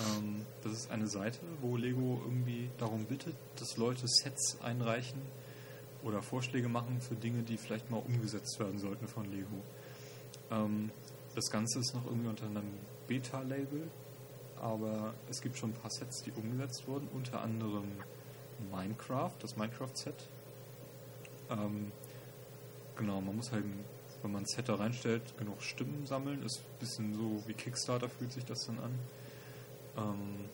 [0.00, 5.20] Ähm, das ist eine Seite, wo Lego irgendwie darum bittet, dass Leute Sets einreichen
[6.02, 9.62] oder Vorschläge machen für Dinge, die vielleicht mal umgesetzt werden sollten von Lego.
[10.50, 10.90] Ähm,
[11.34, 12.70] das Ganze ist noch irgendwie unter einem
[13.06, 13.88] Beta-Label,
[14.60, 17.88] aber es gibt schon ein paar Sets, die umgesetzt wurden, unter anderem
[18.70, 20.28] Minecraft, das Minecraft-Set.
[21.50, 21.92] Ähm,
[22.96, 23.64] genau, man muss halt,
[24.22, 26.42] wenn man ein Set da reinstellt, genug Stimmen sammeln.
[26.44, 28.98] Ist ein bisschen so wie Kickstarter fühlt sich das dann an.
[29.96, 30.48] Ähm,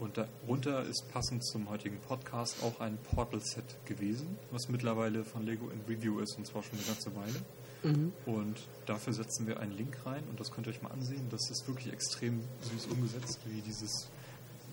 [0.00, 5.68] und darunter ist passend zum heutigen Podcast auch ein Portal-Set gewesen, was mittlerweile von Lego
[5.68, 7.42] in Review ist und zwar schon eine ganze Weile.
[7.82, 8.12] Mhm.
[8.24, 11.26] Und dafür setzen wir einen Link rein und das könnt ihr euch mal ansehen.
[11.30, 14.08] Das ist wirklich extrem süß umgesetzt, wie dieses,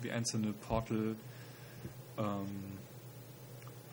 [0.02, 1.16] wie einzelne Portal,
[2.18, 2.78] ähm,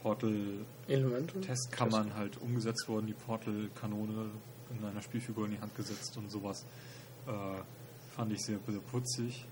[0.02, 1.40] Portal Elemente.
[1.40, 4.30] Testkammern halt umgesetzt wurden, die Portal-Kanone
[4.70, 6.64] in einer Spielfigur in die Hand gesetzt und sowas.
[7.26, 7.30] Äh,
[8.14, 9.46] fand ich sehr, sehr putzig.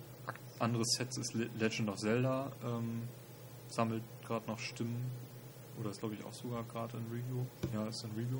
[0.58, 3.02] Anderes Set ist Le- Legend of Zelda, ähm,
[3.68, 5.10] sammelt gerade noch Stimmen.
[5.80, 7.44] Oder ist, glaube ich, auch sogar gerade in Review.
[7.72, 8.38] Ja, ist in Review.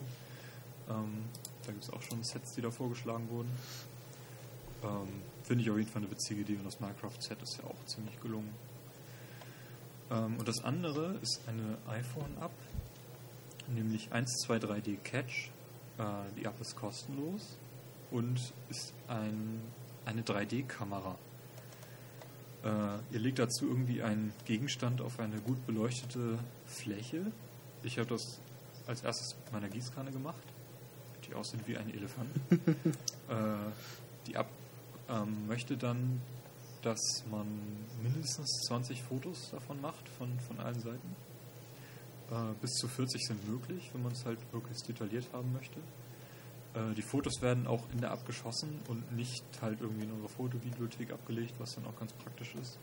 [0.89, 1.25] Ähm,
[1.65, 3.51] da gibt es auch schon Sets, die da vorgeschlagen wurden.
[4.85, 7.85] Ähm, Finde ich auf jeden Fall eine witzige Idee und das Minecraft-Set ist ja auch
[7.87, 8.53] ziemlich gelungen.
[10.11, 12.53] Ähm, und das andere ist eine iPhone-App,
[13.75, 15.51] nämlich 123D Catch.
[15.99, 16.03] Äh,
[16.39, 17.57] die App ist kostenlos
[18.11, 18.39] und
[18.71, 19.61] ist ein,
[20.05, 21.17] eine 3D-Kamera.
[22.65, 22.69] Äh,
[23.15, 27.27] ihr legt dazu irgendwie einen Gegenstand auf eine gut beleuchtete Fläche.
[27.83, 28.39] Ich habe das
[28.87, 30.43] als erstes mit meiner Gießkanne gemacht,
[31.27, 32.31] die aussieht wie ein Elefant.
[32.51, 33.35] äh,
[34.27, 34.47] die ab
[35.09, 36.21] ähm, möchte dann,
[36.83, 37.47] dass man
[38.03, 41.17] mindestens 20 Fotos davon macht, von, von allen Seiten.
[42.31, 45.79] Äh, bis zu 40 sind möglich, wenn man es halt wirklich detailliert haben möchte.
[46.75, 50.29] Äh, die Fotos werden auch in der App geschossen und nicht halt irgendwie in unsere
[50.29, 52.79] Fotobibliothek abgelegt, was dann auch ganz praktisch ist.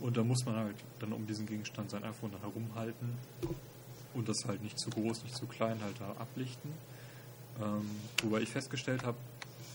[0.00, 3.16] Und da muss man halt dann um diesen Gegenstand sein iPhone dann herumhalten
[4.14, 6.72] und das halt nicht zu groß, nicht zu klein halt da ablichten.
[7.62, 7.90] Ähm,
[8.22, 9.16] wobei ich festgestellt habe,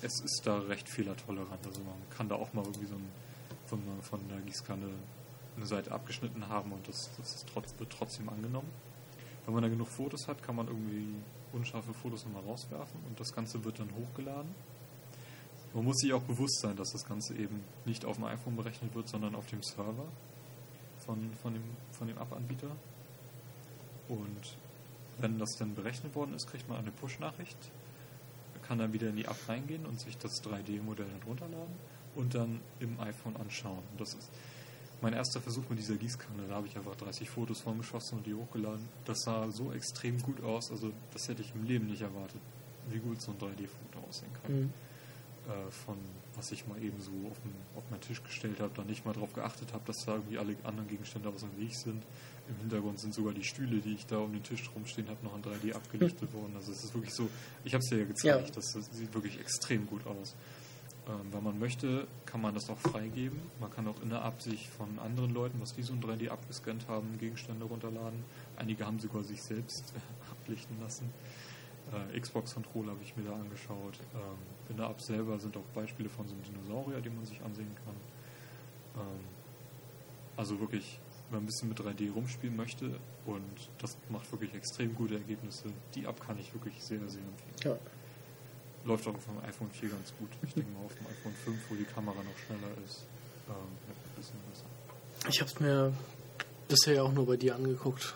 [0.01, 1.65] es ist da recht fehlertolerant.
[1.65, 3.07] Also man kann da auch mal irgendwie so ein,
[3.65, 4.87] von, von der Gießkanne
[5.55, 8.69] eine Seite abgeschnitten haben und das, das trotz, wird trotzdem angenommen.
[9.45, 11.15] Wenn man da genug Fotos hat, kann man irgendwie
[11.53, 14.53] unscharfe Fotos nochmal rauswerfen und das Ganze wird dann hochgeladen.
[15.73, 18.93] Man muss sich auch bewusst sein, dass das Ganze eben nicht auf dem iPhone berechnet
[18.95, 20.05] wird, sondern auf dem Server
[21.05, 22.71] von, von dem, von dem App-Anbieter.
[24.07, 24.57] Und
[25.19, 27.57] wenn das dann berechnet worden ist, kriegt man eine Push-Nachricht,
[28.63, 31.75] kann dann wieder in die App reingehen und sich das 3D-Modell dann runterladen
[32.15, 33.83] und dann im iPhone anschauen.
[33.97, 34.29] Das ist
[35.01, 36.43] mein erster Versuch mit dieser Gießkanne.
[36.47, 38.87] Da habe ich einfach 30 Fotos von geschossen und die hochgeladen.
[39.05, 42.41] Das sah so extrem gut aus, also das hätte ich im Leben nicht erwartet,
[42.89, 44.55] wie gut so ein 3D-Foto aussehen kann.
[44.55, 44.73] Mhm.
[45.47, 45.97] Äh, von
[46.39, 49.13] was ich mal eben so auf, den, auf meinen Tisch gestellt habe, da nicht mal
[49.13, 52.01] darauf geachtet habe, dass da irgendwie alle anderen Gegenstände aus dem Weg sind.
[52.47, 55.35] Im Hintergrund sind sogar die Stühle, die ich da um den Tisch rumstehen habe, noch
[55.35, 56.53] in 3D abgelichtet worden.
[56.55, 57.29] Also es ist wirklich so,
[57.65, 58.55] ich habe es dir ja gezeigt, ja.
[58.55, 60.35] Das, das sieht wirklich extrem gut aus.
[61.09, 63.41] Ähm, wenn man möchte, kann man das auch freigeben.
[63.59, 66.29] Man kann auch in der App sich von anderen Leuten, was die so in 3D
[66.29, 68.23] abgescannt haben, Gegenstände runterladen.
[68.57, 69.93] Einige haben sogar sich selbst
[70.31, 71.11] ablichten lassen.
[72.13, 73.99] Äh, Xbox-Controller habe ich mir da angeschaut.
[74.13, 74.37] Ähm,
[74.69, 77.75] in der App selber sind auch Beispiele von so einem Dinosaurier, die man sich ansehen
[77.83, 79.01] kann.
[79.01, 79.25] Ähm,
[80.37, 80.99] also wirklich,
[81.29, 85.69] wenn man ein bisschen mit 3D rumspielen möchte und das macht wirklich extrem gute Ergebnisse.
[85.95, 87.73] Die App kann ich wirklich sehr, sehr empfehlen.
[87.73, 87.77] Ja.
[88.89, 90.29] Läuft auch auf dem iPhone 4 ganz gut.
[90.41, 93.05] Ich denke mal auf dem iPhone 5, wo die Kamera noch schneller ist,
[93.47, 94.65] ähm, ein bisschen besser.
[95.29, 95.93] Ich habe es mir
[96.67, 98.15] bisher ja auch nur bei dir angeguckt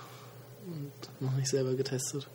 [0.65, 2.27] und noch nicht selber getestet.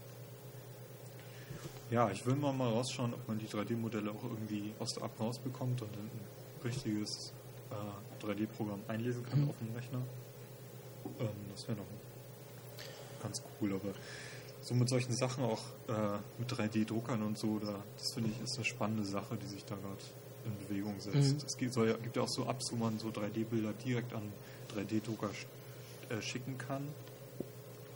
[1.91, 5.19] Ja, ich will mal, mal rausschauen, ob man die 3D-Modelle auch irgendwie aus der App
[5.19, 6.11] rausbekommt und ein
[6.63, 7.33] richtiges
[7.73, 9.51] äh, 3D-Programm einlesen kann mhm.
[9.51, 10.03] auf dem Rechner.
[11.19, 11.87] Ähm, das wäre noch
[13.21, 13.95] ganz cool, aber
[14.69, 18.57] so mit solchen Sachen auch äh, mit 3D-Druckern und so, da, das finde ich ist
[18.57, 19.97] eine spannende Sache, die sich da gerade
[20.45, 21.37] in Bewegung setzt.
[21.37, 21.47] Mhm.
[21.47, 24.31] Es gibt, soll, gibt ja auch so Apps, wo man so 3D-Bilder direkt an
[24.77, 25.31] 3D-Drucker
[26.11, 26.87] äh, schicken kann.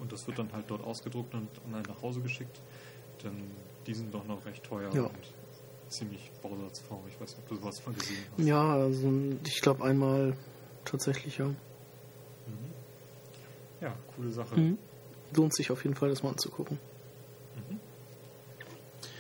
[0.01, 2.59] Und das wird dann halt dort ausgedruckt und an einen nach Hause geschickt.
[3.23, 3.51] Denn
[3.86, 5.03] die sind doch noch recht teuer ja.
[5.03, 7.03] und ziemlich bausatzfaul.
[7.09, 8.47] Ich weiß nicht, ob du sowas mal gesehen hast.
[8.47, 9.12] Ja, also
[9.47, 10.35] ich glaube einmal
[10.86, 11.49] tatsächlich, ja.
[11.49, 11.57] Mhm.
[13.82, 14.59] Ja, coole Sache.
[14.59, 14.78] Mhm.
[15.35, 16.79] Lohnt sich auf jeden Fall, das mal anzugucken.
[17.69, 17.81] Mhm.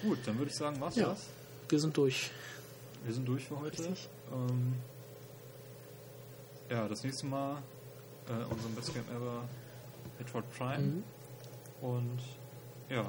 [0.08, 1.26] Gut, dann würde ich sagen, was ja, das?
[1.68, 2.30] Wir sind durch.
[3.04, 3.82] Wir sind durch für heute.
[3.82, 4.74] Ähm,
[6.70, 7.62] ja, das nächste Mal
[8.28, 9.44] äh, unserem Best Game Ever
[10.18, 10.78] Metroid Prime.
[10.78, 11.04] Mhm.
[11.80, 12.20] Und
[12.88, 13.04] ja,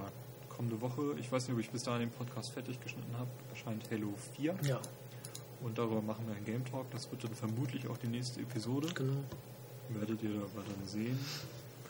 [0.49, 3.83] kommende Woche, ich weiß nicht, ob ich bis dahin den Podcast fertig geschnitten habe, erscheint
[3.91, 4.55] Halo 4.
[4.63, 4.79] Ja.
[5.61, 6.89] Und darüber machen wir einen Game Talk.
[6.91, 8.89] Das wird dann vermutlich auch die nächste Episode.
[8.93, 9.23] Genau.
[9.89, 11.19] Werdet ihr aber dann sehen.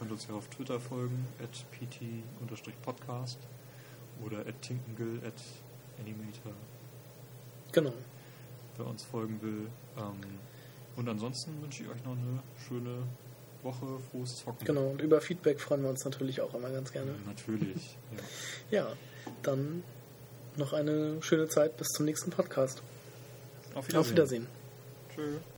[0.03, 3.37] Könnt uns ja auf Twitter folgen, at pt-podcast
[4.25, 5.41] oder at tinkengill at
[5.97, 6.51] animator.
[7.71, 7.93] Genau.
[8.75, 9.67] Wer uns folgen will.
[9.97, 10.19] Ähm,
[10.97, 13.03] und ansonsten wünsche ich euch noch eine schöne
[13.61, 14.65] Woche frohes Zocken.
[14.65, 17.15] Genau, und über Feedback freuen wir uns natürlich auch immer ganz gerne.
[17.25, 17.95] Natürlich.
[18.71, 18.87] Ja, ja
[19.41, 19.85] dann
[20.57, 22.81] noch eine schöne Zeit bis zum nächsten Podcast.
[23.73, 23.99] Auf Wiedersehen.
[24.01, 24.47] Auf Wiedersehen.
[25.15, 25.52] Tschüss.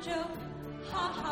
[0.00, 0.12] 就
[0.92, 1.27] 哈哈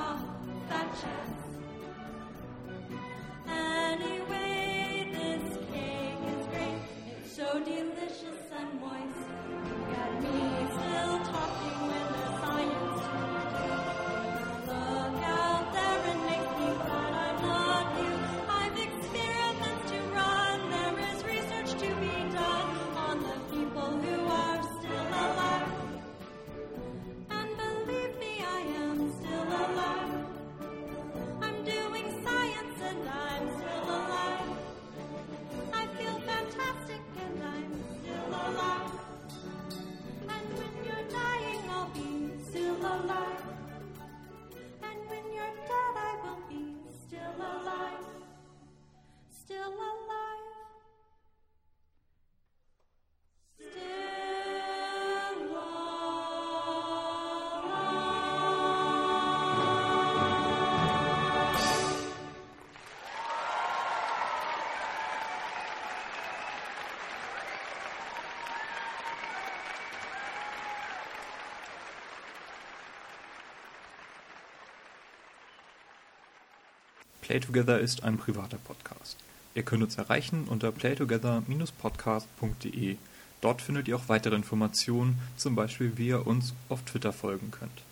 [77.27, 79.17] Playtogether ist ein privater Podcast.
[79.57, 82.97] Ihr könnt uns erreichen unter playtogether-podcast.de.
[83.41, 87.83] Dort findet ihr auch weitere Informationen, zum Beispiel wie ihr uns auf Twitter folgen könnt.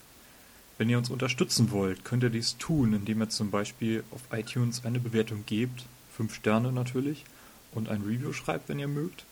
[0.78, 4.84] Wenn ihr uns unterstützen wollt, könnt ihr dies tun, indem ihr zum Beispiel auf iTunes
[4.84, 5.84] eine Bewertung gebt,
[6.16, 7.24] 5 Sterne natürlich,
[7.72, 9.24] und ein Review schreibt, wenn ihr mögt.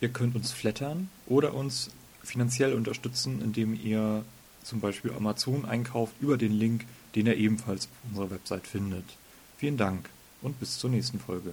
[0.00, 1.92] Ihr könnt uns flattern oder uns
[2.24, 4.24] finanziell unterstützen, indem ihr
[4.64, 9.04] zum Beispiel Amazon einkauft über den Link, den ihr ebenfalls auf unserer Website findet.
[9.56, 10.08] Vielen Dank
[10.42, 11.52] und bis zur nächsten Folge.